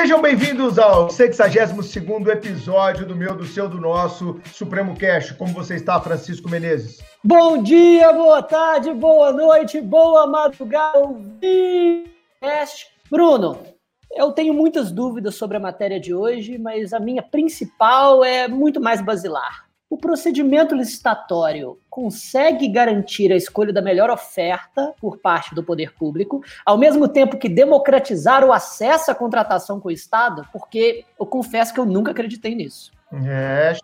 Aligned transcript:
Sejam 0.00 0.22
bem-vindos 0.22 0.78
ao 0.78 1.08
62º 1.08 2.26
episódio 2.28 3.04
do 3.04 3.14
meu, 3.14 3.36
do 3.36 3.44
seu, 3.44 3.68
do 3.68 3.78
nosso 3.78 4.40
Supremo 4.46 4.96
Cash. 4.96 5.32
Como 5.32 5.52
você 5.52 5.74
está, 5.74 6.00
Francisco 6.00 6.48
Menezes? 6.48 7.02
Bom 7.22 7.62
dia, 7.62 8.10
boa 8.10 8.42
tarde, 8.42 8.94
boa 8.94 9.30
noite, 9.30 9.78
boa 9.78 10.26
madrugada, 10.26 11.06
Bruno, 13.10 13.58
eu 14.10 14.32
tenho 14.32 14.54
muitas 14.54 14.90
dúvidas 14.90 15.34
sobre 15.34 15.58
a 15.58 15.60
matéria 15.60 16.00
de 16.00 16.14
hoje, 16.14 16.56
mas 16.56 16.94
a 16.94 16.98
minha 16.98 17.22
principal 17.22 18.24
é 18.24 18.48
muito 18.48 18.80
mais 18.80 19.02
basilar. 19.02 19.69
O 19.90 19.98
procedimento 19.98 20.72
licitatório 20.72 21.76
consegue 21.90 22.68
garantir 22.68 23.32
a 23.32 23.36
escolha 23.36 23.72
da 23.72 23.82
melhor 23.82 24.08
oferta 24.08 24.94
por 25.00 25.18
parte 25.18 25.52
do 25.52 25.64
poder 25.64 25.92
público, 25.94 26.44
ao 26.64 26.78
mesmo 26.78 27.08
tempo 27.08 27.36
que 27.36 27.48
democratizar 27.48 28.44
o 28.44 28.52
acesso 28.52 29.10
à 29.10 29.16
contratação 29.16 29.80
com 29.80 29.88
o 29.88 29.90
Estado? 29.90 30.46
Porque 30.52 31.04
eu 31.18 31.26
confesso 31.26 31.74
que 31.74 31.80
eu 31.80 31.84
nunca 31.84 32.12
acreditei 32.12 32.54
nisso. 32.54 32.92
É, 33.12 33.76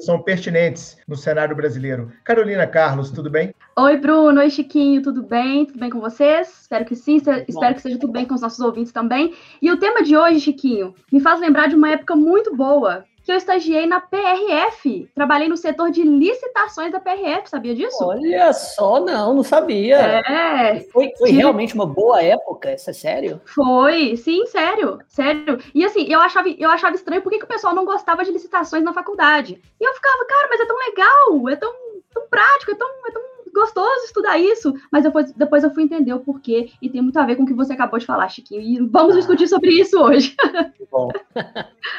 são 0.00 0.20
pertinentes 0.20 0.98
no 1.06 1.14
cenário 1.14 1.54
brasileiro. 1.54 2.10
Carolina 2.24 2.66
Carlos, 2.66 3.12
tudo 3.12 3.30
bem? 3.30 3.54
Oi, 3.76 3.96
Bruno. 3.98 4.40
Oi, 4.40 4.50
Chiquinho. 4.50 5.00
Tudo 5.00 5.22
bem? 5.22 5.64
Tudo 5.64 5.78
bem 5.78 5.90
com 5.90 6.00
vocês? 6.00 6.62
Espero 6.62 6.84
que 6.84 6.96
sim. 6.96 7.22
Espero 7.46 7.74
que 7.76 7.82
seja 7.82 7.96
tudo 7.96 8.12
bem 8.12 8.26
com 8.26 8.34
os 8.34 8.40
nossos 8.40 8.58
ouvintes 8.58 8.92
também. 8.92 9.32
E 9.62 9.70
o 9.70 9.78
tema 9.78 10.02
de 10.02 10.16
hoje, 10.16 10.40
Chiquinho, 10.40 10.92
me 11.12 11.20
faz 11.20 11.38
lembrar 11.38 11.68
de 11.68 11.76
uma 11.76 11.92
época 11.92 12.16
muito 12.16 12.56
boa 12.56 13.04
que 13.22 13.32
eu 13.32 13.36
estagiei 13.36 13.86
na 13.86 14.00
PRF. 14.00 15.08
Trabalhei 15.14 15.48
no 15.48 15.56
setor 15.56 15.90
de 15.90 16.02
licitações 16.02 16.92
da 16.92 17.00
PRF, 17.00 17.48
sabia 17.48 17.74
disso? 17.74 18.04
Olha 18.04 18.52
só, 18.52 19.00
não, 19.00 19.34
não 19.34 19.42
sabia. 19.42 19.96
É. 19.96 20.80
Foi, 20.92 21.12
foi 21.18 21.30
realmente 21.30 21.74
uma 21.74 21.86
boa 21.86 22.22
época, 22.22 22.72
isso 22.72 22.90
é 22.90 22.92
sério? 22.92 23.40
Foi, 23.44 24.16
sim, 24.16 24.46
sério, 24.46 24.98
sério. 25.08 25.58
E 25.74 25.84
assim, 25.84 26.06
eu 26.08 26.20
achava, 26.20 26.48
eu 26.48 26.70
achava 26.70 26.94
estranho 26.94 27.22
porque 27.22 27.38
que 27.38 27.44
o 27.44 27.48
pessoal 27.48 27.74
não 27.74 27.84
gostava 27.84 28.24
de 28.24 28.32
licitações 28.32 28.82
na 28.82 28.92
faculdade. 28.92 29.60
E 29.80 29.84
eu 29.84 29.94
ficava, 29.94 30.24
cara, 30.26 30.48
mas 30.50 30.60
é 30.60 30.66
tão 30.66 30.76
legal, 30.76 31.48
é 31.48 31.56
tão, 31.56 31.72
tão 32.12 32.28
prático, 32.28 32.72
é 32.72 32.74
tão, 32.74 32.88
é 33.06 33.10
tão 33.10 33.29
gostoso 33.52 34.04
estudar 34.04 34.38
isso, 34.38 34.74
mas 34.90 35.04
depois, 35.04 35.32
depois 35.32 35.64
eu 35.64 35.72
fui 35.72 35.84
entender 35.84 36.12
o 36.12 36.20
porquê 36.20 36.70
e 36.80 36.88
tem 36.88 37.02
muito 37.02 37.18
a 37.18 37.26
ver 37.26 37.36
com 37.36 37.42
o 37.42 37.46
que 37.46 37.54
você 37.54 37.72
acabou 37.72 37.98
de 37.98 38.06
falar, 38.06 38.28
Chiquinho. 38.28 38.60
E 38.60 38.88
vamos 38.88 39.14
ah. 39.14 39.18
discutir 39.18 39.48
sobre 39.48 39.70
isso 39.70 39.98
hoje. 39.98 40.34
Bom. 40.90 41.08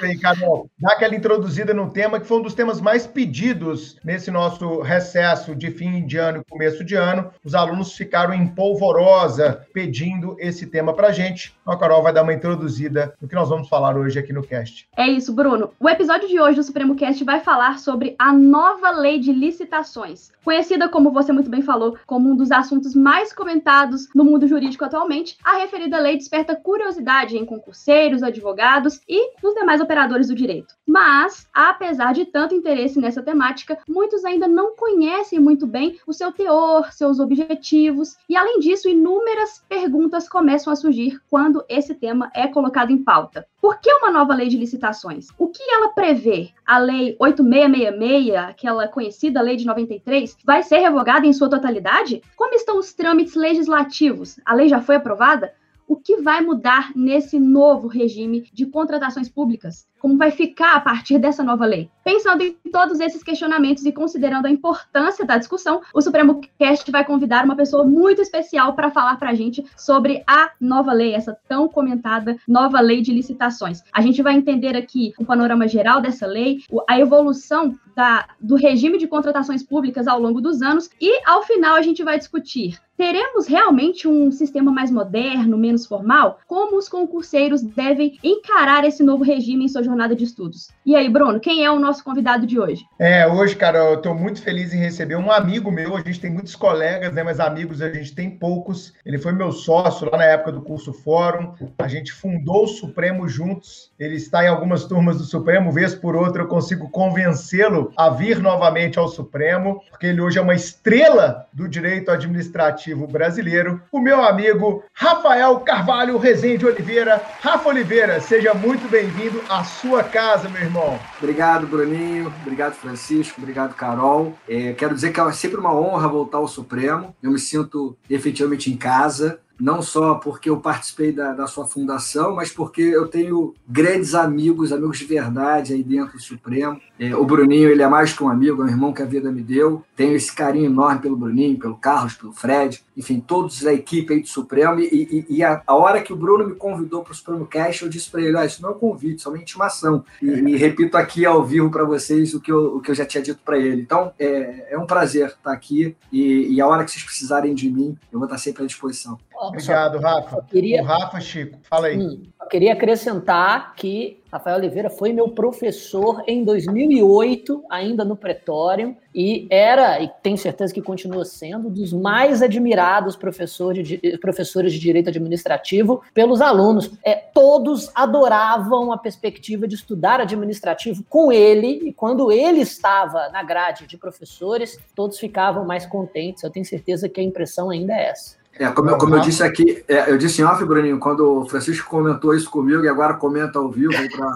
Bem, 0.02 0.19
Carol, 0.19 0.69
dá 0.77 0.94
aquela 0.94 1.16
introduzida 1.16 1.73
no 1.73 1.89
tema 1.89 2.19
que 2.19 2.25
foi 2.25 2.39
um 2.39 2.41
dos 2.41 2.53
temas 2.53 2.81
mais 2.81 3.07
pedidos 3.07 3.97
nesse 4.03 4.29
nosso 4.29 4.81
recesso 4.81 5.55
de 5.55 5.72
fim 5.72 6.05
de 6.05 6.17
ano 6.17 6.39
e 6.39 6.52
começo 6.52 6.83
de 6.83 6.95
ano. 6.95 7.31
Os 7.44 7.55
alunos 7.55 7.94
ficaram 7.94 8.33
em 8.33 8.47
polvorosa 8.47 9.66
pedindo 9.73 10.35
esse 10.39 10.67
tema 10.67 10.94
para 10.94 11.11
gente. 11.11 11.55
Então, 11.61 11.73
a 11.73 11.77
Carol 11.77 12.03
vai 12.03 12.11
dar 12.11 12.23
uma 12.23 12.33
introduzida 12.33 13.13
no 13.22 13.27
que 13.27 13.35
nós 13.35 13.47
vamos 13.47 13.69
falar 13.69 13.95
hoje 13.95 14.19
aqui 14.19 14.33
no 14.33 14.44
cast. 14.44 14.88
É 14.97 15.07
isso, 15.07 15.33
Bruno. 15.33 15.72
O 15.79 15.88
episódio 15.88 16.27
de 16.27 16.39
hoje 16.39 16.57
do 16.57 16.63
Supremo 16.63 16.95
Cast 16.95 17.23
vai 17.23 17.39
falar 17.39 17.79
sobre 17.79 18.16
a 18.19 18.33
nova 18.33 18.91
lei 18.91 19.19
de 19.19 19.31
licitações, 19.31 20.31
conhecida 20.44 20.89
como 20.89 21.11
você 21.11 21.31
muito 21.31 21.41
bem 21.50 21.61
falou, 21.61 21.97
como 22.06 22.30
um 22.30 22.36
dos 22.36 22.52
assuntos 22.52 22.94
mais 22.94 23.34
comentados 23.34 24.08
no 24.14 24.23
mundo 24.23 24.47
jurídico 24.47 24.86
atualmente, 24.86 25.38
a 25.44 25.58
referida 25.58 26.00
lei 26.00 26.17
desperta 26.17 26.56
curiosidade 26.56 27.38
em 27.38 27.45
concurseiros, 27.45 28.23
advogados 28.23 29.02
e 29.08 29.34
nos 29.42 29.53
demais 29.53 29.81
operadores 29.81 30.28
do 30.28 30.36
direito. 30.36 30.75
Mas, 30.88 31.47
apesar 31.53 32.14
de 32.14 32.25
tanto 32.25 32.56
interesse 32.56 33.00
nessa 33.00 33.22
temática, 33.22 33.78
muitos 33.88 34.25
ainda 34.25 34.47
não 34.47 34.75
conhecem 34.75 35.39
muito 35.39 35.66
bem 35.66 36.00
o 36.06 36.14
seu 36.14 36.31
teor, 36.31 36.92
seus 36.92 37.19
objetivos, 37.19 38.16
e 38.28 38.36
além 38.36 38.59
disso, 38.59 38.89
inúmeras 38.89 39.64
perguntas 39.67 40.28
começam 40.28 40.72
a 40.72 40.75
surgir 40.75 41.19
quando 41.30 41.63
esse 41.69 41.96
tema 41.96 42.30
é 42.34 42.47
colocado 42.47 42.91
em 42.91 43.03
pauta. 43.03 43.47
Por 43.62 43.80
que 43.80 43.94
uma 43.94 44.12
nova 44.12 44.34
lei 44.34 44.47
de 44.47 44.57
licitações? 44.57 45.28
O 45.38 45.47
que 45.47 45.63
ela 45.72 45.90
prevê? 45.90 46.50
A 46.71 46.77
lei 46.77 47.17
8666, 47.19 48.33
aquela 48.33 48.87
conhecida 48.87 49.41
lei 49.41 49.57
de 49.57 49.65
93, 49.65 50.37
vai 50.45 50.63
ser 50.63 50.77
revogada 50.77 51.27
em 51.27 51.33
sua 51.33 51.49
totalidade? 51.49 52.21
Como 52.33 52.53
estão 52.53 52.79
os 52.79 52.93
trâmites 52.93 53.35
legislativos? 53.35 54.39
A 54.45 54.53
lei 54.53 54.69
já 54.69 54.79
foi 54.79 54.95
aprovada? 54.95 55.53
O 55.85 55.97
que 55.97 56.21
vai 56.21 56.39
mudar 56.39 56.93
nesse 56.95 57.37
novo 57.37 57.89
regime 57.89 58.49
de 58.53 58.65
contratações 58.65 59.27
públicas? 59.27 59.85
Como 60.01 60.17
vai 60.17 60.31
ficar 60.31 60.75
a 60.75 60.79
partir 60.79 61.19
dessa 61.19 61.44
nova 61.44 61.66
lei. 61.66 61.89
Pensando 62.03 62.41
em 62.41 62.53
todos 62.72 63.00
esses 63.00 63.23
questionamentos 63.23 63.85
e 63.85 63.91
considerando 63.91 64.47
a 64.47 64.51
importância 64.51 65.23
da 65.23 65.38
discussão, 65.38 65.81
o 65.94 66.01
Supremo 66.01 66.41
Cast 66.57 66.89
vai 66.91 67.06
convidar 67.06 67.45
uma 67.45 67.56
pessoa 67.56 67.84
muito 67.84 68.22
especial 68.22 68.73
para 68.73 68.89
falar 68.89 69.17
para 69.17 69.29
a 69.29 69.35
gente 69.35 69.63
sobre 69.78 70.23
a 70.25 70.51
nova 70.59 70.91
lei, 70.91 71.13
essa 71.13 71.38
tão 71.47 71.67
comentada 71.69 72.35
nova 72.47 72.81
lei 72.81 73.01
de 73.01 73.13
licitações. 73.13 73.84
A 73.94 74.01
gente 74.01 74.23
vai 74.23 74.34
entender 74.34 74.75
aqui 74.75 75.13
o 75.19 75.25
panorama 75.25 75.67
geral 75.67 76.01
dessa 76.01 76.25
lei, 76.25 76.63
a 76.89 77.00
evolução 77.00 77.78
da, 77.95 78.28
do 78.39 78.56
regime 78.56 78.97
de 78.97 79.07
contratações 79.07 79.62
públicas 79.62 80.07
ao 80.07 80.19
longo 80.19 80.41
dos 80.41 80.63
anos 80.63 80.89
e, 81.00 81.22
ao 81.28 81.44
final, 81.44 81.75
a 81.75 81.81
gente 81.83 82.03
vai 82.03 82.18
discutir 82.18 82.79
Teremos 83.01 83.47
realmente 83.47 84.07
um 84.07 84.29
sistema 84.29 84.72
mais 84.72 84.91
moderno, 84.91 85.57
menos 85.57 85.88
formal? 85.88 86.39
Como 86.45 86.78
os 86.78 86.88
concurseiros 86.88 87.63
devem 87.63 88.19
encarar 88.23 88.85
esse 88.85 89.01
novo 89.01 89.23
regime 89.23 89.66
em 89.66 89.68
sua 89.68 89.81
jornada 89.91 90.16
de 90.16 90.24
estudos. 90.24 90.69
E 90.85 90.96
aí, 90.96 91.09
Bruno, 91.09 91.40
quem 91.40 91.63
é 91.63 91.72
o 91.72 91.79
nosso 91.79 92.03
convidado 92.03 92.47
de 92.47 92.59
hoje? 92.59 92.85
É, 92.97 93.28
hoje, 93.28 93.56
cara, 93.56 93.78
eu 93.79 93.96
estou 93.96 94.16
muito 94.16 94.41
feliz 94.41 94.74
em 94.74 94.78
receber 94.78 95.16
um 95.16 95.31
amigo 95.31 95.72
meu. 95.72 95.96
A 95.96 96.02
gente 96.02 96.19
tem 96.19 96.31
muitos 96.31 96.56
colegas, 96.56 97.13
né? 97.13 97.24
Mas 97.24 97.40
amigos 97.40 97.81
a 97.81 97.91
gente 97.91 98.16
tem 98.16 98.30
poucos. 98.30 98.94
Ele 99.06 99.18
foi 99.18 99.34
meu 99.34 99.51
sócio 99.51 100.09
lá 100.09 100.18
na 100.18 100.25
época 100.25 100.53
do 100.53 100.62
curso 100.62 100.94
Fórum. 100.94 101.53
A 101.78 101.88
gente 101.88 102.12
fundou 102.12 102.63
o 102.63 102.68
Supremo 102.68 103.28
juntos. 103.28 103.91
Ele 104.00 104.16
está 104.16 104.44
em 104.44 104.47
algumas 104.47 104.85
turmas 104.85 105.18
do 105.18 105.24
Supremo, 105.24 105.72
vez 105.72 105.94
por 105.94 106.16
outra 106.16 106.44
eu 106.44 106.47
consigo 106.47 106.90
convencê-lo 106.90 107.91
a 107.97 108.09
vir 108.09 108.40
novamente 108.40 108.97
ao 108.97 109.07
Supremo, 109.07 109.81
porque 109.90 110.07
ele 110.07 110.22
hoje 110.22 110.40
é 110.40 110.41
uma 110.41 110.56
estrela 110.56 111.47
do 111.53 111.68
direito 111.68 112.09
administrativo 112.12 113.06
brasileiro. 113.07 113.81
O 113.91 114.00
meu 114.00 114.24
amigo 114.24 114.84
Rafael 114.94 115.59
Carvalho 115.59 116.18
Rezende 116.18 116.66
Oliveira. 116.66 117.22
Rafa 117.41 117.69
Oliveira, 117.69 118.19
seja 118.22 118.53
muito 118.53 118.90
bem-vindo 118.90 119.41
à 119.50 119.63
sua 119.81 120.03
casa, 120.03 120.47
meu 120.47 120.62
irmão. 120.62 121.00
Obrigado, 121.18 121.66
Bruninho. 121.66 122.31
Obrigado, 122.42 122.74
Francisco. 122.74 123.42
Obrigado, 123.42 123.74
Carol. 123.74 124.38
É, 124.47 124.74
quero 124.74 124.94
dizer 124.94 125.12
que 125.12 125.19
é 125.19 125.31
sempre 125.31 125.59
uma 125.59 125.74
honra 125.74 126.08
voltar 126.08 126.38
ao 126.38 126.47
Supremo. 126.47 127.16
Eu 127.22 127.31
me 127.31 127.40
sinto 127.40 127.97
efetivamente 128.08 128.72
em 128.72 128.78
casa 128.78 129.40
não 129.61 129.81
só 129.81 130.16
porque 130.16 130.49
eu 130.49 130.57
participei 130.57 131.11
da, 131.11 131.33
da, 131.33 131.45
sua 131.45 131.66
fundação, 131.66 132.35
mas 132.35 132.51
porque 132.51 132.81
eu 132.81 133.07
tenho 133.07 133.53
grandes 133.67 134.16
amigos, 134.16 134.73
amigos 134.73 134.97
de 134.97 135.05
verdade 135.05 135.73
aí 135.73 135.83
dentro 135.83 136.13
do 136.13 136.22
Supremo. 136.22 136.81
É, 136.99 137.16
o 137.16 137.23
Bruninho, 137.23 137.69
ele 137.69 137.83
é 137.83 137.88
mais 137.88 138.11
que 138.11 138.23
um 138.23 138.29
amigo, 138.29 138.61
é 138.61 138.66
um 138.66 138.69
irmão 138.69 138.91
que 138.91 139.01
a 139.01 139.05
vida 139.05 139.31
me 139.31 139.41
deu. 139.41 139.83
Tenho 139.95 140.16
esse 140.16 140.33
carinho 140.33 140.66
enorme 140.66 141.01
pelo 141.01 141.16
Bruninho, 141.16 141.59
pelo 141.59 141.75
Carlos, 141.75 142.16
pelo 142.16 142.33
Fred, 142.33 142.83
enfim, 142.97 143.19
todos 143.19 143.61
da 143.61 143.73
equipe 143.73 144.13
aí 144.13 144.21
do 144.21 144.27
Supremo. 144.27 144.79
E, 144.79 145.25
e, 145.29 145.38
e 145.38 145.44
a, 145.44 145.61
a, 145.66 145.75
hora 145.75 146.01
que 146.01 146.11
o 146.11 146.16
Bruno 146.16 146.47
me 146.47 146.55
convidou 146.55 147.03
para 147.03 147.11
o 147.11 147.16
Supremo 147.16 147.45
Cast, 147.45 147.83
eu 147.83 147.89
disse 147.89 148.09
para 148.09 148.21
ele: 148.21 148.38
ah, 148.38 148.45
isso 148.45 148.61
não 148.61 148.69
é 148.69 148.73
um 148.73 148.79
convite, 148.79 149.19
isso 149.19 149.29
é 149.29 149.31
uma 149.31 149.41
intimação. 149.41 150.03
E, 150.21 150.27
e 150.27 150.57
repito 150.57 150.97
aqui 150.97 151.25
ao 151.25 151.44
vivo 151.45 151.69
para 151.69 151.83
vocês 151.83 152.33
o 152.33 152.39
que, 152.39 152.51
eu, 152.51 152.77
o 152.77 152.81
que 152.81 152.91
eu 152.91 152.95
já 152.95 153.05
tinha 153.05 153.21
dito 153.21 153.41
para 153.44 153.57
ele. 153.57 153.81
Então, 153.81 154.11
é, 154.19 154.73
é 154.73 154.77
um 154.77 154.85
prazer 154.85 155.27
estar 155.27 155.51
aqui 155.51 155.95
e, 156.11 156.55
e 156.55 156.61
a 156.61 156.67
hora 156.67 156.83
que 156.83 156.91
vocês 156.91 157.03
precisarem 157.03 157.53
de 157.53 157.69
mim, 157.69 157.97
eu 158.11 158.19
vou 158.19 158.25
estar 158.25 158.38
sempre 158.38 158.63
à 158.63 158.66
disposição. 158.66 159.19
Obrigado, 159.41 159.97
Rafa. 159.97 160.46
Queria... 160.50 160.84
O 160.84 160.85
Rafa, 160.85 161.19
Chico, 161.19 161.57
fala 161.63 161.88
aí. 161.88 161.97
Hum, 161.97 162.22
queria 162.52 162.74
acrescentar 162.74 163.74
que 163.75 164.22
Rafael 164.31 164.57
Oliveira 164.57 164.90
foi 164.90 165.12
meu 165.12 165.29
professor 165.29 166.22
em 166.28 166.44
2008, 166.44 167.63
ainda 167.69 168.06
no 168.06 168.16
Pretório, 168.16 168.96
e 169.15 169.48
era, 169.50 170.00
e 170.01 170.10
tenho 170.21 170.38
certeza 170.38 170.74
que 170.74 170.81
continua 170.81 171.25
sendo, 171.25 171.69
dos 171.69 171.92
mais 171.92 172.42
admirados 172.42 173.15
professores 173.15 173.88
de, 173.88 173.98
professores 174.19 174.74
de 174.74 174.80
direito 174.80 175.10
administrativo 175.10 176.01
pelos 176.13 176.39
alunos. 176.39 176.92
É, 177.04 177.15
todos 177.15 177.89
adoravam 177.95 178.92
a 178.92 178.98
perspectiva 178.98 179.68
de 179.68 179.75
estudar 179.75 180.21
administrativo 180.21 181.04
com 181.10 181.31
ele, 181.31 181.88
e 181.88 181.94
quando 181.94 182.31
ele 182.31 182.62
estava 182.62 183.30
na 183.30 183.44
grade 183.44 183.88
de 183.88 183.98
professores, 183.98 184.77
todos 184.94 185.18
ficavam 185.18 185.65
mais 185.65 185.86
contentes. 185.86 186.44
Eu 186.44 186.50
tenho 186.50 186.65
certeza 186.65 187.10
que 187.10 187.19
a 187.19 187.24
impressão 187.24 187.69
ainda 187.69 187.94
é 187.94 188.10
essa. 188.10 188.40
É, 188.62 188.69
como, 188.69 188.92
eu, 188.92 188.98
como 189.00 189.16
eu 189.16 189.22
disse 189.22 189.42
aqui, 189.42 189.84
é, 189.88 190.12
eu 190.12 190.19
disse 190.19 190.40
em 190.40 190.46
off, 190.46 190.63
Bruninho, 190.63 191.00
quando 191.00 191.42
o 191.42 191.50
Francisco 191.50 191.90
comentou 191.90 192.36
isso 192.36 192.48
comigo 192.48 192.84
e 192.84 192.88
agora 192.88 193.16
comenta 193.16 193.58
ao 193.58 193.72
vivo 193.72 193.92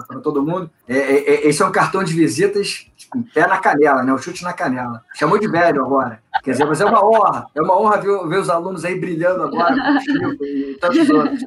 para 0.08 0.18
todo 0.18 0.42
mundo, 0.42 0.68
é, 0.88 0.98
é, 0.98 1.30
é, 1.30 1.46
esse 1.46 1.62
é 1.62 1.64
um 1.64 1.70
cartão 1.70 2.02
de 2.02 2.12
visitas 2.12 2.90
com 3.08 3.22
pé 3.22 3.46
na 3.46 3.58
canela, 3.58 4.02
né? 4.02 4.12
O 4.12 4.18
chute 4.18 4.42
na 4.42 4.52
canela. 4.52 5.00
Chamou 5.14 5.38
de 5.38 5.46
velho 5.46 5.80
agora. 5.80 6.20
Quer 6.42 6.50
dizer, 6.50 6.64
mas 6.64 6.80
é 6.80 6.84
uma 6.84 7.06
honra, 7.06 7.46
é 7.54 7.62
uma 7.62 7.80
honra 7.80 7.98
ver, 7.98 8.26
ver 8.26 8.40
os 8.40 8.50
alunos 8.50 8.84
aí 8.84 8.98
brilhando 8.98 9.44
agora 9.44 9.76
e 10.40 10.76
tantos 10.80 11.08
outros. 11.08 11.44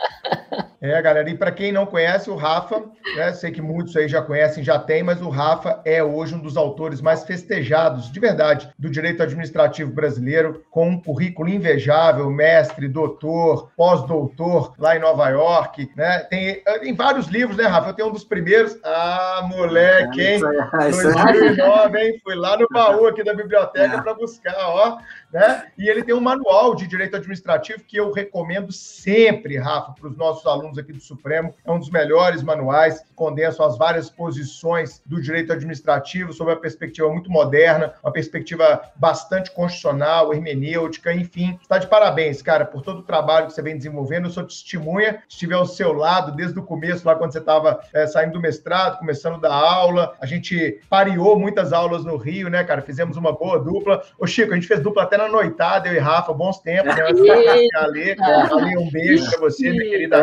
É, 0.82 1.00
galera, 1.02 1.28
e 1.28 1.36
para 1.36 1.52
quem 1.52 1.72
não 1.72 1.84
conhece, 1.84 2.30
o 2.30 2.36
Rafa, 2.36 2.82
né, 3.14 3.34
sei 3.34 3.50
que 3.50 3.60
muitos 3.60 3.94
aí 3.94 4.08
já 4.08 4.22
conhecem, 4.22 4.64
já 4.64 4.78
tem, 4.78 5.02
mas 5.02 5.20
o 5.20 5.28
Rafa 5.28 5.82
é 5.84 6.02
hoje 6.02 6.34
um 6.34 6.38
dos 6.38 6.56
autores 6.56 7.02
mais 7.02 7.22
festejados, 7.22 8.10
de 8.10 8.18
verdade, 8.18 8.72
do 8.78 8.88
direito 8.88 9.22
administrativo 9.22 9.92
brasileiro, 9.92 10.64
com 10.70 10.88
um 10.88 10.98
currículo 10.98 11.50
invejável, 11.50 12.30
mestre, 12.30 12.88
doutor, 12.88 13.70
pós-doutor 13.76 14.72
lá 14.78 14.96
em 14.96 15.00
Nova 15.00 15.28
York, 15.28 15.90
né? 15.94 16.20
Tem, 16.30 16.62
tem 16.80 16.94
vários 16.94 17.26
livros, 17.26 17.58
né, 17.58 17.66
Rafa? 17.66 17.90
Eu 17.90 17.94
tenho 17.94 18.08
um 18.08 18.12
dos 18.12 18.24
primeiros. 18.24 18.78
Ah, 18.82 19.46
moleque, 19.50 20.18
hein? 20.18 20.40
2009, 20.40 21.98
hein? 21.98 22.20
Fui 22.24 22.34
lá 22.34 22.56
no 22.56 22.66
baú 22.70 23.06
aqui 23.06 23.22
da 23.22 23.34
biblioteca 23.34 23.96
é. 23.96 24.00
para 24.00 24.14
buscar, 24.14 24.56
ó, 24.58 24.96
né? 25.32 25.68
E 25.78 25.88
ele 25.88 26.02
tem 26.02 26.14
um 26.14 26.20
manual 26.20 26.74
de 26.74 26.86
direito 26.86 27.16
administrativo 27.16 27.84
que 27.84 27.96
eu 27.96 28.12
recomendo 28.12 28.72
sempre, 28.72 29.56
Rafa, 29.56 29.92
para 29.92 30.08
os 30.08 30.16
nossos 30.16 30.46
alunos 30.46 30.78
aqui 30.78 30.92
do 30.92 31.00
Supremo. 31.00 31.54
É 31.64 31.70
um 31.70 31.78
dos 31.78 31.90
melhores 31.90 32.42
manuais 32.42 33.00
que 33.00 33.14
condensam 33.14 33.64
as 33.64 33.78
várias 33.78 34.10
posições 34.10 35.00
do 35.06 35.20
direito 35.20 35.52
administrativo 35.52 36.32
sob 36.32 36.50
uma 36.50 36.60
perspectiva 36.60 37.08
muito 37.08 37.30
moderna, 37.30 37.94
uma 38.02 38.12
perspectiva 38.12 38.82
bastante 38.96 39.50
constitucional, 39.52 40.34
hermenêutica, 40.34 41.12
enfim. 41.12 41.58
Está 41.62 41.78
de 41.78 41.86
parabéns, 41.86 42.42
cara, 42.42 42.64
por 42.64 42.82
todo 42.82 43.00
o 43.00 43.04
trabalho 43.04 43.46
que 43.46 43.52
você 43.52 43.62
vem 43.62 43.76
desenvolvendo. 43.76 44.26
Eu 44.26 44.30
sou 44.30 44.44
testemunha, 44.44 45.22
estive 45.28 45.54
ao 45.54 45.66
seu 45.66 45.92
lado 45.92 46.32
desde 46.32 46.58
o 46.58 46.62
começo, 46.62 47.06
lá 47.06 47.14
quando 47.14 47.32
você 47.32 47.38
estava 47.38 47.80
é, 47.92 48.06
saindo 48.06 48.32
do 48.32 48.40
mestrado, 48.40 48.98
começando 48.98 49.40
da 49.40 49.54
aula. 49.54 50.14
A 50.20 50.26
gente 50.26 50.80
pareou 50.88 51.38
muitas 51.38 51.72
aulas 51.72 52.04
no 52.04 52.16
Rio, 52.16 52.48
né, 52.48 52.64
cara? 52.64 52.82
Fizemos 52.82 53.16
uma 53.16 53.32
boa 53.32 53.58
dupla. 53.58 54.02
Ô, 54.18 54.26
Chico, 54.26 54.52
a 54.52 54.54
gente 54.54 54.66
fez 54.66 54.80
dupla 54.80 55.02
até 55.04 55.19
na 55.20 55.28
noitada, 55.28 55.88
eu 55.88 55.94
e 55.94 55.98
Rafa, 55.98 56.32
bons 56.32 56.58
tempos, 56.60 56.94
né? 56.94 57.02
Ale, 57.02 58.16
Ale, 58.20 58.78
um 58.78 58.90
beijo 58.90 59.28
para 59.30 59.40
você, 59.40 59.70
minha 59.70 59.90
querida 59.90 60.16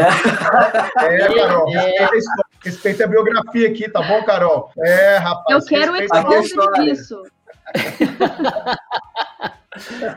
É, 1.00 1.28
Carol, 1.36 1.70
respeita 1.70 2.14
a, 2.14 2.18
história, 2.18 2.46
respeita 2.64 3.04
a 3.04 3.08
biografia 3.08 3.70
aqui, 3.70 3.90
tá 3.90 4.02
bom, 4.02 4.24
Carol? 4.24 4.72
É, 4.80 5.18
rapaz. 5.18 5.64
Eu 5.64 5.66
quero 5.66 5.94
o 5.94 5.96
expose 5.96 6.84
disso. 6.84 7.24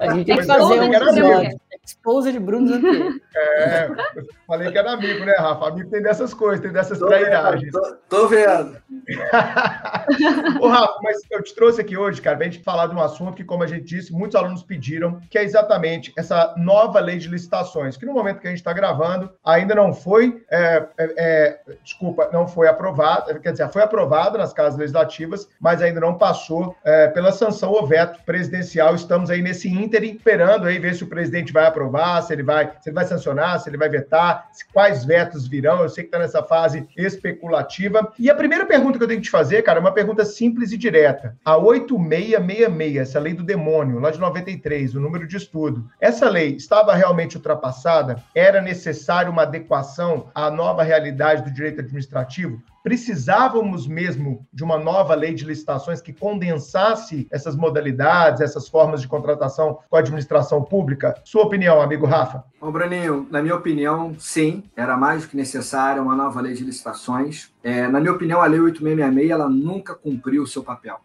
A 0.00 0.14
gente 0.14 0.26
tem 0.26 0.36
que 0.36 0.44
fazer 0.44 1.22
um. 1.24 1.69
Esposa 1.90 2.30
de 2.30 2.38
Bruno 2.38 2.68
Zanteiro. 2.68 3.20
É, 3.32 3.88
eu 4.16 4.26
falei 4.44 4.72
que 4.72 4.76
era 4.76 4.92
amigo, 4.92 5.24
né, 5.24 5.34
Rafa? 5.38 5.68
Amigo 5.68 5.88
tem 5.88 6.02
dessas 6.02 6.34
coisas, 6.34 6.60
tem 6.60 6.72
dessas 6.72 6.98
trairagens. 6.98 7.70
Tô, 7.70 7.96
tô, 8.08 8.28
vendo. 8.28 8.76
Ô, 10.60 10.66
Rafa, 10.66 10.98
mas 11.00 11.18
eu 11.30 11.40
te 11.40 11.54
trouxe 11.54 11.80
aqui 11.80 11.96
hoje, 11.96 12.20
cara, 12.20 12.36
pra 12.36 12.46
gente 12.46 12.62
falar 12.62 12.88
de 12.88 12.94
um 12.94 13.00
assunto 13.00 13.34
que, 13.34 13.44
como 13.44 13.62
a 13.62 13.68
gente 13.68 13.84
disse, 13.84 14.12
muitos 14.12 14.34
alunos 14.34 14.64
pediram, 14.64 15.20
que 15.30 15.38
é 15.38 15.44
exatamente 15.44 16.12
essa 16.18 16.54
nova 16.56 16.98
lei 16.98 17.18
de 17.18 17.28
licitações, 17.28 17.96
que 17.96 18.04
no 18.04 18.12
momento 18.12 18.40
que 18.40 18.48
a 18.48 18.50
gente 18.50 18.58
está 18.58 18.72
gravando, 18.72 19.30
ainda 19.44 19.76
não 19.76 19.94
foi, 19.94 20.42
é, 20.50 20.86
é, 20.98 21.14
é, 21.16 21.60
desculpa, 21.84 22.28
não 22.32 22.48
foi 22.48 22.66
aprovada, 22.66 23.38
quer 23.38 23.52
dizer, 23.52 23.68
foi 23.68 23.82
aprovada 23.82 24.36
nas 24.36 24.52
casas 24.52 24.78
legislativas, 24.78 25.48
mas 25.60 25.80
ainda 25.80 26.00
não 26.00 26.18
passou 26.18 26.76
é, 26.84 27.06
pela 27.08 27.30
sanção 27.30 27.70
ou 27.70 27.86
veto 27.86 28.22
presidencial. 28.24 28.94
Estamos 28.94 29.30
aí 29.30 29.40
nesse 29.40 29.68
ínterim, 29.68 30.16
esperando 30.16 30.66
aí 30.66 30.78
ver 30.78 30.94
se 30.94 31.04
o 31.04 31.08
presidente 31.08 31.52
vai 31.52 31.66
aprovar, 31.66 31.79
se 32.22 32.32
ele 32.32 32.42
vai, 32.42 32.66
se 32.80 32.88
ele 32.88 32.94
vai 32.94 33.04
sancionar, 33.04 33.60
se 33.60 33.68
ele 33.68 33.76
vai 33.76 33.88
vetar, 33.88 34.48
quais 34.72 35.04
vetos 35.04 35.46
virão. 35.46 35.82
Eu 35.82 35.88
sei 35.88 36.04
que 36.04 36.08
está 36.08 36.18
nessa 36.18 36.42
fase 36.42 36.88
especulativa. 36.96 38.12
E 38.18 38.30
a 38.30 38.34
primeira 38.34 38.66
pergunta 38.66 38.98
que 38.98 39.04
eu 39.04 39.08
tenho 39.08 39.20
que 39.20 39.26
te 39.26 39.30
fazer, 39.30 39.62
cara, 39.62 39.78
é 39.78 39.80
uma 39.80 39.92
pergunta 39.92 40.24
simples 40.24 40.72
e 40.72 40.76
direta. 40.76 41.36
A 41.44 41.56
8666, 41.56 42.96
essa 42.96 43.20
lei 43.20 43.34
do 43.34 43.44
demônio, 43.44 43.98
lá 43.98 44.10
de 44.10 44.18
93, 44.18 44.94
o 44.94 45.00
número 45.00 45.26
de 45.26 45.36
estudo, 45.36 45.88
essa 46.00 46.28
lei 46.28 46.56
estava 46.56 46.94
realmente 46.94 47.36
ultrapassada? 47.36 48.22
Era 48.34 48.60
necessário 48.60 49.30
uma 49.30 49.42
adequação 49.42 50.30
à 50.34 50.50
nova 50.50 50.82
realidade 50.82 51.42
do 51.42 51.50
direito 51.50 51.80
administrativo? 51.80 52.60
Precisávamos 52.82 53.86
mesmo 53.86 54.46
de 54.52 54.64
uma 54.64 54.78
nova 54.78 55.14
lei 55.14 55.34
de 55.34 55.44
licitações 55.44 56.00
que 56.00 56.12
condensasse 56.12 57.26
essas 57.30 57.56
modalidades, 57.56 58.40
essas 58.40 58.68
formas 58.68 59.00
de 59.00 59.08
contratação 59.08 59.78
com 59.88 59.96
a 59.96 60.00
administração 60.00 60.62
pública? 60.62 61.14
Sua 61.24 61.42
opinião, 61.42 61.80
amigo 61.80 62.06
Rafa? 62.06 62.44
Bom, 62.60 62.70
Bruninho, 62.70 63.26
na 63.30 63.42
minha 63.42 63.54
opinião, 63.54 64.14
sim, 64.18 64.64
era 64.76 64.96
mais 64.96 65.22
do 65.22 65.28
que 65.28 65.36
necessária 65.36 66.02
uma 66.02 66.14
nova 66.14 66.40
lei 66.40 66.54
de 66.54 66.64
licitações. 66.64 67.50
É, 67.62 67.86
na 67.88 68.00
minha 68.00 68.12
opinião, 68.12 68.40
a 68.40 68.46
Lei 68.46 68.60
8666 68.60 69.30
ela 69.30 69.48
nunca 69.48 69.94
cumpriu 69.94 70.42
o 70.42 70.46
seu 70.46 70.62
papel. 70.62 70.98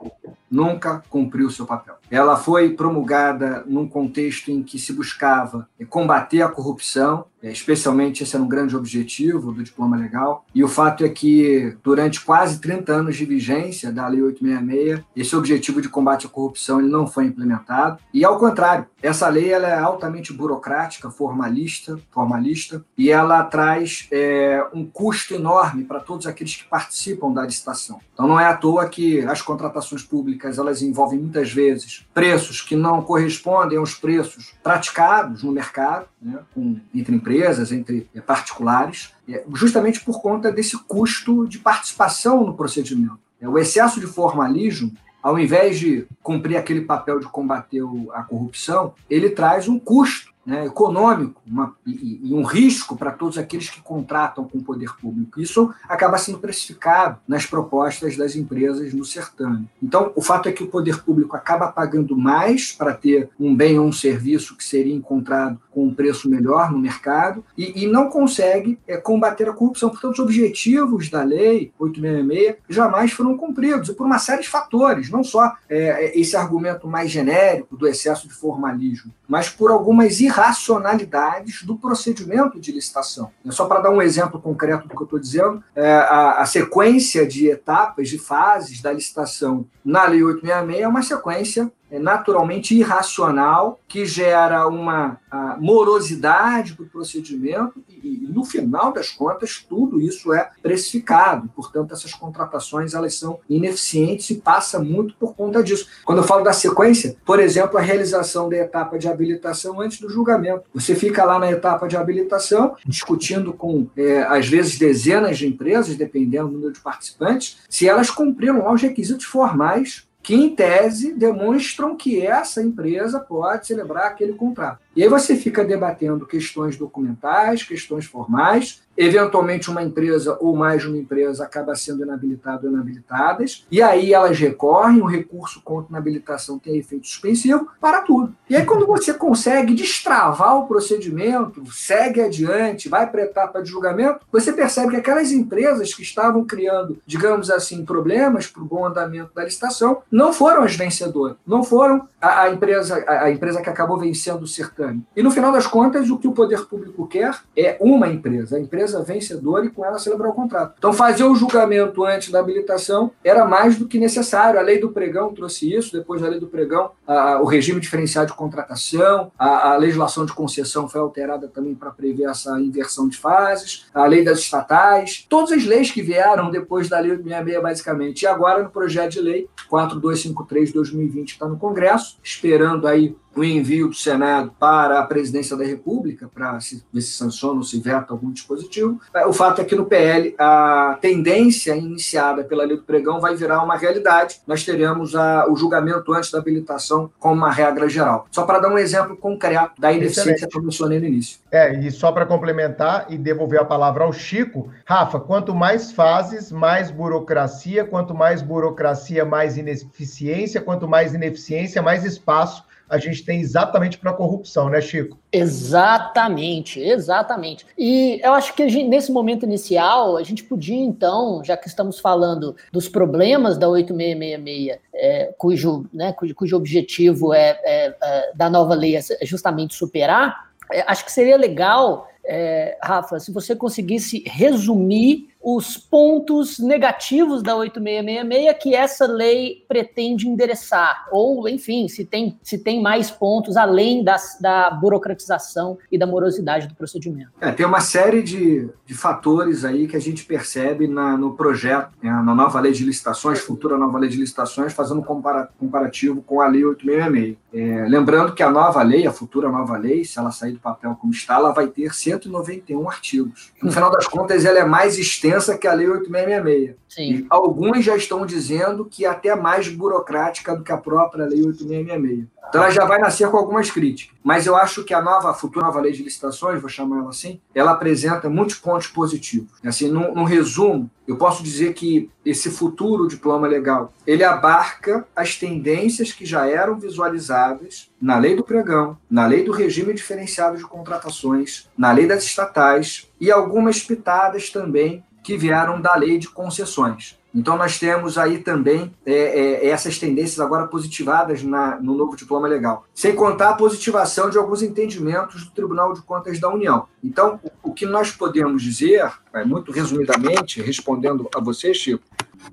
Nunca 0.49 1.03
cumpriu 1.09 1.47
o 1.47 1.51
seu 1.51 1.65
papel. 1.65 1.95
Ela 2.09 2.37
foi 2.37 2.69
promulgada 2.69 3.63
num 3.65 3.87
contexto 3.87 4.51
em 4.51 4.63
que 4.63 4.79
se 4.79 4.93
buscava 4.93 5.67
combater 5.89 6.41
a 6.41 6.47
corrupção, 6.47 7.25
é, 7.41 7.51
especialmente 7.51 8.23
esse 8.23 8.35
era 8.35 8.43
um 8.43 8.47
grande 8.47 8.75
objetivo 8.75 9.51
do 9.51 9.63
diploma 9.63 9.97
legal. 9.97 10.45
E 10.53 10.63
o 10.63 10.67
fato 10.67 11.03
é 11.03 11.09
que, 11.09 11.75
durante 11.83 12.21
quase 12.21 12.59
30 12.59 12.91
anos 12.91 13.15
de 13.15 13.25
vigência 13.25 13.91
da 13.91 14.07
Lei 14.07 14.21
866, 14.21 15.03
esse 15.15 15.35
objetivo 15.35 15.81
de 15.81 15.89
combate 15.89 16.25
à 16.25 16.29
corrupção 16.29 16.79
ele 16.79 16.89
não 16.89 17.05
foi 17.05 17.25
implementado. 17.25 17.99
E, 18.13 18.23
ao 18.23 18.39
contrário, 18.39 18.85
essa 19.01 19.27
lei 19.27 19.51
ela 19.51 19.67
é 19.67 19.77
altamente 19.77 20.33
burocrática, 20.33 21.11
formalista, 21.11 21.99
formalista 22.09 22.83
e 22.97 23.11
ela 23.11 23.43
traz 23.43 24.07
é, 24.11 24.65
um 24.73 24.85
custo 24.85 25.35
enorme 25.35 25.83
para 25.83 25.99
todos 25.99 26.25
aqueles 26.25 26.44
que 26.53 26.65
participam 26.65 27.31
da 27.31 27.43
licitação. 27.43 27.99
Então 28.13 28.27
não 28.27 28.39
é 28.39 28.45
à 28.45 28.55
toa 28.55 28.87
que 28.87 29.21
as 29.21 29.41
contratações 29.41 30.03
públicas 30.03 30.57
elas 30.57 30.81
envolvem 30.81 31.19
muitas 31.19 31.51
vezes 31.51 32.05
preços 32.13 32.61
que 32.61 32.75
não 32.75 33.01
correspondem 33.01 33.77
aos 33.77 33.95
preços 33.95 34.53
praticados 34.61 35.43
no 35.43 35.51
mercado, 35.51 36.07
né, 36.21 36.39
com, 36.53 36.79
entre 36.93 37.15
empresas, 37.15 37.71
entre 37.71 38.07
é, 38.13 38.21
particulares, 38.21 39.13
é, 39.27 39.43
justamente 39.53 40.01
por 40.01 40.21
conta 40.21 40.51
desse 40.51 40.77
custo 40.77 41.47
de 41.47 41.57
participação 41.57 42.45
no 42.45 42.53
procedimento. 42.53 43.19
É, 43.41 43.49
o 43.49 43.57
excesso 43.57 43.99
de 43.99 44.05
formalismo 44.05 44.91
ao 45.25 45.39
invés 45.39 45.79
de 45.79 46.05
cumprir 46.21 46.55
aquele 46.55 46.81
papel 46.81 47.19
de 47.19 47.25
combater 47.25 47.81
a 48.13 48.21
corrupção, 48.21 48.93
ele 49.09 49.31
traz 49.31 49.67
um 49.67 49.79
custo 49.79 50.34
né, 50.45 50.65
econômico 50.65 51.41
uma, 51.45 51.75
e, 51.85 52.21
e, 52.23 52.33
um 52.33 52.43
risco 52.43 52.95
para 52.95 53.11
todos 53.11 53.37
aqueles 53.37 53.69
que 53.69 53.81
contratam 53.81 54.47
com 54.47 54.59
o 54.59 54.63
poder 54.63 54.95
público. 54.95 55.41
Isso 55.41 55.73
acaba 55.89 56.17
sendo 56.17 56.37
precificado 56.37 57.17
nas 57.27 57.45
propostas 57.45 58.15
das 58.15 58.35
empresas 58.35 58.93
no 58.93 59.03
certame. 59.03 59.67
Então, 59.81 60.11
o 60.15 60.21
fato 60.21 60.47
é 60.47 60.51
que 60.51 60.63
o 60.63 60.67
poder 60.67 61.01
público 61.03 61.35
acaba 61.35 61.67
pagando 61.67 62.15
mais 62.15 62.71
para 62.71 62.93
ter 62.93 63.29
um 63.39 63.55
bem 63.55 63.79
ou 63.79 63.87
um 63.87 63.91
serviço 63.91 64.55
que 64.55 64.63
seria 64.63 64.93
encontrado 64.93 65.59
com 65.71 65.85
um 65.85 65.93
preço 65.93 66.29
melhor 66.29 66.71
no 66.71 66.77
mercado 66.77 67.43
e, 67.57 67.83
e 67.83 67.87
não 67.87 68.09
consegue 68.09 68.79
é, 68.87 68.97
combater 68.97 69.49
a 69.49 69.53
corrupção. 69.53 69.89
Portanto, 69.89 70.13
os 70.13 70.19
objetivos 70.19 71.09
da 71.09 71.23
lei 71.23 71.71
866 71.79 72.57
jamais 72.69 73.11
foram 73.11 73.37
cumpridos, 73.37 73.89
e 73.89 73.93
por 73.93 74.05
uma 74.05 74.19
série 74.19 74.41
de 74.41 74.49
fatores, 74.49 75.09
não 75.09 75.23
só 75.23 75.53
é, 75.69 76.17
esse 76.19 76.35
argumento 76.35 76.87
mais 76.87 77.09
genérico 77.09 77.75
do 77.75 77.87
excesso 77.87 78.27
de 78.27 78.33
formalismo, 78.33 79.11
mas 79.27 79.49
por 79.49 79.71
algumas 79.71 80.19
irracionalidades 80.35 81.63
do 81.63 81.77
procedimento 81.77 82.59
de 82.59 82.71
licitação. 82.71 83.31
Só 83.49 83.65
para 83.65 83.81
dar 83.81 83.89
um 83.89 84.01
exemplo 84.01 84.41
concreto 84.41 84.87
do 84.87 84.95
que 84.95 85.01
eu 85.01 85.05
estou 85.05 85.19
dizendo, 85.19 85.63
é, 85.75 85.93
a, 85.93 86.41
a, 86.41 86.45
sequência 86.45 87.25
de 87.25 87.47
etapas, 87.47 88.09
de 88.09 88.19
fases 88.19 88.81
da 88.81 88.91
licitação 88.91 89.65
na 89.83 90.03
Lei 90.05 90.23
866 90.23 90.83
é 90.83 90.87
uma 90.87 91.01
sequência 91.01 91.71
é 91.84 91.84
naturalmente 91.99 92.75
irracional, 92.75 93.79
que 93.87 94.05
gera 94.05 94.67
uma 94.67 95.17
morosidade 95.59 96.73
para 96.73 96.85
o 96.85 96.89
procedimento 96.89 97.83
e, 97.89 98.27
no 98.29 98.43
final 98.43 98.91
das 98.91 99.09
contas, 99.09 99.65
tudo 99.67 100.01
isso 100.01 100.33
é 100.33 100.49
precificado. 100.61 101.49
Portanto, 101.55 101.93
essas 101.93 102.13
contratações 102.13 102.93
elas 102.93 103.17
são 103.17 103.39
ineficientes 103.49 104.29
e 104.29 104.35
passa 104.35 104.79
muito 104.79 105.15
por 105.15 105.35
conta 105.35 105.63
disso. 105.63 105.87
Quando 106.03 106.19
eu 106.19 106.23
falo 106.23 106.43
da 106.43 106.53
sequência, 106.53 107.15
por 107.25 107.39
exemplo, 107.39 107.77
a 107.77 107.81
realização 107.81 108.49
da 108.49 108.57
etapa 108.57 108.97
de 108.97 109.07
habilitação 109.07 109.79
antes 109.81 109.99
do 109.99 110.09
julgamento. 110.09 110.63
Você 110.73 110.95
fica 110.95 111.23
lá 111.23 111.39
na 111.39 111.51
etapa 111.51 111.87
de 111.87 111.97
habilitação, 111.97 112.75
discutindo 112.85 113.53
com, 113.53 113.87
é, 113.95 114.23
às 114.23 114.47
vezes, 114.47 114.77
dezenas 114.77 115.37
de 115.37 115.47
empresas, 115.47 115.95
dependendo 115.95 116.47
do 116.47 116.53
número 116.53 116.73
de 116.73 116.79
participantes, 116.79 117.57
se 117.69 117.87
elas 117.87 118.09
cumpriram 118.09 118.71
os 118.71 118.81
requisitos 118.81 119.25
formais 119.25 120.05
que, 120.25 120.33
em 120.33 120.55
tese, 120.55 121.13
demonstram 121.13 121.95
que 121.95 122.25
essa 122.25 122.59
empresa 122.59 123.19
pode 123.19 123.67
celebrar 123.67 124.07
aquele 124.07 124.33
contrato. 124.33 124.79
E 124.95 125.03
aí 125.03 125.07
você 125.07 125.35
fica 125.35 125.63
debatendo 125.63 126.25
questões 126.25 126.75
documentais, 126.75 127.61
questões 127.61 128.05
formais, 128.05 128.81
eventualmente 128.97 129.69
uma 129.69 129.83
empresa 129.83 130.37
ou 130.39 130.55
mais 130.55 130.81
de 130.81 130.87
uma 130.87 130.97
empresa 130.97 131.43
acaba 131.43 131.75
sendo 131.75 132.03
inabilitada 132.03 132.67
ou 132.67 132.73
inabilitadas, 132.73 133.65
e 133.71 133.81
aí 133.81 134.13
elas 134.13 134.39
recorrem, 134.39 135.01
o 135.01 135.05
recurso 135.05 135.61
contra 135.63 135.91
inabilitação 135.91 136.59
tem 136.59 136.77
efeito 136.77 137.07
suspensivo 137.07 137.69
para 137.79 138.01
tudo. 138.01 138.33
E 138.49 138.55
aí 138.55 138.65
quando 138.65 138.85
você 138.85 139.13
consegue 139.13 139.73
destravar 139.73 140.57
o 140.57 140.67
procedimento, 140.67 141.63
segue 141.71 142.21
adiante, 142.21 142.89
vai 142.89 143.09
para 143.09 143.21
a 143.21 143.25
etapa 143.25 143.61
de 143.61 143.69
julgamento, 143.69 144.19
você 144.31 144.53
percebe 144.53 144.91
que 144.91 144.97
aquelas 144.97 145.31
empresas 145.31 145.93
que 145.93 146.01
estavam 146.01 146.45
criando, 146.45 146.99
digamos 147.05 147.49
assim, 147.49 147.85
problemas 147.85 148.47
para 148.47 148.61
o 148.61 148.65
bom 148.65 148.85
andamento 148.85 149.31
da 149.33 149.43
licitação, 149.43 150.01
não 150.11 150.31
foram 150.31 150.63
as 150.63 150.75
vencedoras, 150.75 151.37
não 151.45 151.63
foram 151.63 152.07
a, 152.21 152.43
a 152.43 152.51
empresa, 152.51 153.03
a, 153.07 153.25
a 153.25 153.31
empresa 153.31 153.61
que 153.61 153.69
acabou 153.69 153.97
vencendo 153.97 154.43
o 154.43 154.47
certame. 154.47 155.03
E 155.15 155.23
no 155.23 155.31
final 155.31 155.51
das 155.51 155.67
contas, 155.67 156.09
o 156.09 156.17
que 156.17 156.27
o 156.27 156.31
poder 156.31 156.65
público 156.65 157.07
quer 157.07 157.35
é 157.55 157.77
uma 157.79 158.07
empresa, 158.07 158.57
a 158.57 158.59
empresa 158.59 158.84
vencedora 159.03 159.65
e 159.65 159.69
com 159.69 159.85
ela 159.85 159.99
celebrar 159.99 160.29
o 160.29 160.33
contrato. 160.33 160.75
Então, 160.77 160.93
fazer 160.93 161.23
o 161.23 161.35
julgamento 161.35 162.03
antes 162.03 162.29
da 162.29 162.39
habilitação 162.39 163.11
era 163.23 163.45
mais 163.45 163.77
do 163.77 163.87
que 163.87 163.99
necessário. 163.99 164.59
A 164.59 164.63
lei 164.63 164.79
do 164.79 164.91
pregão 164.91 165.33
trouxe 165.33 165.73
isso, 165.73 165.91
depois 165.91 166.21
da 166.21 166.27
lei 166.27 166.39
do 166.39 166.47
pregão, 166.47 166.91
a, 167.07 167.39
o 167.41 167.45
regime 167.45 167.79
diferenciado 167.79 168.27
de 168.27 168.37
contratação, 168.37 169.31
a, 169.37 169.73
a 169.73 169.77
legislação 169.77 170.25
de 170.25 170.33
concessão 170.33 170.87
foi 170.87 171.01
alterada 171.01 171.47
também 171.47 171.75
para 171.75 171.91
prever 171.91 172.25
essa 172.29 172.59
inversão 172.59 173.07
de 173.07 173.17
fases, 173.17 173.85
a 173.93 174.05
lei 174.05 174.23
das 174.23 174.39
estatais, 174.39 175.25
todas 175.29 175.51
as 175.51 175.65
leis 175.65 175.91
que 175.91 176.01
vieram 176.01 176.49
depois 176.49 176.89
da 176.89 176.99
lei 176.99 177.15
66, 177.17 177.61
basicamente. 177.61 178.21
E 178.23 178.27
agora, 178.27 178.63
no 178.63 178.69
projeto 178.69 179.13
de 179.13 179.21
lei 179.21 179.49
4253-2020, 179.69 181.27
está 181.27 181.47
no 181.47 181.57
Congresso, 181.57 182.17
esperando 182.23 182.87
aí 182.87 183.15
o 183.35 183.43
envio 183.43 183.89
do 183.89 183.95
Senado 183.95 184.53
para 184.59 184.99
a 184.99 185.03
presidência 185.03 185.57
da 185.57 185.65
República, 185.65 186.29
para 186.33 186.57
ver 186.93 187.01
se 187.01 187.11
sanciona 187.11 187.57
ou 187.57 187.63
se 187.63 187.79
veta 187.79 188.07
algum 188.09 188.31
dispositivo. 188.31 188.99
O 189.27 189.33
fato 189.33 189.61
é 189.61 189.65
que 189.65 189.75
no 189.75 189.85
PL, 189.85 190.35
a 190.37 190.97
tendência 191.01 191.75
iniciada 191.75 192.43
pela 192.43 192.63
lei 192.63 192.77
do 192.77 192.83
pregão 192.83 193.19
vai 193.19 193.35
virar 193.35 193.63
uma 193.63 193.75
realidade. 193.75 194.41
Nós 194.47 194.63
teremos 194.63 195.15
a, 195.15 195.45
o 195.49 195.55
julgamento 195.55 196.13
antes 196.13 196.31
da 196.31 196.39
habilitação 196.39 197.11
como 197.19 197.35
uma 197.35 197.51
regra 197.51 197.89
geral. 197.89 198.27
Só 198.31 198.43
para 198.43 198.59
dar 198.59 198.69
um 198.69 198.77
exemplo 198.77 199.17
concreto 199.17 199.79
da 199.79 199.91
ineficiência 199.91 200.47
que 200.47 200.57
eu 200.57 200.63
mencionei 200.63 200.99
no 200.99 201.05
início. 201.05 201.39
É, 201.51 201.73
e 201.79 201.91
só 201.91 202.11
para 202.11 202.25
complementar 202.25 203.07
e 203.09 203.17
devolver 203.17 203.59
a 203.59 203.65
palavra 203.65 204.03
ao 204.03 204.13
Chico, 204.13 204.69
Rafa, 204.85 205.19
quanto 205.19 205.53
mais 205.53 205.91
fases, 205.91 206.51
mais 206.51 206.91
burocracia, 206.91 207.85
quanto 207.85 208.13
mais 208.13 208.41
burocracia, 208.41 209.25
mais 209.25 209.57
ineficiência, 209.57 210.61
quanto 210.61 210.87
mais 210.87 211.13
ineficiência, 211.13 211.81
mais 211.81 212.05
espaço 212.05 212.63
a 212.89 212.97
gente 212.97 213.23
tem 213.23 213.39
exatamente 213.39 213.97
para 213.97 214.11
a 214.11 214.13
corrupção, 214.13 214.69
né, 214.69 214.79
Chico? 214.81 215.17
Exatamente, 215.31 216.79
exatamente. 216.79 217.65
E 217.77 218.19
eu 218.23 218.33
acho 218.33 218.53
que 218.53 218.67
gente, 218.69 218.87
nesse 218.87 219.11
momento 219.11 219.43
inicial, 219.43 220.17
a 220.17 220.23
gente 220.23 220.43
podia, 220.43 220.77
então, 220.77 221.43
já 221.43 221.57
que 221.57 221.67
estamos 221.67 221.99
falando 221.99 222.55
dos 222.71 222.87
problemas 222.87 223.57
da 223.57 223.67
8666, 223.67 224.79
é, 224.93 225.33
cujo, 225.37 225.85
né, 225.93 226.13
cujo, 226.13 226.33
cujo 226.35 226.55
objetivo 226.55 227.33
é, 227.33 227.59
é, 227.63 227.95
é, 228.01 228.31
da 228.33 228.49
nova 228.49 228.73
lei 228.73 228.95
é 228.95 229.25
justamente 229.25 229.75
superar, 229.75 230.49
é, 230.71 230.83
acho 230.87 231.05
que 231.05 231.11
seria 231.11 231.37
legal, 231.37 232.07
é, 232.23 232.77
Rafa, 232.81 233.19
se 233.19 233.31
você 233.31 233.55
conseguisse 233.55 234.23
resumir 234.25 235.29
os 235.47 235.77
pontos 235.77 236.57
negativos 236.57 237.43
da 237.43 237.55
8666 237.55 238.57
que 238.59 238.73
essa 238.73 239.05
lei 239.05 239.63
pretende 239.67 240.27
endereçar, 240.27 241.05
ou, 241.11 241.47
enfim, 241.47 241.87
se 241.87 242.03
tem, 242.03 242.39
se 242.41 242.57
tem 242.57 242.81
mais 242.81 243.11
pontos 243.11 243.55
além 243.55 244.03
das, 244.03 244.39
da 244.41 244.71
burocratização 244.71 245.77
e 245.91 245.99
da 245.99 246.07
morosidade 246.07 246.67
do 246.67 246.73
procedimento. 246.73 247.29
É, 247.39 247.51
tem 247.51 247.63
uma 247.63 247.79
série 247.79 248.23
de, 248.23 248.67
de 248.87 248.93
fatores 248.95 249.63
aí 249.63 249.87
que 249.87 249.95
a 249.95 250.01
gente 250.01 250.25
percebe 250.25 250.87
na, 250.87 251.15
no 251.15 251.35
projeto, 251.35 251.91
né, 252.01 252.09
na 252.09 252.33
nova 252.33 252.59
lei 252.59 252.71
de 252.71 252.83
licitações, 252.83 253.39
futura 253.39 253.77
nova 253.77 253.99
lei 253.99 254.09
de 254.09 254.17
licitações, 254.17 254.73
fazendo 254.73 255.03
compara, 255.03 255.49
comparativo 255.59 256.23
com 256.23 256.41
a 256.41 256.47
lei 256.47 256.65
8666. 256.65 257.45
É, 257.53 257.87
lembrando 257.87 258.33
que 258.33 258.43
a 258.43 258.49
nova 258.49 258.81
lei, 258.83 259.07
a 259.07 259.13
futura 259.13 259.49
nova 259.49 259.77
lei, 259.77 260.03
se 260.03 260.19
ela 260.19 260.31
sair 260.31 260.51
do 260.53 260.59
papel 260.59 260.97
como 260.99 261.13
está, 261.13 261.35
ela 261.35 261.53
vai 261.53 261.67
ter 261.67 261.93
191 261.93 262.89
artigos. 262.89 263.53
No 263.61 263.71
final 263.71 263.89
das 263.89 264.07
contas, 264.07 264.43
ela 264.43 264.59
é 264.59 264.65
mais 264.65 264.97
extensa 264.97 265.34
extensa 265.37 265.59
que 265.59 265.67
a 265.67 265.75
Lei 265.75 265.87
8666. 265.87 266.75
Sim. 266.95 267.11
E 267.11 267.25
alguns 267.29 267.83
já 267.83 267.97
estão 267.97 268.25
dizendo 268.25 268.85
que 268.85 269.03
é 269.03 269.09
até 269.09 269.35
mais 269.35 269.67
burocrática 269.67 270.55
do 270.55 270.63
que 270.63 270.71
a 270.71 270.77
própria 270.77 271.25
Lei 271.25 271.45
8666. 271.45 272.27
Então 272.47 272.61
ela 272.61 272.71
já 272.71 272.85
vai 272.85 272.99
nascer 272.99 273.29
com 273.29 273.35
algumas 273.35 273.69
críticas. 273.69 274.15
Mas 274.23 274.45
eu 274.45 274.55
acho 274.55 274.81
que 274.85 274.93
a 274.93 275.01
nova, 275.01 275.29
a 275.29 275.33
futura 275.33 275.65
nova 275.65 275.81
lei 275.81 275.91
de 275.91 276.03
licitações, 276.03 276.61
vou 276.61 276.69
chamar 276.69 276.99
ela 276.99 277.09
assim, 277.09 277.41
ela 277.53 277.71
apresenta 277.71 278.29
muitos 278.29 278.55
pontos 278.55 278.87
positivos. 278.87 279.49
Assim, 279.65 279.89
no, 279.89 280.15
no 280.15 280.23
resumo, 280.23 280.89
eu 281.05 281.17
posso 281.17 281.43
dizer 281.43 281.73
que 281.73 282.09
esse 282.23 282.49
futuro 282.49 283.09
diploma 283.09 283.45
legal, 283.45 283.91
ele 284.07 284.23
abarca 284.23 285.05
as 285.13 285.35
tendências 285.35 286.13
que 286.13 286.25
já 286.25 286.47
eram 286.47 286.79
visualizadas 286.79 287.91
na 287.99 288.17
lei 288.17 288.37
do 288.37 288.43
pregão, 288.43 288.97
na 289.09 289.27
lei 289.27 289.43
do 289.43 289.51
regime 289.51 289.93
diferenciado 289.93 290.55
de 290.55 290.63
contratações, 290.63 291.67
na 291.77 291.91
lei 291.91 292.07
das 292.07 292.23
estatais 292.23 293.11
e 293.19 293.29
algumas 293.29 293.81
pitadas 293.81 294.49
também 294.49 295.03
que 295.25 295.35
vieram 295.35 295.81
da 295.81 295.95
lei 295.95 296.19
de 296.19 296.29
concessões. 296.29 296.84
Então, 297.33 297.57
nós 297.57 297.77
temos 297.77 298.17
aí 298.17 298.37
também 298.37 298.93
é, 299.05 299.13
é, 299.13 299.67
essas 299.67 299.99
tendências 299.99 300.39
agora 300.39 300.67
positivadas 300.67 301.43
na, 301.43 301.79
no 301.81 301.93
novo 301.93 302.15
diploma 302.15 302.47
legal. 302.47 302.85
Sem 302.93 303.13
contar 303.13 303.49
a 303.49 303.55
positivação 303.55 304.29
de 304.29 304.37
alguns 304.37 304.61
entendimentos 304.61 305.43
do 305.43 305.51
Tribunal 305.51 305.93
de 305.93 306.01
Contas 306.01 306.39
da 306.39 306.49
União. 306.49 306.87
Então, 307.03 307.39
o, 307.43 307.71
o 307.71 307.73
que 307.73 307.85
nós 307.85 308.11
podemos 308.11 308.63
dizer, 308.63 309.11
é, 309.33 309.43
muito 309.43 309.71
resumidamente, 309.71 310.61
respondendo 310.61 311.29
a 311.35 311.41
você, 311.41 311.73
Chico, 311.73 312.03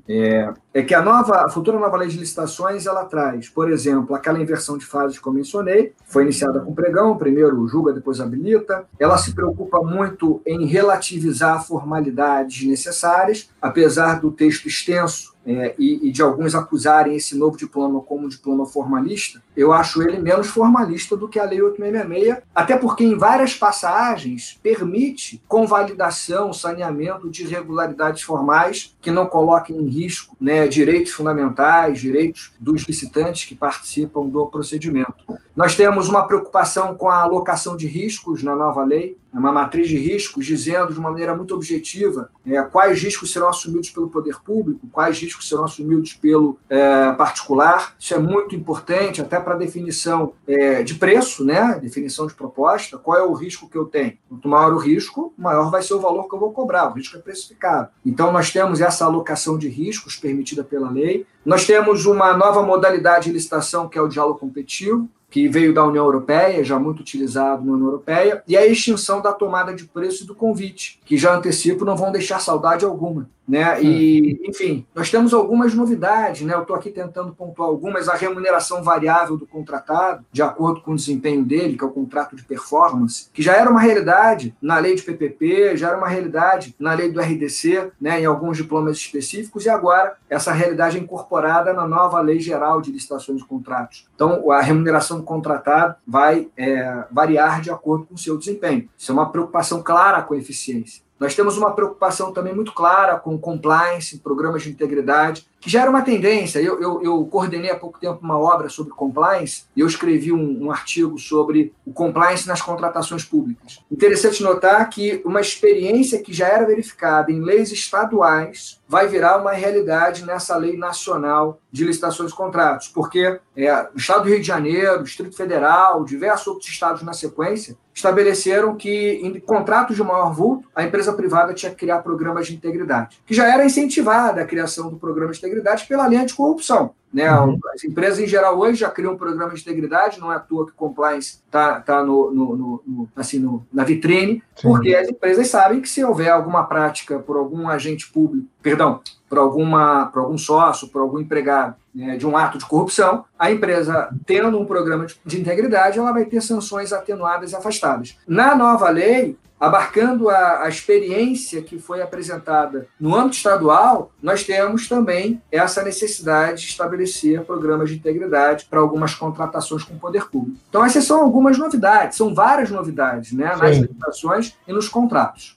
é, 0.08 0.52
é, 0.74 0.82
que 0.82 0.94
a 0.94 1.02
nova, 1.02 1.44
a 1.44 1.48
futura 1.48 1.78
nova 1.78 1.96
lei 1.96 2.08
de 2.08 2.18
licitações, 2.18 2.86
ela 2.86 3.04
traz, 3.04 3.48
por 3.48 3.70
exemplo, 3.70 4.14
aquela 4.14 4.40
inversão 4.40 4.76
de 4.76 4.84
fases 4.84 5.18
que 5.18 5.26
eu 5.26 5.32
mencionei, 5.32 5.92
foi 6.06 6.24
iniciada 6.24 6.60
com 6.60 6.74
pregão, 6.74 7.16
primeiro 7.16 7.66
julga, 7.66 7.92
depois 7.92 8.20
habilita. 8.20 8.84
Ela 8.98 9.16
se 9.18 9.34
preocupa 9.34 9.80
muito 9.82 10.40
em 10.46 10.66
relativizar 10.66 11.66
formalidades 11.66 12.66
necessárias, 12.66 13.50
apesar 13.60 14.20
do 14.20 14.30
texto 14.30 14.66
extenso 14.66 15.31
é, 15.46 15.74
e, 15.78 16.08
e, 16.08 16.12
de 16.12 16.22
alguns 16.22 16.54
acusarem 16.54 17.16
esse 17.16 17.36
novo 17.36 17.56
diploma 17.56 18.00
como 18.00 18.26
um 18.26 18.28
diploma 18.28 18.64
formalista, 18.64 19.42
eu 19.56 19.72
acho 19.72 20.02
ele 20.02 20.18
menos 20.18 20.46
formalista 20.46 21.16
do 21.16 21.28
que 21.28 21.38
a 21.38 21.44
Lei 21.44 21.60
866, 21.60 22.38
até 22.54 22.76
porque 22.76 23.04
em 23.04 23.16
várias 23.16 23.54
passagens 23.54 24.58
permite 24.62 25.42
convalidação, 25.48 26.52
saneamento 26.52 27.28
de 27.28 27.42
irregularidades 27.42 28.22
formais 28.22 28.96
que 29.00 29.10
não 29.10 29.26
coloquem 29.26 29.76
em 29.76 29.88
risco 29.88 30.36
né, 30.40 30.68
direitos 30.68 31.12
fundamentais, 31.12 32.00
direitos 32.00 32.52
dos 32.60 32.82
licitantes 32.82 33.44
que 33.44 33.54
participam 33.54 34.26
do 34.26 34.46
procedimento. 34.46 35.24
Nós 35.54 35.74
temos 35.74 36.08
uma 36.08 36.26
preocupação 36.26 36.94
com 36.94 37.10
a 37.10 37.20
alocação 37.20 37.76
de 37.76 37.86
riscos 37.86 38.42
na 38.42 38.56
nova 38.56 38.82
lei, 38.84 39.18
uma 39.32 39.52
matriz 39.52 39.88
de 39.88 39.98
riscos 39.98 40.46
dizendo 40.46 40.92
de 40.92 40.98
uma 40.98 41.10
maneira 41.10 41.34
muito 41.34 41.54
objetiva 41.54 42.30
é, 42.46 42.60
quais 42.62 43.02
riscos 43.02 43.32
serão 43.32 43.48
assumidos 43.48 43.90
pelo 43.90 44.08
poder 44.08 44.40
público, 44.42 44.86
quais 44.92 45.18
riscos 45.18 45.31
serão 45.40 45.64
assumidos 45.64 46.12
pelo 46.14 46.58
é, 46.68 47.12
particular. 47.12 47.94
Isso 47.98 48.14
é 48.14 48.18
muito 48.18 48.56
importante 48.56 49.20
até 49.20 49.38
para 49.38 49.54
definição 49.54 50.32
é, 50.46 50.82
de 50.82 50.94
preço, 50.94 51.44
né? 51.44 51.78
definição 51.80 52.26
de 52.26 52.34
proposta, 52.34 52.98
qual 52.98 53.18
é 53.18 53.22
o 53.22 53.32
risco 53.32 53.68
que 53.68 53.78
eu 53.78 53.84
tenho. 53.84 54.14
Quanto 54.28 54.48
maior 54.48 54.72
o 54.72 54.78
risco, 54.78 55.32
maior 55.38 55.70
vai 55.70 55.82
ser 55.82 55.94
o 55.94 56.00
valor 56.00 56.28
que 56.28 56.34
eu 56.34 56.40
vou 56.40 56.52
cobrar, 56.52 56.90
o 56.90 56.94
risco 56.94 57.16
é 57.16 57.20
precificado. 57.20 57.88
Então, 58.04 58.32
nós 58.32 58.50
temos 58.50 58.80
essa 58.80 59.04
alocação 59.04 59.56
de 59.56 59.68
riscos 59.68 60.16
permitida 60.16 60.64
pela 60.64 60.90
lei. 60.90 61.26
Nós 61.44 61.66
temos 61.66 62.06
uma 62.06 62.36
nova 62.36 62.62
modalidade 62.62 63.26
de 63.26 63.32
licitação, 63.32 63.88
que 63.88 63.98
é 63.98 64.02
o 64.02 64.08
diálogo 64.08 64.38
competitivo, 64.38 65.08
que 65.32 65.48
veio 65.48 65.72
da 65.72 65.82
União 65.82 66.04
Europeia, 66.04 66.62
já 66.62 66.78
muito 66.78 67.00
utilizado 67.00 67.64
na 67.64 67.72
União 67.72 67.86
Europeia, 67.86 68.42
e 68.46 68.54
a 68.54 68.66
extinção 68.66 69.22
da 69.22 69.32
tomada 69.32 69.74
de 69.74 69.86
preço 69.86 70.24
e 70.24 70.26
do 70.26 70.34
convite, 70.34 71.00
que 71.06 71.16
já 71.16 71.34
antecipo 71.34 71.86
não 71.86 71.96
vão 71.96 72.12
deixar 72.12 72.38
saudade 72.38 72.84
alguma. 72.84 73.28
Né? 73.46 73.82
E, 73.82 74.40
enfim, 74.48 74.86
nós 74.94 75.10
temos 75.10 75.34
algumas 75.34 75.74
novidades, 75.74 76.42
né? 76.42 76.54
Eu 76.54 76.62
estou 76.62 76.76
aqui 76.76 76.90
tentando 76.90 77.34
pontuar 77.34 77.68
algumas. 77.68 78.08
A 78.08 78.14
remuneração 78.14 78.82
variável 78.82 79.36
do 79.36 79.46
contratado, 79.46 80.24
de 80.30 80.42
acordo 80.42 80.80
com 80.80 80.92
o 80.92 80.96
desempenho 80.96 81.44
dele, 81.44 81.76
que 81.76 81.82
é 81.82 81.86
o 81.86 81.90
contrato 81.90 82.36
de 82.36 82.44
performance, 82.44 83.28
que 83.32 83.42
já 83.42 83.54
era 83.54 83.68
uma 83.68 83.80
realidade 83.80 84.54
na 84.62 84.78
lei 84.78 84.94
de 84.94 85.02
PPP, 85.02 85.76
já 85.76 85.88
era 85.88 85.98
uma 85.98 86.08
realidade 86.08 86.74
na 86.78 86.94
lei 86.94 87.10
do 87.10 87.20
RDC, 87.20 87.92
né? 88.00 88.20
em 88.20 88.24
alguns 88.24 88.56
diplomas 88.56 88.96
específicos, 88.96 89.66
e 89.66 89.68
agora 89.68 90.16
essa 90.30 90.52
realidade 90.52 90.96
é 90.96 91.00
incorporada 91.00 91.72
na 91.72 91.86
nova 91.86 92.20
lei 92.20 92.38
geral 92.38 92.80
de 92.80 92.92
licitações 92.92 93.38
de 93.38 93.44
contratos. 93.44 94.06
Então, 94.14 94.50
a 94.52 94.60
remuneração 94.60 95.18
do 95.18 95.24
contratado 95.24 95.96
vai 96.06 96.48
é, 96.56 97.04
variar 97.10 97.60
de 97.60 97.70
acordo 97.70 98.06
com 98.06 98.14
o 98.14 98.18
seu 98.18 98.38
desempenho. 98.38 98.88
Isso 98.96 99.10
é 99.10 99.14
uma 99.14 99.30
preocupação 99.30 99.82
clara 99.82 100.22
com 100.22 100.34
a 100.34 100.38
eficiência. 100.38 101.02
Nós 101.22 101.36
temos 101.36 101.56
uma 101.56 101.72
preocupação 101.72 102.32
também 102.32 102.52
muito 102.52 102.72
clara 102.72 103.16
com 103.16 103.38
compliance, 103.38 104.18
programas 104.18 104.64
de 104.64 104.70
integridade, 104.70 105.46
que 105.62 105.70
já 105.70 105.82
era 105.82 105.90
uma 105.90 106.02
tendência. 106.02 106.58
Eu, 106.58 106.82
eu, 106.82 107.02
eu 107.02 107.24
coordenei 107.26 107.70
há 107.70 107.76
pouco 107.76 107.98
tempo 107.98 108.18
uma 108.20 108.36
obra 108.36 108.68
sobre 108.68 108.92
compliance 108.92 109.64
e 109.76 109.80
eu 109.80 109.86
escrevi 109.86 110.32
um, 110.32 110.64
um 110.64 110.70
artigo 110.72 111.16
sobre 111.16 111.72
o 111.86 111.92
compliance 111.92 112.48
nas 112.48 112.60
contratações 112.60 113.24
públicas. 113.24 113.78
Interessante 113.90 114.42
notar 114.42 114.90
que 114.90 115.22
uma 115.24 115.40
experiência 115.40 116.20
que 116.20 116.32
já 116.32 116.48
era 116.48 116.66
verificada 116.66 117.30
em 117.30 117.40
leis 117.40 117.70
estaduais 117.70 118.80
vai 118.88 119.06
virar 119.06 119.40
uma 119.40 119.52
realidade 119.52 120.26
nessa 120.26 120.56
lei 120.56 120.76
nacional 120.76 121.60
de 121.70 121.84
licitações 121.84 122.32
e 122.32 122.34
contratos, 122.34 122.88
porque 122.88 123.40
é, 123.56 123.88
o 123.94 123.96
Estado 123.96 124.24
do 124.24 124.28
Rio 124.28 124.40
de 124.40 124.46
Janeiro, 124.46 125.00
o 125.00 125.04
Distrito 125.04 125.34
Federal, 125.34 126.04
diversos 126.04 126.46
outros 126.48 126.68
estados 126.68 127.02
na 127.02 127.14
sequência, 127.14 127.78
estabeleceram 127.94 128.74
que 128.74 129.20
em 129.22 129.38
contratos 129.40 129.96
de 129.96 130.02
maior 130.02 130.34
vulto, 130.34 130.68
a 130.74 130.82
empresa 130.82 131.12
privada 131.12 131.54
tinha 131.54 131.70
que 131.70 131.78
criar 131.78 132.00
programas 132.00 132.46
de 132.46 132.54
integridade, 132.54 133.22
que 133.24 133.34
já 133.34 133.46
era 133.46 133.64
incentivada 133.64 134.42
a 134.42 134.46
criação 134.46 134.90
do 134.90 134.96
programa 134.96 135.32
de 135.32 135.38
integridade 135.38 135.51
pela 135.88 136.08
linha 136.08 136.24
de 136.24 136.34
corrupção. 136.34 136.94
Né? 137.12 137.30
Uhum. 137.30 137.58
As 137.74 137.84
empresas, 137.84 138.18
em 138.18 138.26
geral, 138.26 138.58
hoje 138.58 138.80
já 138.80 138.88
criam 138.88 139.12
um 139.12 139.18
programa 139.18 139.52
de 139.52 139.60
integridade, 139.60 140.18
não 140.18 140.32
é 140.32 140.36
à 140.36 140.40
toa 140.40 140.66
que 140.66 140.72
compliance 140.72 141.42
está 141.44 141.78
tá 141.80 142.02
no, 142.02 142.32
no, 142.32 142.82
no, 142.86 143.08
assim, 143.14 143.38
no, 143.38 143.66
na 143.70 143.84
vitrine, 143.84 144.42
Sim. 144.56 144.68
porque 144.68 144.94
as 144.94 145.08
empresas 145.08 145.48
sabem 145.48 145.80
que 145.80 145.88
se 145.88 146.02
houver 146.02 146.30
alguma 146.30 146.64
prática 146.64 147.18
por 147.18 147.36
algum 147.36 147.68
agente 147.68 148.10
público, 148.10 148.48
perdão, 148.62 149.00
por, 149.28 149.36
alguma, 149.36 150.06
por 150.06 150.20
algum 150.20 150.38
sócio, 150.38 150.88
por 150.88 151.02
algum 151.02 151.18
empregado 151.18 151.76
né, 151.94 152.16
de 152.16 152.26
um 152.26 152.34
ato 152.34 152.56
de 152.56 152.64
corrupção, 152.64 153.26
a 153.38 153.52
empresa, 153.52 154.08
tendo 154.24 154.58
um 154.58 154.64
programa 154.64 155.04
de, 155.04 155.20
de 155.22 155.38
integridade, 155.38 155.98
ela 155.98 156.12
vai 156.12 156.24
ter 156.24 156.40
sanções 156.40 156.94
atenuadas 156.94 157.52
e 157.52 157.56
afastadas. 157.56 158.16
Na 158.26 158.56
nova 158.56 158.88
lei, 158.88 159.36
abarcando 159.62 160.28
a, 160.28 160.64
a, 160.64 160.68
experiência 160.68 161.62
que 161.62 161.78
foi 161.78 162.02
apresentada 162.02 162.88
no 162.98 163.14
âmbito 163.14 163.36
estadual, 163.36 164.10
nós 164.20 164.42
temos 164.42 164.88
também 164.88 165.40
essa 165.52 165.84
necessidade 165.84 166.62
de 166.62 166.68
estabelecer 166.70 167.42
programas 167.42 167.88
de 167.88 167.94
integridade 167.94 168.66
para 168.68 168.80
algumas 168.80 169.14
contratações 169.14 169.84
com 169.84 169.94
o 169.94 170.00
poder 170.00 170.28
público. 170.28 170.58
Então, 170.68 170.84
essas 170.84 171.04
são 171.04 171.22
algumas 171.22 171.56
novidades, 171.56 172.16
são 172.16 172.34
várias 172.34 172.70
novidades 172.70 173.30
né, 173.30 173.54
nas 173.54 173.78
legislações 173.78 174.56
e 174.66 174.72
nos 174.72 174.88
contratos. 174.88 175.56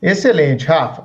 Excelente, 0.00 0.64
Rafa. 0.64 1.04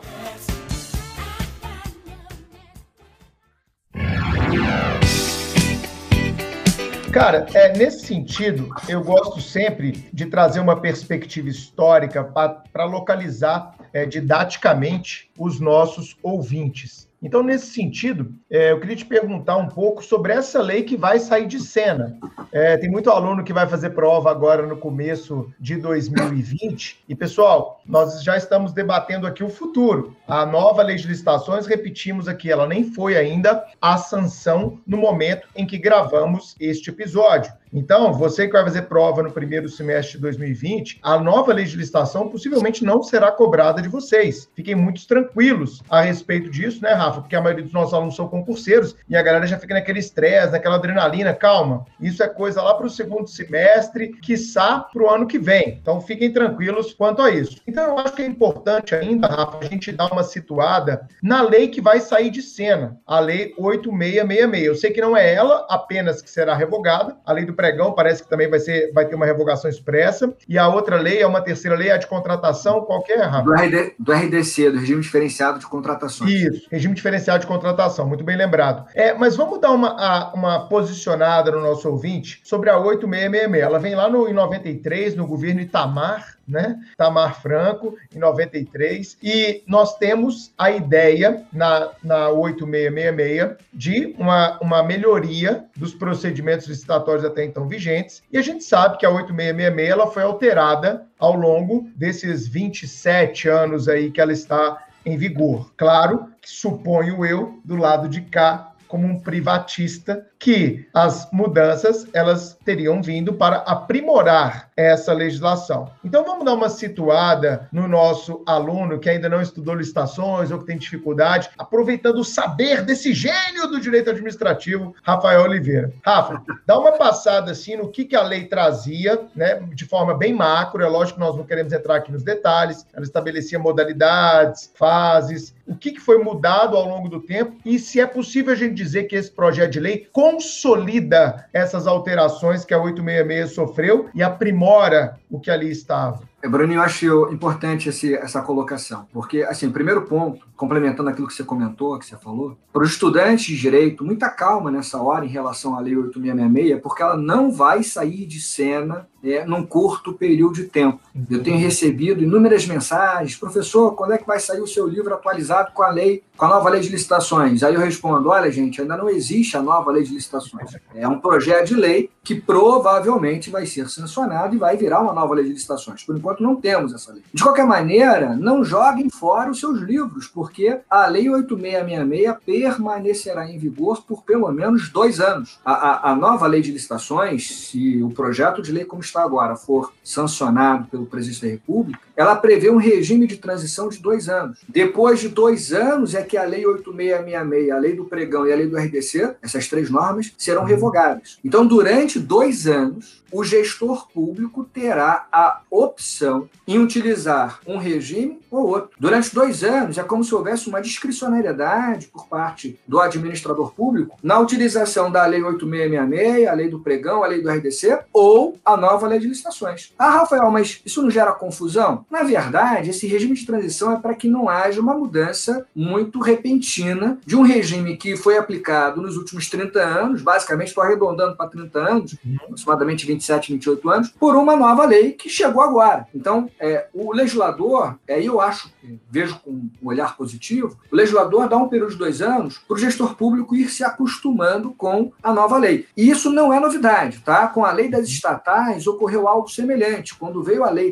Cara, 7.12 7.48
é, 7.54 7.76
nesse 7.76 8.06
sentido, 8.06 8.70
eu 8.88 9.02
gosto 9.04 9.42
sempre 9.42 9.92
de 10.14 10.26
trazer 10.26 10.60
uma 10.60 10.80
perspectiva 10.80 11.50
histórica 11.50 12.24
para 12.24 12.86
localizar 12.86 13.76
é, 13.94 14.06
didaticamente 14.06 15.32
os 15.38 15.60
nossos 15.60 16.16
ouvintes. 16.22 17.07
Então, 17.21 17.41
nesse 17.41 17.67
sentido, 17.67 18.31
é, 18.50 18.71
eu 18.71 18.79
queria 18.79 18.95
te 18.95 19.05
perguntar 19.05 19.57
um 19.57 19.67
pouco 19.67 20.03
sobre 20.03 20.33
essa 20.33 20.62
lei 20.62 20.83
que 20.83 20.95
vai 20.95 21.19
sair 21.19 21.47
de 21.47 21.59
cena. 21.59 22.15
É, 22.51 22.77
tem 22.77 22.89
muito 22.89 23.09
aluno 23.09 23.43
que 23.43 23.51
vai 23.51 23.67
fazer 23.67 23.89
prova 23.91 24.29
agora 24.29 24.67
no 24.67 24.77
começo 24.77 25.51
de 25.59 25.77
2020. 25.77 27.03
E, 27.09 27.15
pessoal, 27.15 27.81
nós 27.86 28.24
já 28.24 28.38
estamos 28.38 28.71
debatendo 28.71 29.25
aqui 29.25 29.43
o 29.43 29.50
futuro. 29.50 30.15
A 30.27 30.45
nova 30.45 30.83
lei 30.83 30.95
de 30.95 31.07
licitações, 31.07 31.65
repetimos 31.65 32.27
aqui, 32.27 32.51
ela 32.51 32.67
nem 32.67 32.83
foi 32.83 33.17
ainda 33.17 33.65
a 33.81 33.97
sanção 33.97 34.79
no 34.86 34.97
momento 34.97 35.47
em 35.55 35.65
que 35.65 35.79
gravamos 35.79 36.55
este 36.59 36.91
episódio. 36.91 37.51
Então, 37.71 38.13
você 38.13 38.47
que 38.47 38.53
vai 38.53 38.63
fazer 38.63 38.83
prova 38.83 39.21
no 39.21 39.31
primeiro 39.31 39.67
semestre 39.69 40.15
de 40.15 40.21
2020, 40.21 41.00
a 41.01 41.19
nova 41.19 41.53
lei 41.53 41.65
de 41.65 41.77
licitação 41.77 42.29
possivelmente 42.29 42.83
não 42.83 43.03
será 43.03 43.31
cobrada 43.31 43.81
de 43.81 43.89
vocês. 43.89 44.50
Fiquem 44.55 44.75
muito 44.75 45.05
tranquilos 45.07 45.83
a 45.89 46.01
respeito 46.01 46.50
disso, 46.50 46.81
né, 46.81 46.93
Rafa? 46.93 47.21
Porque 47.21 47.36
a 47.36 47.41
maioria 47.41 47.63
dos 47.63 47.74
nossos 47.74 47.93
alunos 47.93 48.15
são 48.15 48.27
concurseiros 48.27 48.95
e 49.09 49.15
a 49.15 49.21
galera 49.21 49.45
já 49.45 49.57
fica 49.57 49.74
naquele 49.74 50.00
estresse, 50.00 50.51
naquela 50.51 50.75
adrenalina. 50.75 51.33
Calma, 51.33 51.86
isso 52.00 52.24
é 52.24 52.27
coisa 52.27 52.62
lá 52.62 52.74
para 52.74 52.86
o 52.86 52.89
segundo 52.89 53.27
semestre, 53.27 54.09
quiçá 54.21 54.79
para 54.79 55.03
o 55.03 55.09
ano 55.09 55.27
que 55.27 55.39
vem. 55.39 55.79
Então, 55.81 56.00
fiquem 56.00 56.31
tranquilos 56.31 56.93
quanto 56.93 57.21
a 57.21 57.29
isso. 57.29 57.62
Então, 57.67 57.83
eu 57.83 58.00
acho 58.00 58.13
que 58.13 58.21
é 58.21 58.25
importante 58.25 58.95
ainda, 58.95 59.27
Rafa, 59.27 59.59
a 59.62 59.65
gente 59.65 59.91
dar 59.91 60.12
uma 60.12 60.24
situada 60.24 61.07
na 61.21 61.41
lei 61.41 61.67
que 61.67 61.81
vai 61.81 62.00
sair 62.00 62.29
de 62.29 62.41
cena, 62.41 62.97
a 63.05 63.19
lei 63.19 63.53
8666. 63.57 64.65
Eu 64.65 64.75
sei 64.75 64.91
que 64.91 65.01
não 65.01 65.15
é 65.15 65.33
ela 65.33 65.65
apenas 65.69 66.21
que 66.21 66.29
será 66.29 66.55
revogada, 66.55 67.17
a 67.25 67.33
lei 67.33 67.45
do 67.45 67.53
pregão 67.58 67.92
parece 67.92 68.24
que 68.24 68.30
também 68.30 68.50
vai, 68.50 68.60
ser, 68.60 68.94
vai 68.94 69.06
ter 69.06 69.16
uma 69.16 69.26
revogação 69.26 69.70
expressa. 69.70 70.34
E 70.48 70.58
a 70.58 70.70
outra 70.70 70.96
lei, 70.96 71.22
é 71.22 71.28
uma 71.28 71.42
terceira 71.42 71.76
lei, 71.76 71.92
a 71.92 71.98
de 71.98 72.08
contratação, 72.08 72.82
qualquer, 72.82 73.20
Rafa? 73.20 73.44
Do, 73.44 73.54
RD, 73.54 73.96
do 74.00 74.14
RDC, 74.14 74.72
do 74.72 74.80
Regime 74.80 75.02
Diferenciado 75.02 75.60
de 75.60 75.68
Contratações. 75.68 76.32
Isso, 76.32 76.68
Regime 76.72 76.94
Diferenciado 76.94 77.40
de 77.42 77.48
Contratação, 77.48 78.08
muito 78.08 78.24
bem 78.24 78.38
lembrado. 78.38 78.86
É, 78.96 79.14
mas 79.14 79.36
vamos 79.36 79.60
dar 79.60 79.72
uma, 79.72 80.32
uma 80.34 80.70
posicionada 80.70 81.52
no 81.52 81.60
nosso 81.60 81.90
ouvinte 81.90 82.40
sobre 82.44 82.70
a 82.70 82.78
8666. 82.78 83.64
Ela 83.64 83.80
vem 83.80 83.96
lá 83.96 84.08
no, 84.08 84.30
em 84.30 84.34
93, 84.34 85.16
no 85.16 85.26
governo 85.26 85.60
Itamar, 85.60 86.37
né? 86.48 86.80
Tamar 86.96 87.42
Franco, 87.42 87.98
em 88.13 88.20
93, 88.20 89.18
e 89.22 89.63
nós 89.68 89.98
temos 89.98 90.54
a 90.58 90.72
ideia 90.72 91.46
na, 91.51 91.92
na 92.04 92.30
8666 92.30 93.58
de 93.74 94.16
uma, 94.18 94.58
uma 94.60 94.84
melhoria 94.84 95.66
dos 95.75 95.94
procedimentos 95.94 96.68
licitatórios 96.68 97.25
até 97.25 97.44
então 97.44 97.68
vigentes, 97.68 98.24
e 98.32 98.38
a 98.38 98.42
gente 98.42 98.63
sabe 98.63 98.98
que 98.98 99.06
a 99.06 99.10
8666 99.10 99.89
ela 99.89 100.08
foi 100.08 100.24
alterada 100.24 101.06
ao 101.19 101.36
longo 101.36 101.89
desses 101.95 102.48
27 102.48 103.50
anos 103.50 103.88
aí 103.88 104.12
que 104.12 104.21
ela 104.21 104.32
está 104.32 104.86
em 105.06 105.17
vigor. 105.17 105.71
Claro 105.78 106.28
que 106.41 106.50
suponho 106.50 107.26
eu, 107.26 107.60
do 107.63 107.76
lado 107.76 108.10
de 108.10 108.21
cá, 108.21 108.74
como 108.88 109.06
um 109.06 109.19
privatista 109.19 110.26
que 110.39 110.88
as 110.93 111.30
mudanças 111.32 112.08
elas 112.13 112.58
teriam 112.63 113.02
vindo 113.02 113.34
para 113.34 113.58
aprimorar 113.58 114.69
essa 114.76 115.13
legislação. 115.13 115.89
Então 116.04 116.23
vamos 116.23 116.45
dar 116.45 116.54
uma 116.54 116.69
situada 116.69 117.67
no 117.71 117.88
nosso 117.88 118.43
aluno 118.45 119.00
que 119.00 119.10
ainda 119.10 119.28
não 119.28 119.41
estudou 119.41 119.73
licitações 119.73 120.52
ou 120.52 120.60
que 120.60 120.65
tem 120.65 120.78
dificuldade, 120.78 121.50
aproveitando 121.58 122.19
o 122.19 122.23
saber 122.23 122.84
desse 122.84 123.13
gênio 123.13 123.67
do 123.67 123.80
direito 123.80 124.10
administrativo, 124.10 124.95
Rafael 125.04 125.41
Oliveira. 125.41 125.91
Rafa, 126.06 126.41
dá 126.65 126.78
uma 126.78 126.91
passada 126.91 127.52
assim 127.52 127.76
no 127.76 127.89
que, 127.89 128.06
que 128.06 128.15
a 128.15 128.21
lei 128.21 128.45
trazia, 128.45 129.28
né, 129.36 129.60
de 129.73 129.86
forma 129.86 130.15
bem 130.15 130.34
macro, 130.34 130.84
é 130.84 130.88
lógico 130.88 131.19
que 131.19 131.26
nós 131.26 131.36
não 131.36 131.43
queremos 131.43 131.73
entrar 131.73 131.95
aqui 131.95 132.12
nos 132.12 132.23
detalhes, 132.23 132.86
ela 132.93 133.04
estabelecia 133.04 133.58
modalidades, 133.58 134.71
fases, 134.76 135.56
o 135.65 135.76
que, 135.76 135.91
que 135.91 136.00
foi 136.00 136.17
mudado 136.23 136.78
ao 136.78 136.88
longo 136.88 137.10
do 137.10 137.19
tempo 137.19 137.58
e 137.65 137.80
se 137.80 138.00
é 138.00 138.06
possível 138.06 138.54
a 138.54 138.56
gente 138.56 138.73
dizer 138.73 139.04
que 139.06 139.15
esse 139.15 139.32
projeto 139.32 139.71
de 139.71 139.80
lei 139.80 140.08
consolida 140.32 141.48
essas 141.54 141.88
alterações 141.88 142.66
que 142.66 142.74
a 142.74 142.82
866 142.82 143.54
sofreu 143.54 144.10
e 144.13 144.22
aprimora 144.22 145.18
o 145.30 145.40
que 145.40 145.50
ali 145.50 145.72
estava. 145.72 146.22
É, 146.42 146.48
Bruno, 146.48 146.74
eu 146.74 146.82
acho 146.82 147.32
importante 147.32 147.90
esse, 147.90 148.13
essa 148.13 148.42
colocação, 148.42 149.08
porque, 149.12 149.42
assim, 149.42 149.72
primeiro 149.72 150.04
ponto, 150.04 150.46
complementando 150.56 151.10
aquilo 151.10 151.28
que 151.28 151.34
você 151.34 151.44
comentou, 151.44 151.98
que 151.98 152.06
você 152.06 152.16
falou, 152.16 152.58
para 152.72 152.84
os 152.84 152.92
estudantes 152.92 153.46
de 153.46 153.58
direito, 153.58 154.06
muita 154.06 154.30
calma 154.30 154.70
nessa 154.70 155.02
hora 155.02 155.26
em 155.26 155.30
relação 155.30 155.76
à 155.76 155.80
Lei 155.80 155.96
8666, 155.96 156.82
porque 156.82 157.02
ela 157.02 157.18
não 157.18 157.52
vai 157.52 157.82
sair 157.82 158.26
de 158.26 158.40
cena 158.40 159.08
é, 159.23 159.45
num 159.45 159.65
curto 159.65 160.13
período 160.13 160.56
de 160.56 160.63
tempo. 160.65 160.99
Eu 161.30 161.41
tenho 161.41 161.58
recebido 161.58 162.23
inúmeras 162.23 162.65
mensagens, 162.65 163.36
professor, 163.36 163.95
quando 163.95 164.13
é 164.13 164.17
que 164.17 164.27
vai 164.27 164.39
sair 164.39 164.62
o 164.62 164.67
seu 164.67 164.88
livro 164.88 165.13
atualizado 165.13 165.71
com 165.73 165.84
a 165.84 165.89
lei, 165.89 166.23
com 166.36 166.45
a 166.45 166.49
nova 166.49 166.69
lei 166.69 166.80
de 166.80 166.89
licitações? 166.89 167.63
Aí 167.63 167.73
eu 167.73 167.80
respondo, 167.80 168.30
olha, 168.30 168.51
gente, 168.51 168.82
ainda 168.82 168.95
não 168.95 169.10
existe 169.10 169.58
a 169.58 169.62
nova 169.62 169.91
lei 169.91 170.03
de 170.03 170.13
licitações. 170.13 170.75
É 170.93 171.08
um 171.08 171.19
projeto 171.19 171.67
de 171.67 171.75
lei 171.75 172.10
que 172.23 172.36
provavelmente 172.36 173.49
vai 173.49 173.65
ser 173.65 173.89
sancionado 173.89 174.56
e 174.56 174.60
vai 174.60 174.75
virar 174.77 175.01
uma 175.01 175.13
nova 175.13 175.34
lei 175.34 175.45
de 175.45 175.53
licitações. 175.53 176.03
Por 176.03 176.17
enquanto, 176.17 176.43
não 176.43 176.56
temos 176.56 176.93
essa 176.93 177.12
lei. 177.12 177.23
De 177.34 177.41
qualquer 177.41 177.65
maneira, 177.65 178.36
não 178.36 178.63
joguem 178.63 179.10
fora 179.10 179.49
os 179.49 179.60
seus 179.60 179.80
livros, 179.80 180.27
porque 180.27 180.80
a 180.89 181.08
Lei 181.08 181.30
8666 181.30 182.38
permanecerá 182.67 183.49
em 183.49 183.58
vigor 183.58 184.03
por 184.03 184.23
pelo 184.23 184.51
menos 184.51 184.89
dois 184.89 185.19
anos. 185.19 185.60
A, 185.63 185.71
a, 185.73 186.12
a 186.12 186.15
nova 186.15 186.47
lei 186.47 186.62
de 186.62 186.71
licitações, 186.71 187.69
se 187.69 188.01
o 188.03 188.10
projeto 188.10 188.62
de 188.62 188.71
lei 188.71 188.86
como 188.86 189.01
está 189.08 189.24
agora 189.24 189.56
for 189.56 189.93
sancionado 190.04 190.88
pelo 190.88 191.06
presidente 191.06 191.46
da 191.46 191.52
República, 191.52 192.07
ela 192.17 192.36
prevê 192.36 192.69
um 192.69 192.77
regime 192.77 193.25
de 193.25 193.38
transição 193.38 193.88
de 193.88 193.99
dois 193.99 194.27
anos. 194.27 194.60
Depois 194.67 195.21
de 195.21 195.30
dois 195.30 195.71
anos 195.71 196.13
é 196.13 196.21
que 196.23 196.36
a 196.36 196.43
Lei 196.43 196.65
8666, 196.65 197.71
a 197.71 197.77
Lei 197.80 197.95
do 197.95 198.06
Pregão 198.06 198.45
e 198.45 198.51
a 198.51 198.56
Lei 198.56 198.67
do 198.67 198.75
RDC, 198.75 199.36
essas 199.41 199.67
três 199.67 199.89
normas, 199.89 200.34
serão 200.38 200.65
revogadas. 200.65 201.38
Então, 201.45 201.65
durante 201.65 202.19
dois 202.19 202.67
anos, 202.67 203.23
o 203.32 203.43
gestor 203.43 204.08
público 204.12 204.63
terá 204.63 205.27
a 205.32 205.62
opção 205.69 206.49
em 206.67 206.80
utilizar 206.80 207.60
um 207.67 207.77
regime 207.77 208.39
ou 208.49 208.67
outro. 208.67 208.91
Durante 208.99 209.34
dois 209.34 209.63
anos, 209.63 209.97
é 209.97 210.03
como 210.03 210.23
se 210.23 210.34
houvesse 210.34 210.67
uma 210.67 210.82
discricionariedade 210.82 212.08
por 212.08 212.27
parte 212.27 212.80
do 212.88 212.99
administrador 212.99 213.73
público 213.73 214.17
na 214.23 214.39
utilização 214.39 215.12
da 215.12 215.25
Lei 215.25 215.43
8666, 215.43 216.47
a 216.47 216.53
Lei 216.53 216.69
do 216.69 216.80
Pregão, 216.80 217.23
a 217.23 217.27
Lei 217.27 217.41
do 217.41 217.49
RDC, 217.49 217.99
ou 218.12 218.58
a 218.65 218.75
nova 218.75 218.97
nova 218.97 219.08
lei 219.08 219.19
de 219.19 219.27
licitações. 219.27 219.93
Ah, 219.97 220.10
Rafael, 220.10 220.49
mas 220.49 220.82
isso 220.84 221.01
não 221.01 221.12
gera 221.12 221.32
confusão? 221.32 222.06
Na 222.10 222.24
verdade, 222.24 222.89
esse 222.89 223.06
regime 223.06 223.36
de 223.36 223.46
transição 223.46 223.91
é 223.91 224.00
para 224.00 224.15
que 224.15 224.30
não 224.30 224.48
haja 224.48 224.80
uma 224.80 224.93
mudança 224.93 225.67
muito 225.76 226.20
repentina 226.20 227.20
de 227.26 227.36
um 227.36 227.41
regime 227.41 227.98
que 227.98 228.15
foi 228.15 228.38
aplicado 228.38 229.02
nos 229.02 229.17
últimos 229.17 229.50
30 229.50 229.80
anos, 229.80 230.22
basicamente 230.22 230.70
estou 230.70 230.84
arredondando 230.84 231.36
para 231.36 231.50
30 231.50 231.80
anos, 231.80 232.17
uhum. 232.26 232.38
aproximadamente 232.43 233.06
27, 233.06 233.52
28 233.54 233.89
anos, 233.89 234.10
por 234.10 234.36
uma 234.36 234.56
nova 234.56 234.86
lei 234.86 235.12
que 235.12 235.28
chegou 235.28 235.62
agora. 235.62 236.08
Então, 236.15 236.50
é, 236.60 236.88
o 236.93 237.13
legislador, 237.13 237.98
aí 238.08 238.24
é, 238.24 238.28
eu 238.28 238.39
acho, 238.39 238.72
vejo 239.10 239.39
com 239.39 239.52
um 239.52 239.70
olhar 239.84 240.15
positivo, 240.15 240.78
o 240.89 240.96
legislador 240.96 241.50
dá 241.50 241.58
um 241.58 241.67
período 241.67 241.91
de 241.91 241.98
dois 241.98 242.22
anos 242.22 242.58
para 242.58 242.76
o 242.76 242.80
gestor 242.80 243.15
público 243.15 243.56
ir 243.56 243.70
se 243.70 243.84
acostumando 243.84 244.72
com 244.72 245.12
a 245.22 245.34
nova 245.34 245.58
lei. 245.58 245.86
E 245.96 246.10
isso 246.10 246.32
não 246.32 246.54
é 246.54 246.60
novidade, 246.60 247.20
tá? 247.20 247.48
Com 247.48 247.65
a 247.65 247.72
lei 247.72 247.89
das 247.89 248.08
estatais 248.08 248.88
ocorreu 248.88 249.28
algo 249.28 249.50
semelhante. 249.50 250.15
Quando 250.15 250.41
veio 250.41 250.63
a 250.63 250.70
lei 250.70 250.91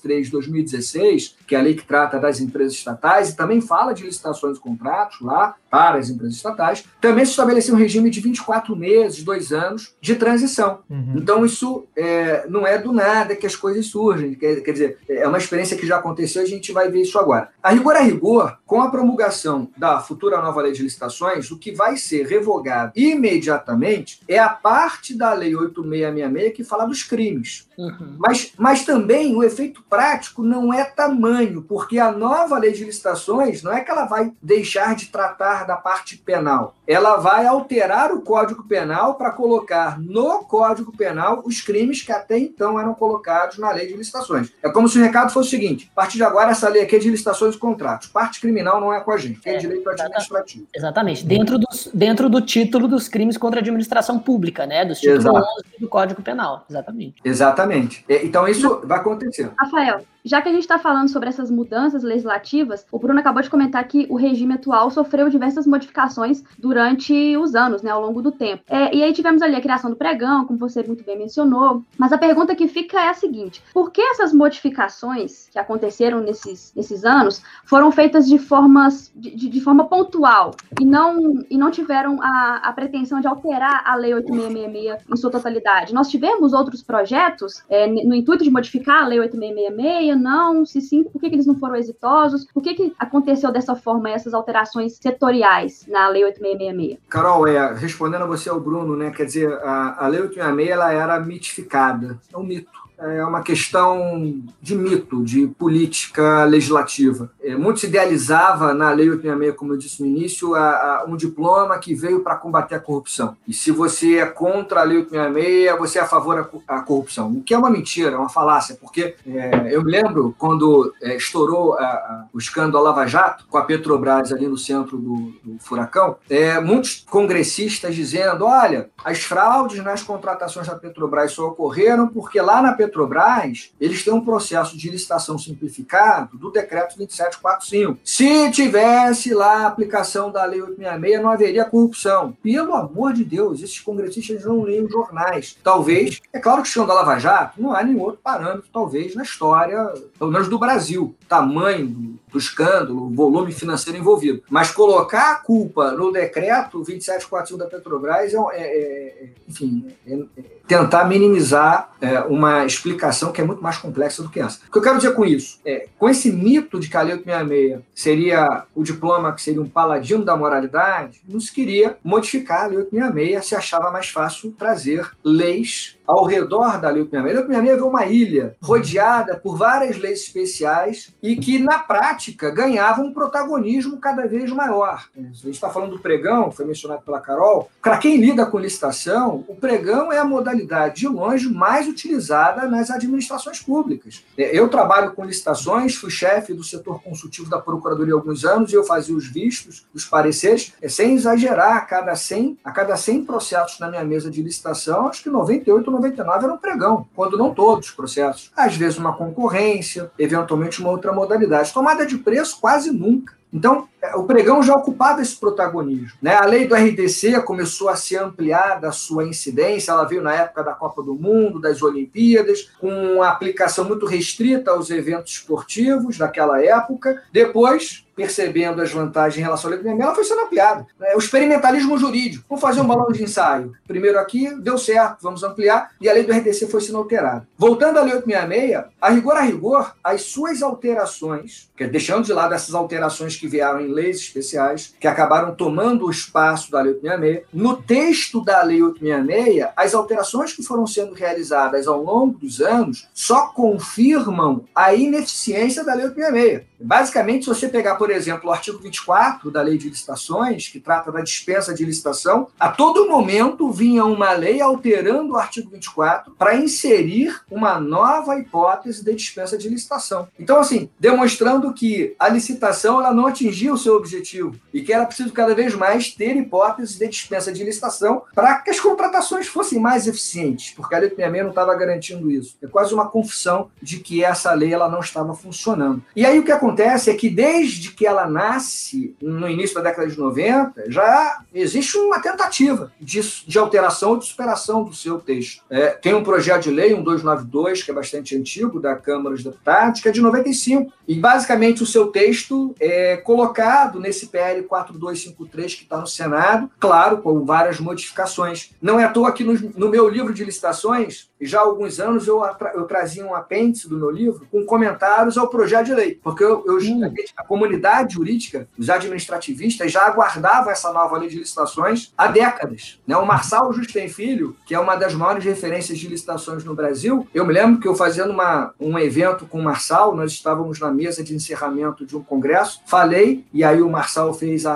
13.303 0.00 0.22
de 0.22 0.30
2016, 0.30 1.36
que 1.46 1.54
é 1.54 1.58
a 1.58 1.62
lei 1.62 1.74
que 1.74 1.84
trata 1.84 2.18
das 2.18 2.40
empresas 2.40 2.74
estatais 2.74 3.30
e 3.30 3.36
também 3.36 3.60
fala 3.60 3.92
de 3.92 4.04
licitações 4.04 4.56
e 4.56 4.60
contratos 4.60 5.20
lá 5.20 5.56
para 5.70 5.98
as 5.98 6.08
empresas 6.08 6.36
estatais, 6.36 6.84
também 7.00 7.24
se 7.24 7.32
estabeleceu 7.32 7.74
um 7.74 7.78
regime 7.78 8.10
de 8.10 8.20
24 8.20 8.74
meses, 8.74 9.22
dois 9.22 9.52
anos 9.52 9.94
de 10.00 10.14
transição. 10.14 10.80
Uhum. 10.88 11.14
Então, 11.16 11.44
isso 11.44 11.86
é, 11.96 12.46
não 12.48 12.66
é 12.66 12.78
do 12.78 12.92
nada 12.92 13.36
que 13.36 13.46
as 13.46 13.56
coisas 13.56 13.86
surgem. 13.86 14.34
Quer, 14.34 14.60
quer 14.62 14.72
dizer, 14.72 14.98
é 15.08 15.26
uma 15.26 15.38
experiência 15.38 15.76
que 15.76 15.86
já 15.86 15.96
aconteceu, 15.96 16.42
a 16.42 16.46
gente 16.46 16.72
vai 16.72 16.90
ver 16.90 17.02
isso 17.02 17.18
agora. 17.18 17.50
A 17.62 17.70
rigor 17.70 17.96
a 17.96 18.00
rigor, 18.00 18.58
com 18.66 18.80
a 18.80 18.90
promulgação 18.90 19.70
da 19.76 20.00
futura 20.00 20.40
nova 20.40 20.62
lei 20.62 20.72
de 20.72 20.82
licitações, 20.82 21.50
o 21.50 21.58
que 21.58 21.72
vai 21.72 21.96
ser 21.96 22.26
revogado 22.26 22.92
imediatamente 22.96 24.20
é 24.26 24.38
a 24.38 24.48
parte 24.48 25.16
da 25.16 25.32
lei 25.32 25.54
8666 25.54 26.56
que 26.56 26.64
fala 26.64 26.86
dos 26.86 27.02
crimes. 27.02 27.68
Uhum. 27.76 28.16
Mas, 28.18 28.52
mas 28.58 28.84
também 28.84 29.36
o 29.36 29.42
efeito 29.42 29.82
prático 29.88 30.42
não 30.42 30.72
é 30.72 30.84
tamanho, 30.84 31.62
porque 31.62 31.98
a 31.98 32.10
nova 32.10 32.58
lei 32.58 32.72
de 32.72 32.84
licitações 32.84 33.62
não 33.62 33.72
é 33.72 33.80
que 33.80 33.90
ela 33.90 34.04
vai 34.04 34.32
deixar 34.42 34.96
de 34.96 35.06
tratar 35.06 35.57
da 35.64 35.76
parte 35.76 36.16
penal. 36.16 36.74
Ela 36.86 37.16
vai 37.16 37.46
alterar 37.46 38.12
o 38.12 38.22
Código 38.22 38.64
Penal 38.64 39.14
para 39.14 39.30
colocar 39.30 40.00
no 40.00 40.44
Código 40.44 40.96
Penal 40.96 41.42
os 41.44 41.60
crimes 41.60 42.02
que 42.02 42.12
até 42.12 42.38
então 42.38 42.78
eram 42.80 42.94
colocados 42.94 43.58
na 43.58 43.70
lei 43.70 43.86
de 43.86 43.94
licitações. 43.94 44.52
É 44.62 44.70
como 44.70 44.88
se 44.88 44.98
o 44.98 45.02
recado 45.02 45.30
fosse 45.32 45.48
o 45.48 45.50
seguinte: 45.50 45.90
a 45.92 45.94
partir 45.94 46.16
de 46.16 46.24
agora, 46.24 46.50
essa 46.50 46.68
lei 46.68 46.82
aqui 46.82 46.96
é 46.96 46.98
de 46.98 47.10
licitações 47.10 47.54
e 47.54 47.58
contratos. 47.58 48.08
Parte 48.08 48.40
criminal 48.40 48.80
não 48.80 48.92
é 48.92 49.00
com 49.00 49.12
a 49.12 49.18
gente, 49.18 49.40
é, 49.44 49.54
é 49.54 49.58
direito 49.58 49.88
administrativo. 49.88 50.66
Exatamente. 50.74 51.24
Dentro, 51.24 51.58
dos, 51.58 51.90
dentro 51.92 52.28
do 52.28 52.40
título 52.40 52.88
dos 52.88 53.08
crimes 53.08 53.36
contra 53.36 53.60
a 53.60 53.62
administração 53.62 54.18
pública, 54.18 54.66
né? 54.66 54.84
Dos 54.84 55.00
títulos 55.00 55.26
11 55.26 55.44
do 55.80 55.88
Código 55.88 56.22
Penal. 56.22 56.64
Exatamente. 56.68 57.14
Exatamente. 57.24 58.04
Então, 58.08 58.46
isso 58.48 58.80
vai 58.84 58.98
acontecer. 58.98 59.50
Rafael, 59.56 60.00
já 60.28 60.42
que 60.42 60.48
a 60.48 60.52
gente 60.52 60.62
está 60.62 60.78
falando 60.78 61.08
sobre 61.08 61.28
essas 61.30 61.50
mudanças 61.50 62.02
legislativas, 62.02 62.84
o 62.92 62.98
Bruno 62.98 63.18
acabou 63.18 63.42
de 63.42 63.48
comentar 63.48 63.82
que 63.88 64.06
o 64.10 64.16
regime 64.16 64.54
atual 64.54 64.90
sofreu 64.90 65.30
diversas 65.30 65.66
modificações 65.66 66.44
durante 66.58 67.34
os 67.38 67.54
anos, 67.54 67.82
né, 67.82 67.90
ao 67.90 68.02
longo 68.02 68.20
do 68.20 68.30
tempo. 68.30 68.62
É, 68.68 68.94
e 68.94 69.02
aí 69.02 69.12
tivemos 69.14 69.40
ali 69.40 69.56
a 69.56 69.60
criação 69.60 69.88
do 69.88 69.96
pregão, 69.96 70.44
como 70.44 70.58
você 70.58 70.82
muito 70.82 71.02
bem 71.02 71.16
mencionou. 71.16 71.82
Mas 71.96 72.12
a 72.12 72.18
pergunta 72.18 72.54
que 72.54 72.68
fica 72.68 73.00
é 73.00 73.08
a 73.08 73.14
seguinte: 73.14 73.62
por 73.72 73.90
que 73.90 74.02
essas 74.02 74.34
modificações 74.34 75.48
que 75.50 75.58
aconteceram 75.58 76.20
nesses, 76.20 76.74
nesses 76.76 77.06
anos 77.06 77.42
foram 77.64 77.90
feitas 77.90 78.28
de, 78.28 78.38
formas, 78.38 79.10
de, 79.16 79.48
de 79.48 79.60
forma 79.62 79.86
pontual 79.86 80.54
e 80.78 80.84
não, 80.84 81.42
e 81.48 81.56
não 81.56 81.70
tiveram 81.70 82.22
a, 82.22 82.60
a 82.64 82.72
pretensão 82.72 83.18
de 83.20 83.26
alterar 83.26 83.82
a 83.86 83.94
Lei 83.94 84.12
8666 84.12 85.10
em 85.10 85.16
sua 85.16 85.30
totalidade? 85.30 85.94
Nós 85.94 86.10
tivemos 86.10 86.52
outros 86.52 86.82
projetos 86.82 87.62
é, 87.70 87.86
no 87.86 88.14
intuito 88.14 88.44
de 88.44 88.50
modificar 88.50 89.04
a 89.04 89.06
Lei 89.06 89.20
8666 89.20 90.17
não? 90.18 90.66
Se 90.66 90.80
sim, 90.80 91.04
por 91.04 91.20
que, 91.20 91.28
que 91.28 91.36
eles 91.36 91.46
não 91.46 91.58
foram 91.58 91.76
exitosos? 91.76 92.46
Por 92.52 92.62
que, 92.62 92.74
que 92.74 92.94
aconteceu 92.98 93.52
dessa 93.52 93.74
forma 93.74 94.10
essas 94.10 94.34
alterações 94.34 94.96
setoriais 94.96 95.86
na 95.88 96.08
Lei 96.08 96.24
8666? 96.24 97.00
Carol, 97.08 97.46
é, 97.46 97.74
respondendo 97.74 98.22
a 98.22 98.26
você 98.26 98.48
ao 98.48 98.60
Bruno, 98.60 98.96
né? 98.96 99.10
Quer 99.10 99.24
dizer, 99.24 99.52
a, 99.62 100.04
a 100.04 100.08
Lei 100.08 100.20
8666 100.20 100.68
ela 100.70 100.92
era 100.92 101.20
mitificada. 101.20 102.20
É 102.32 102.36
um 102.36 102.42
mito 102.42 102.87
é 102.98 103.24
uma 103.24 103.42
questão 103.42 104.42
de 104.60 104.74
mito, 104.74 105.22
de 105.22 105.46
política 105.46 106.44
legislativa. 106.44 107.30
É, 107.40 107.56
muito 107.56 107.80
se 107.80 107.86
idealizava 107.86 108.74
na 108.74 108.90
Lei 108.90 109.08
866, 109.08 109.56
como 109.56 109.72
eu 109.72 109.78
disse 109.78 110.02
no 110.02 110.08
início, 110.08 110.54
a, 110.54 110.60
a, 110.60 111.04
um 111.06 111.16
diploma 111.16 111.78
que 111.78 111.94
veio 111.94 112.20
para 112.20 112.34
combater 112.34 112.74
a 112.74 112.80
corrupção. 112.80 113.36
E 113.46 113.52
se 113.52 113.70
você 113.70 114.18
é 114.18 114.26
contra 114.26 114.80
a 114.80 114.82
Lei 114.82 114.98
866, 114.98 115.78
você 115.78 115.98
é 115.98 116.02
a 116.02 116.06
favor 116.06 116.50
da 116.66 116.80
corrupção. 116.80 117.30
O 117.30 117.42
que 117.42 117.54
é 117.54 117.58
uma 117.58 117.70
mentira, 117.70 118.16
é 118.16 118.18
uma 118.18 118.28
falácia, 118.28 118.76
porque 118.80 119.14
é, 119.26 119.74
eu 119.74 119.84
me 119.84 119.92
lembro 119.92 120.34
quando 120.36 120.92
é, 121.00 121.16
estourou 121.16 121.74
a, 121.74 122.26
o 122.32 122.38
escândalo 122.38 122.84
Lava 122.84 123.06
Jato, 123.06 123.46
com 123.48 123.58
a 123.58 123.62
Petrobras 123.62 124.32
ali 124.32 124.48
no 124.48 124.58
centro 124.58 124.96
do, 124.98 125.32
do 125.44 125.58
furacão, 125.60 126.16
é, 126.28 126.60
muitos 126.60 127.04
congressistas 127.08 127.94
dizendo: 127.94 128.44
olha, 128.44 128.90
as 129.04 129.22
fraudes 129.22 129.82
nas 129.84 130.02
contratações 130.02 130.66
da 130.66 130.74
Petrobras 130.74 131.32
só 131.32 131.48
ocorreram 131.48 132.08
porque 132.08 132.40
lá 132.40 132.60
na 132.60 132.72
Petrobras 132.72 132.87
Petrobras, 132.88 133.70
eles 133.80 134.02
têm 134.02 134.12
um 134.12 134.24
processo 134.24 134.76
de 134.76 134.90
licitação 134.90 135.38
simplificado 135.38 136.36
do 136.38 136.50
decreto 136.50 136.96
2745. 136.96 137.98
Se 138.04 138.50
tivesse 138.50 139.34
lá 139.34 139.64
a 139.64 139.66
aplicação 139.66 140.32
da 140.32 140.44
lei 140.44 140.60
866, 140.60 141.22
não 141.22 141.30
haveria 141.30 141.64
corrupção. 141.64 142.36
Pelo 142.42 142.74
amor 142.74 143.12
de 143.12 143.24
Deus, 143.24 143.62
esses 143.62 143.80
congressistas 143.80 144.44
não 144.44 144.62
leem 144.62 144.88
jornais. 144.88 145.56
Talvez, 145.62 146.20
é 146.32 146.38
claro 146.38 146.62
que 146.62 146.78
o 146.78 146.86
da 146.86 146.94
Lava 146.94 147.18
Jato, 147.18 147.60
não 147.60 147.72
há 147.72 147.82
nenhum 147.82 148.00
outro 148.00 148.20
parâmetro, 148.22 148.68
talvez, 148.72 149.14
na 149.14 149.22
história, 149.22 149.92
pelo 150.18 150.30
menos 150.30 150.48
do 150.48 150.58
Brasil. 150.58 151.14
Tamanho 151.28 151.86
do, 151.86 152.18
do 152.30 152.38
escândalo, 152.38 153.06
o 153.06 153.10
volume 153.10 153.52
financeiro 153.52 153.98
envolvido. 153.98 154.42
Mas 154.50 154.70
colocar 154.70 155.32
a 155.32 155.36
culpa 155.36 155.92
no 155.92 156.12
decreto 156.12 156.78
2745 156.78 157.58
da 157.58 157.66
Petrobras 157.66 158.34
é, 158.34 158.36
é, 158.36 158.62
é 158.62 159.28
enfim, 159.48 159.86
é, 160.06 160.14
é 160.14 160.58
tentar 160.68 161.06
minimizar 161.06 161.90
é, 162.00 162.20
uma 162.20 162.66
explicação 162.66 163.32
que 163.32 163.40
é 163.40 163.44
muito 163.44 163.62
mais 163.62 163.78
complexa 163.78 164.22
do 164.22 164.28
que 164.28 164.38
essa. 164.38 164.60
O 164.68 164.70
que 164.70 164.78
eu 164.78 164.82
quero 164.82 164.98
dizer 164.98 165.14
com 165.14 165.24
isso? 165.24 165.58
É, 165.64 165.88
com 165.98 166.08
esse 166.08 166.30
mito 166.30 166.78
de 166.78 166.88
que 166.88 166.96
a 166.96 167.02
Lei 167.02 167.14
866 167.14 167.82
seria 167.94 168.64
o 168.74 168.82
diploma 168.84 169.32
que 169.32 169.42
seria 169.42 169.62
um 169.62 169.68
paladino 169.68 170.24
da 170.24 170.36
moralidade, 170.36 171.20
não 171.26 171.40
se 171.40 171.50
queria 171.50 171.96
modificar 172.04 172.64
a 172.64 172.66
Lei 172.66 172.78
866, 172.78 173.46
se 173.46 173.54
achava 173.54 173.90
mais 173.90 174.10
fácil 174.10 174.52
trazer 174.52 175.10
leis 175.24 175.97
ao 176.08 176.24
redor 176.24 176.80
da 176.80 176.88
Lei 176.88 177.02
866. 177.02 177.20
A 177.20 177.22
Lei 177.22 177.36
866 177.36 177.78
é 177.78 177.84
uma 177.84 178.06
ilha 178.06 178.56
rodeada 178.62 179.36
por 179.36 179.56
várias 179.56 179.98
leis 179.98 180.22
especiais 180.22 181.14
e 181.22 181.36
que, 181.36 181.58
na 181.58 181.78
prática, 181.78 182.50
ganhava 182.50 183.02
um 183.02 183.12
protagonismo 183.12 183.98
cada 183.98 184.26
vez 184.26 184.50
maior. 184.50 185.06
A 185.14 185.20
gente 185.20 185.50
está 185.50 185.68
falando 185.68 185.92
do 185.92 185.98
pregão, 185.98 186.50
foi 186.50 186.64
mencionado 186.64 187.02
pela 187.02 187.20
Carol. 187.20 187.70
Para 187.82 187.98
quem 187.98 188.16
lida 188.16 188.46
com 188.46 188.58
licitação, 188.58 189.44
o 189.46 189.54
pregão 189.54 190.10
é 190.10 190.18
a 190.18 190.24
modalidade 190.24 191.00
de 191.00 191.08
longe 191.08 191.48
mais 191.48 191.86
utilizada 191.86 192.66
nas 192.66 192.90
administrações 192.90 193.60
públicas. 193.60 194.24
Eu 194.36 194.68
trabalho 194.68 195.12
com 195.12 195.24
licitações, 195.24 195.94
fui 195.94 196.10
chefe 196.10 196.54
do 196.54 196.64
setor 196.64 197.02
consultivo 197.02 197.50
da 197.50 197.58
Procuradoria 197.58 198.14
há 198.14 198.16
alguns 198.16 198.44
anos 198.44 198.72
e 198.72 198.74
eu 198.74 198.84
fazia 198.84 199.14
os 199.14 199.26
vistos, 199.26 199.86
os 199.94 200.04
pareceres, 200.04 200.72
é, 200.80 200.88
sem 200.88 201.14
exagerar, 201.14 201.76
a 201.76 201.80
cada 201.80 202.14
100, 202.14 202.58
a 202.64 202.70
cada 202.70 202.96
100 202.96 203.24
processos 203.24 203.78
na 203.78 203.88
minha 203.90 204.04
mesa 204.04 204.30
de 204.30 204.42
licitação, 204.42 205.08
acho 205.08 205.22
que 205.22 205.28
98 205.28 205.90
99 205.98 206.44
era 206.44 206.54
um 206.54 206.58
pregão, 206.58 207.06
quando 207.14 207.36
não 207.36 207.54
todos 207.54 207.88
os 207.88 207.94
processos. 207.94 208.52
Às 208.56 208.76
vezes 208.76 208.98
uma 208.98 209.16
concorrência, 209.16 210.10
eventualmente 210.18 210.80
uma 210.80 210.90
outra 210.90 211.12
modalidade. 211.12 211.72
Tomada 211.72 212.06
de 212.06 212.18
preço, 212.18 212.58
quase 212.60 212.90
nunca. 212.90 213.37
Então, 213.52 213.88
é, 214.00 214.14
o 214.14 214.24
pregão 214.24 214.62
já 214.62 214.74
ocupava 214.74 215.22
esse 215.22 215.36
protagonismo. 215.36 216.18
Né? 216.20 216.34
A 216.34 216.44
lei 216.44 216.66
do 216.66 216.74
RDC 216.74 217.40
começou 217.42 217.88
a 217.88 217.96
ser 217.96 218.16
ampliada 218.16 218.88
a 218.88 218.92
sua 218.92 219.24
incidência, 219.24 219.90
ela 219.90 220.04
veio 220.04 220.22
na 220.22 220.34
época 220.34 220.62
da 220.62 220.72
Copa 220.72 221.02
do 221.02 221.14
Mundo, 221.14 221.60
das 221.60 221.82
Olimpíadas, 221.82 222.70
com 222.78 222.88
uma 222.88 223.28
aplicação 223.28 223.84
muito 223.84 224.06
restrita 224.06 224.70
aos 224.70 224.90
eventos 224.90 225.32
esportivos 225.32 226.18
daquela 226.18 226.62
época. 226.62 227.22
Depois, 227.32 228.04
percebendo 228.18 228.82
as 228.82 228.92
vantagens 228.92 229.38
em 229.38 229.42
relação 229.42 229.70
à 229.70 229.74
lei 229.74 229.82
do 229.82 229.88
ela 229.88 230.14
foi 230.14 230.24
sendo 230.24 230.40
ampliada. 230.40 230.84
É, 231.00 231.14
o 231.14 231.18
experimentalismo 231.18 231.96
jurídico. 231.96 232.44
Vamos 232.48 232.60
fazer 232.60 232.80
um 232.80 232.86
balão 232.86 233.12
de 233.12 233.22
ensaio. 233.22 233.72
Primeiro 233.86 234.18
aqui, 234.18 234.52
deu 234.60 234.76
certo, 234.76 235.22
vamos 235.22 235.44
ampliar, 235.44 235.92
e 236.00 236.08
a 236.08 236.12
lei 236.12 236.24
do 236.24 236.32
RDC 236.32 236.66
foi 236.66 236.80
sendo 236.80 236.98
alterada. 236.98 237.46
Voltando 237.56 237.98
à 237.98 238.02
lei 238.02 238.14
866, 238.14 238.84
a 239.00 239.10
rigor 239.10 239.36
a 239.36 239.40
rigor, 239.40 239.94
as 240.02 240.22
suas 240.22 240.62
alterações, 240.62 241.67
deixando 241.86 242.24
de 242.24 242.32
lado 242.32 242.54
essas 242.54 242.74
alterações 242.74 243.36
que 243.36 243.46
vieram 243.46 243.80
em 243.80 243.88
leis 243.88 244.16
especiais, 244.16 244.94
que 244.98 245.06
acabaram 245.06 245.54
tomando 245.54 246.06
o 246.06 246.10
espaço 246.10 246.70
da 246.70 246.80
lei 246.80 246.94
866, 246.94 247.46
no 247.52 247.76
texto 247.76 248.44
da 248.44 248.62
lei 248.62 248.82
866, 248.82 249.68
as 249.76 249.94
alterações 249.94 250.52
que 250.52 250.62
foram 250.62 250.86
sendo 250.86 251.14
realizadas 251.14 251.86
ao 251.86 252.02
longo 252.02 252.38
dos 252.38 252.60
anos 252.60 253.08
só 253.14 253.48
confirmam 253.48 254.64
a 254.74 254.94
ineficiência 254.94 255.84
da 255.84 255.94
lei 255.94 256.06
866. 256.06 256.68
Basicamente, 256.80 257.44
se 257.44 257.48
você 257.48 257.68
pegar, 257.68 257.96
por 257.96 258.10
exemplo, 258.10 258.48
o 258.48 258.52
artigo 258.52 258.78
24 258.78 259.50
da 259.50 259.60
Lei 259.62 259.76
de 259.76 259.88
Licitações, 259.88 260.68
que 260.68 260.78
trata 260.78 261.10
da 261.10 261.20
dispensa 261.20 261.74
de 261.74 261.84
licitação, 261.84 262.48
a 262.58 262.68
todo 262.68 263.08
momento 263.08 263.70
vinha 263.70 264.04
uma 264.04 264.32
lei 264.32 264.60
alterando 264.60 265.32
o 265.32 265.36
artigo 265.36 265.70
24 265.70 266.32
para 266.38 266.56
inserir 266.56 267.40
uma 267.50 267.80
nova 267.80 268.38
hipótese 268.38 269.04
de 269.04 269.14
dispensa 269.14 269.58
de 269.58 269.68
licitação. 269.68 270.28
Então, 270.38 270.58
assim, 270.58 270.88
demonstrando 271.00 271.67
que 271.72 272.14
a 272.18 272.28
licitação 272.28 273.00
ela 273.00 273.12
não 273.12 273.26
atingia 273.26 273.72
o 273.72 273.78
seu 273.78 273.94
objetivo 273.94 274.54
e 274.72 274.82
que 274.82 274.92
era 274.92 275.06
preciso 275.06 275.32
cada 275.32 275.54
vez 275.54 275.74
mais 275.74 276.10
ter 276.10 276.36
hipóteses 276.36 276.96
de 276.96 277.08
dispensa 277.08 277.52
de 277.52 277.64
licitação 277.64 278.22
para 278.34 278.56
que 278.56 278.70
as 278.70 278.80
contratações 278.80 279.46
fossem 279.46 279.78
mais 279.78 280.06
eficientes, 280.06 280.72
porque 280.74 280.94
a 280.94 280.98
Lei 280.98 281.10
66 281.10 281.42
não 281.42 281.50
estava 281.50 281.74
garantindo 281.74 282.30
isso. 282.30 282.56
É 282.62 282.66
quase 282.66 282.94
uma 282.94 283.08
confissão 283.08 283.70
de 283.80 283.98
que 283.98 284.24
essa 284.24 284.52
lei 284.52 284.72
ela 284.72 284.88
não 284.88 285.00
estava 285.00 285.34
funcionando. 285.34 286.02
E 286.14 286.24
aí 286.24 286.38
o 286.38 286.44
que 286.44 286.52
acontece 286.52 287.10
é 287.10 287.14
que 287.14 287.28
desde 287.28 287.92
que 287.92 288.06
ela 288.06 288.26
nasce, 288.26 289.14
no 289.20 289.48
início 289.48 289.74
da 289.76 289.82
década 289.82 290.08
de 290.08 290.18
90, 290.18 290.90
já 290.90 291.40
existe 291.54 291.96
uma 291.96 292.20
tentativa 292.20 292.92
de, 293.00 293.20
de 293.46 293.58
alteração 293.58 294.10
ou 294.10 294.18
de 294.18 294.26
superação 294.26 294.84
do 294.84 294.94
seu 294.94 295.18
texto. 295.18 295.62
É, 295.70 295.88
tem 295.88 296.14
um 296.14 296.22
projeto 296.22 296.64
de 296.64 296.70
lei, 296.70 296.94
um 296.94 297.02
292, 297.02 297.82
que 297.82 297.90
é 297.90 297.94
bastante 297.94 298.36
antigo, 298.36 298.80
da 298.80 298.94
Câmara 298.96 299.34
dos 299.34 299.44
Deputados, 299.44 300.00
que 300.00 300.08
é 300.08 300.12
de 300.12 300.20
95. 300.20 300.92
E 301.06 301.14
basicamente 301.14 301.57
o 301.82 301.86
seu 301.86 302.08
texto 302.08 302.74
é 302.80 303.16
colocado 303.16 304.00
nesse 304.00 304.26
PL 304.26 304.62
4253 304.62 305.74
que 305.74 305.82
está 305.82 305.98
no 305.98 306.06
Senado, 306.06 306.70
claro, 306.78 307.18
com 307.18 307.44
várias 307.44 307.80
modificações. 307.80 308.70
Não 308.80 308.98
é 308.98 309.04
à 309.04 309.08
toa 309.08 309.32
que 309.32 309.44
no, 309.44 309.54
no 309.76 309.88
meu 309.88 310.08
livro 310.08 310.32
de 310.32 310.44
licitações, 310.44 311.27
já 311.40 311.60
há 311.60 311.62
alguns 311.62 312.00
anos 312.00 312.26
eu, 312.26 312.42
eu 312.74 312.84
trazia 312.84 313.24
um 313.24 313.34
apêndice 313.34 313.88
do 313.88 313.96
meu 313.96 314.10
livro 314.10 314.46
com 314.50 314.64
comentários 314.64 315.38
ao 315.38 315.48
projeto 315.48 315.86
de 315.86 315.94
lei, 315.94 316.18
porque 316.22 316.42
eu, 316.42 316.64
eu 316.66 316.78
hum. 316.78 317.12
a 317.36 317.44
comunidade 317.44 318.14
jurídica, 318.14 318.68
os 318.78 318.90
administrativistas 318.90 319.92
já 319.92 320.06
aguardavam 320.06 320.70
essa 320.70 320.92
nova 320.92 321.16
lei 321.18 321.28
de 321.28 321.38
licitações 321.38 322.12
há 322.16 322.26
décadas. 322.26 323.00
Né? 323.06 323.16
O 323.16 323.26
Marçal 323.26 323.72
Justem 323.72 324.08
Filho, 324.08 324.56
que 324.66 324.74
é 324.74 324.80
uma 324.80 324.96
das 324.96 325.14
maiores 325.14 325.44
referências 325.44 325.98
de 325.98 326.08
licitações 326.08 326.64
no 326.64 326.74
Brasil, 326.74 327.26
eu 327.32 327.46
me 327.46 327.52
lembro 327.52 327.80
que 327.80 327.88
eu 327.88 327.94
fazendo 327.94 328.30
uma, 328.30 328.72
um 328.78 328.98
evento 328.98 329.46
com 329.46 329.60
o 329.60 329.64
Marçal, 329.64 330.14
nós 330.14 330.32
estávamos 330.32 330.80
na 330.80 330.90
mesa 330.90 331.22
de 331.22 331.34
encerramento 331.34 332.04
de 332.04 332.16
um 332.16 332.22
congresso, 332.22 332.80
falei, 332.86 333.44
e 333.52 333.62
aí 333.64 333.80
o 333.82 333.90
Marçal 333.90 334.32
fez 334.34 334.66
a, 334.66 334.74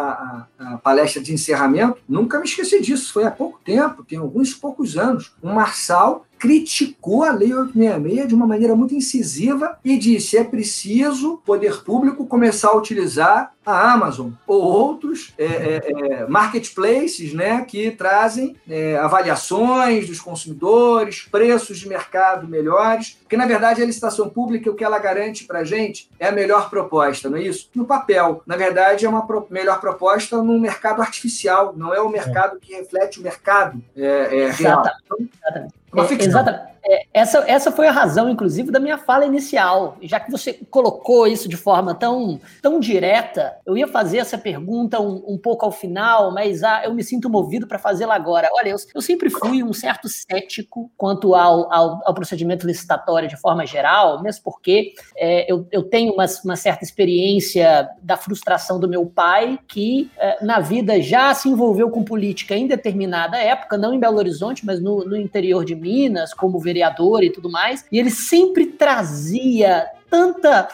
a, 0.58 0.74
a 0.74 0.78
palestra 0.78 1.22
de 1.22 1.32
encerramento, 1.32 1.98
nunca 2.08 2.38
me 2.38 2.44
esqueci 2.44 2.80
disso, 2.80 3.12
foi 3.12 3.24
há 3.24 3.30
pouco 3.30 3.60
tempo, 3.64 4.04
tem 4.04 4.18
alguns 4.18 4.54
poucos 4.54 4.96
anos, 4.96 5.34
o 5.42 5.48
Marçal 5.48 6.26
criticou 6.42 7.22
a 7.22 7.30
Lei 7.30 7.54
866 7.54 8.26
de 8.26 8.34
uma 8.34 8.48
maneira 8.48 8.74
muito 8.74 8.96
incisiva 8.96 9.78
e 9.84 9.96
disse: 9.96 10.36
é 10.36 10.42
preciso 10.42 11.40
poder 11.46 11.84
público 11.84 12.26
começar 12.26 12.70
a 12.70 12.76
utilizar 12.76 13.52
a 13.64 13.92
Amazon 13.92 14.30
ou 14.44 14.60
outros 14.60 15.32
é, 15.38 15.44
é, 15.44 15.80
é, 15.86 16.26
marketplaces 16.26 17.32
né, 17.32 17.64
que 17.64 17.92
trazem 17.92 18.56
é, 18.68 18.96
avaliações 18.96 20.08
dos 20.08 20.20
consumidores, 20.20 21.28
preços 21.30 21.78
de 21.78 21.88
mercado 21.88 22.48
melhores, 22.48 23.16
porque 23.22 23.36
na 23.36 23.46
verdade 23.46 23.80
a 23.80 23.86
licitação 23.86 24.28
pública 24.28 24.68
o 24.68 24.74
que 24.74 24.82
ela 24.82 24.98
garante 24.98 25.44
para 25.44 25.60
a 25.60 25.64
gente 25.64 26.10
é 26.18 26.26
a 26.26 26.32
melhor 26.32 26.70
proposta, 26.70 27.30
não 27.30 27.38
é 27.38 27.42
isso? 27.42 27.70
No 27.72 27.84
papel, 27.84 28.42
na 28.44 28.56
verdade 28.56 29.06
é 29.06 29.08
uma 29.08 29.24
pro 29.24 29.46
melhor 29.48 29.80
proposta 29.80 30.42
no 30.42 30.58
mercado 30.58 31.00
artificial, 31.00 31.72
não 31.76 31.94
é 31.94 32.00
o 32.00 32.08
mercado 32.08 32.58
que 32.58 32.74
reflete 32.74 33.20
o 33.20 33.22
mercado 33.22 33.80
é, 33.96 34.40
é, 34.40 34.50
real. 34.50 34.82
Exatamente. 34.82 35.81
Uma 35.92 36.04
ficção. 36.04 36.28
exatamente. 36.28 36.72
É, 36.84 37.06
essa, 37.14 37.38
essa 37.48 37.70
foi 37.70 37.86
a 37.86 37.92
razão, 37.92 38.28
inclusive, 38.28 38.72
da 38.72 38.80
minha 38.80 38.98
fala 38.98 39.24
inicial. 39.24 39.96
Já 40.02 40.18
que 40.18 40.30
você 40.30 40.54
colocou 40.68 41.26
isso 41.26 41.48
de 41.48 41.56
forma 41.56 41.94
tão, 41.94 42.40
tão 42.60 42.80
direta, 42.80 43.56
eu 43.64 43.76
ia 43.76 43.86
fazer 43.86 44.18
essa 44.18 44.36
pergunta 44.36 45.00
um, 45.00 45.22
um 45.28 45.38
pouco 45.38 45.64
ao 45.64 45.70
final, 45.70 46.32
mas 46.32 46.64
ah, 46.64 46.82
eu 46.84 46.92
me 46.92 47.04
sinto 47.04 47.30
movido 47.30 47.68
para 47.68 47.78
fazê-la 47.78 48.14
agora. 48.14 48.48
Olha, 48.52 48.70
eu, 48.70 48.76
eu, 48.94 49.00
sempre 49.00 49.30
fui 49.30 49.62
um 49.62 49.72
certo 49.72 50.08
cético 50.08 50.90
quanto 50.96 51.34
ao, 51.34 51.72
ao, 51.72 52.02
ao, 52.04 52.14
procedimento 52.14 52.66
licitatório 52.66 53.28
de 53.28 53.36
forma 53.36 53.64
geral, 53.64 54.20
mesmo 54.20 54.42
porque 54.42 54.92
é, 55.16 55.50
eu, 55.50 55.66
eu 55.70 55.84
tenho 55.84 56.12
uma, 56.12 56.26
uma, 56.44 56.56
certa 56.56 56.84
experiência 56.84 57.88
da 58.02 58.16
frustração 58.16 58.80
do 58.80 58.88
meu 58.88 59.06
pai, 59.06 59.58
que 59.68 60.10
é, 60.18 60.44
na 60.44 60.58
vida 60.58 61.00
já 61.00 61.32
se 61.32 61.48
envolveu 61.48 61.90
com 61.90 62.02
política 62.02 62.56
em 62.56 62.66
determinada 62.66 63.36
época, 63.38 63.78
não 63.78 63.94
em 63.94 64.00
Belo 64.00 64.18
Horizonte, 64.18 64.66
mas 64.66 64.80
no, 64.80 65.04
no 65.04 65.16
interior 65.16 65.64
de 65.64 65.74
Minas, 65.82 66.32
como 66.32 66.58
vereador 66.58 67.22
e 67.22 67.30
tudo 67.30 67.50
mais, 67.50 67.84
e 67.90 67.98
ele 67.98 68.10
sempre 68.10 68.66
trazia 68.66 69.86
tanta, 70.12 70.68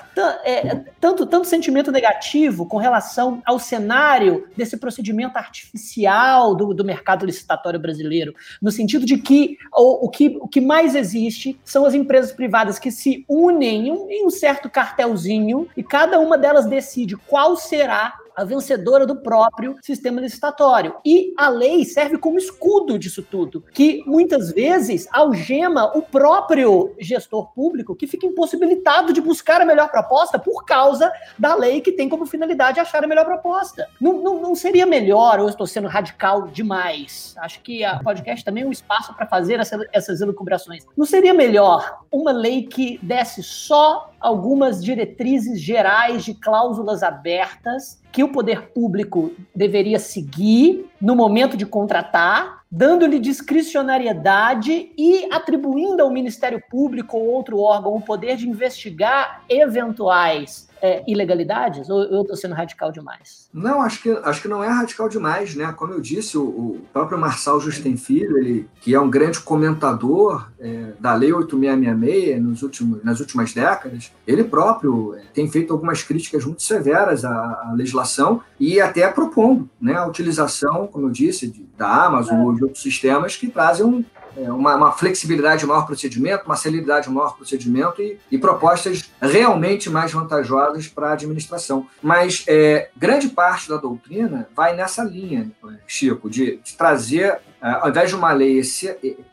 é, 0.44 0.80
tanto, 1.00 1.24
tanto 1.24 1.46
sentimento 1.46 1.92
negativo 1.92 2.66
com 2.66 2.76
relação 2.76 3.40
ao 3.46 3.56
cenário 3.56 4.48
desse 4.56 4.76
procedimento 4.76 5.38
artificial 5.38 6.56
do, 6.56 6.74
do 6.74 6.84
mercado 6.84 7.24
licitatório 7.24 7.78
brasileiro, 7.78 8.34
no 8.60 8.72
sentido 8.72 9.06
de 9.06 9.16
que 9.16 9.56
o, 9.72 10.06
o 10.06 10.10
que 10.10 10.36
o 10.40 10.48
que 10.48 10.60
mais 10.60 10.96
existe 10.96 11.56
são 11.62 11.84
as 11.84 11.94
empresas 11.94 12.32
privadas 12.32 12.80
que 12.80 12.90
se 12.90 13.24
unem 13.28 13.86
em 13.86 13.92
um, 13.92 14.10
em 14.10 14.26
um 14.26 14.30
certo 14.30 14.68
cartelzinho 14.68 15.68
e 15.76 15.84
cada 15.84 16.18
uma 16.18 16.36
delas 16.36 16.66
decide 16.66 17.16
qual 17.16 17.56
será 17.56 18.18
a 18.38 18.44
vencedora 18.44 19.04
do 19.04 19.16
próprio 19.16 19.74
sistema 19.82 20.20
licitatório. 20.20 20.94
E 21.04 21.34
a 21.36 21.48
lei 21.48 21.84
serve 21.84 22.18
como 22.18 22.38
escudo 22.38 22.96
disso 22.96 23.20
tudo, 23.20 23.64
que 23.72 24.04
muitas 24.06 24.52
vezes 24.52 25.08
algema 25.10 25.96
o 25.96 26.02
próprio 26.02 26.94
gestor 27.00 27.52
público, 27.52 27.96
que 27.96 28.06
fica 28.06 28.26
impossibilitado 28.26 29.12
de 29.12 29.20
buscar 29.20 29.60
a 29.60 29.64
melhor 29.64 29.90
proposta 29.90 30.38
por 30.38 30.64
causa 30.64 31.12
da 31.36 31.56
lei 31.56 31.80
que 31.80 31.90
tem 31.90 32.08
como 32.08 32.26
finalidade 32.26 32.78
achar 32.78 33.02
a 33.02 33.08
melhor 33.08 33.24
proposta. 33.24 33.88
Não, 34.00 34.22
não, 34.22 34.40
não 34.40 34.54
seria 34.54 34.86
melhor, 34.86 35.40
ou 35.40 35.48
estou 35.48 35.66
sendo 35.66 35.88
radical 35.88 36.46
demais, 36.46 37.34
acho 37.38 37.60
que 37.60 37.82
a 37.84 37.98
podcast 37.98 38.44
também 38.44 38.62
é 38.62 38.66
um 38.66 38.72
espaço 38.72 39.12
para 39.14 39.26
fazer 39.26 39.58
essa, 39.58 39.84
essas 39.92 40.20
elucubrações. 40.20 40.86
Não 40.96 41.04
seria 41.04 41.34
melhor 41.34 42.02
uma 42.12 42.30
lei 42.30 42.62
que 42.62 43.00
desse 43.02 43.42
só 43.42 44.12
algumas 44.20 44.82
diretrizes 44.82 45.60
gerais 45.60 46.24
de 46.24 46.34
cláusulas 46.34 47.02
abertas 47.02 48.02
que 48.10 48.22
o 48.22 48.32
poder 48.32 48.68
público 48.72 49.32
deveria 49.54 49.98
seguir 49.98 50.90
no 51.00 51.14
momento 51.14 51.56
de 51.56 51.64
contratar, 51.64 52.62
dando-lhe 52.70 53.18
discricionariedade 53.18 54.92
e 54.96 55.28
atribuindo 55.32 56.02
ao 56.02 56.10
Ministério 56.10 56.62
Público 56.70 57.16
ou 57.16 57.26
outro 57.26 57.58
órgão 57.58 57.94
o 57.94 58.00
poder 58.00 58.36
de 58.36 58.48
investigar 58.48 59.42
eventuais 59.48 60.67
é, 60.82 61.02
ilegalidades? 61.06 61.88
Ou 61.88 62.02
eu 62.04 62.22
estou 62.22 62.36
sendo 62.36 62.54
radical 62.54 62.92
demais? 62.92 63.48
Não, 63.52 63.82
acho 63.82 64.02
que, 64.02 64.10
acho 64.10 64.42
que 64.42 64.48
não 64.48 64.62
é 64.62 64.68
radical 64.68 65.08
demais, 65.08 65.54
né? 65.54 65.72
Como 65.76 65.92
eu 65.92 66.00
disse, 66.00 66.36
o, 66.36 66.42
o 66.42 66.80
próprio 66.92 67.18
Marçal 67.18 67.60
Justem 67.60 67.96
Filho, 67.96 68.38
ele, 68.38 68.68
que 68.80 68.94
é 68.94 69.00
um 69.00 69.10
grande 69.10 69.40
comentador 69.40 70.48
é, 70.58 70.92
da 70.98 71.14
Lei 71.14 71.32
8666 71.32 72.42
nos 72.42 72.62
últimos, 72.62 73.04
nas 73.04 73.20
últimas 73.20 73.52
décadas, 73.52 74.12
ele 74.26 74.44
próprio 74.44 75.14
é, 75.14 75.22
tem 75.32 75.48
feito 75.50 75.72
algumas 75.72 76.02
críticas 76.02 76.44
muito 76.44 76.62
severas 76.62 77.24
à, 77.24 77.30
à, 77.30 77.72
legislação 77.74 78.42
e 78.58 78.80
até 78.80 79.06
propondo 79.08 79.68
né, 79.80 79.94
a 79.94 80.06
utilização, 80.06 80.86
como 80.86 81.06
eu 81.06 81.10
disse, 81.10 81.48
de, 81.48 81.66
da 81.76 82.06
Amazon 82.06 82.36
é. 82.36 82.44
ou 82.44 82.54
de 82.54 82.64
outros 82.64 82.82
sistemas 82.82 83.36
que 83.36 83.48
trazem 83.48 83.84
um, 83.84 84.04
uma, 84.42 84.76
uma, 84.76 84.92
flexibilidade 84.92 85.66
maior 85.66 85.86
procedimento, 85.86 86.44
uma 86.46 86.56
celeridade 86.56 87.10
maior 87.10 87.36
procedimento 87.36 88.00
e, 88.00 88.18
e 88.30 88.38
propostas 88.38 89.10
realmente 89.20 89.90
mais 89.90 90.12
vantajosas 90.12 90.86
para 90.88 91.10
a 91.10 91.12
administração. 91.12 91.86
Mas 92.02 92.44
é, 92.46 92.90
grande 92.96 93.28
parte 93.28 93.68
da 93.68 93.76
doutrina 93.76 94.48
vai 94.54 94.76
nessa 94.76 95.02
linha, 95.02 95.50
Chico, 95.86 96.28
de, 96.30 96.58
de 96.58 96.74
trazer 96.74 97.24
é, 97.24 97.40
ao 97.60 97.90
invés 97.90 98.10
de 98.10 98.16
uma 98.16 98.32
lei 98.32 98.60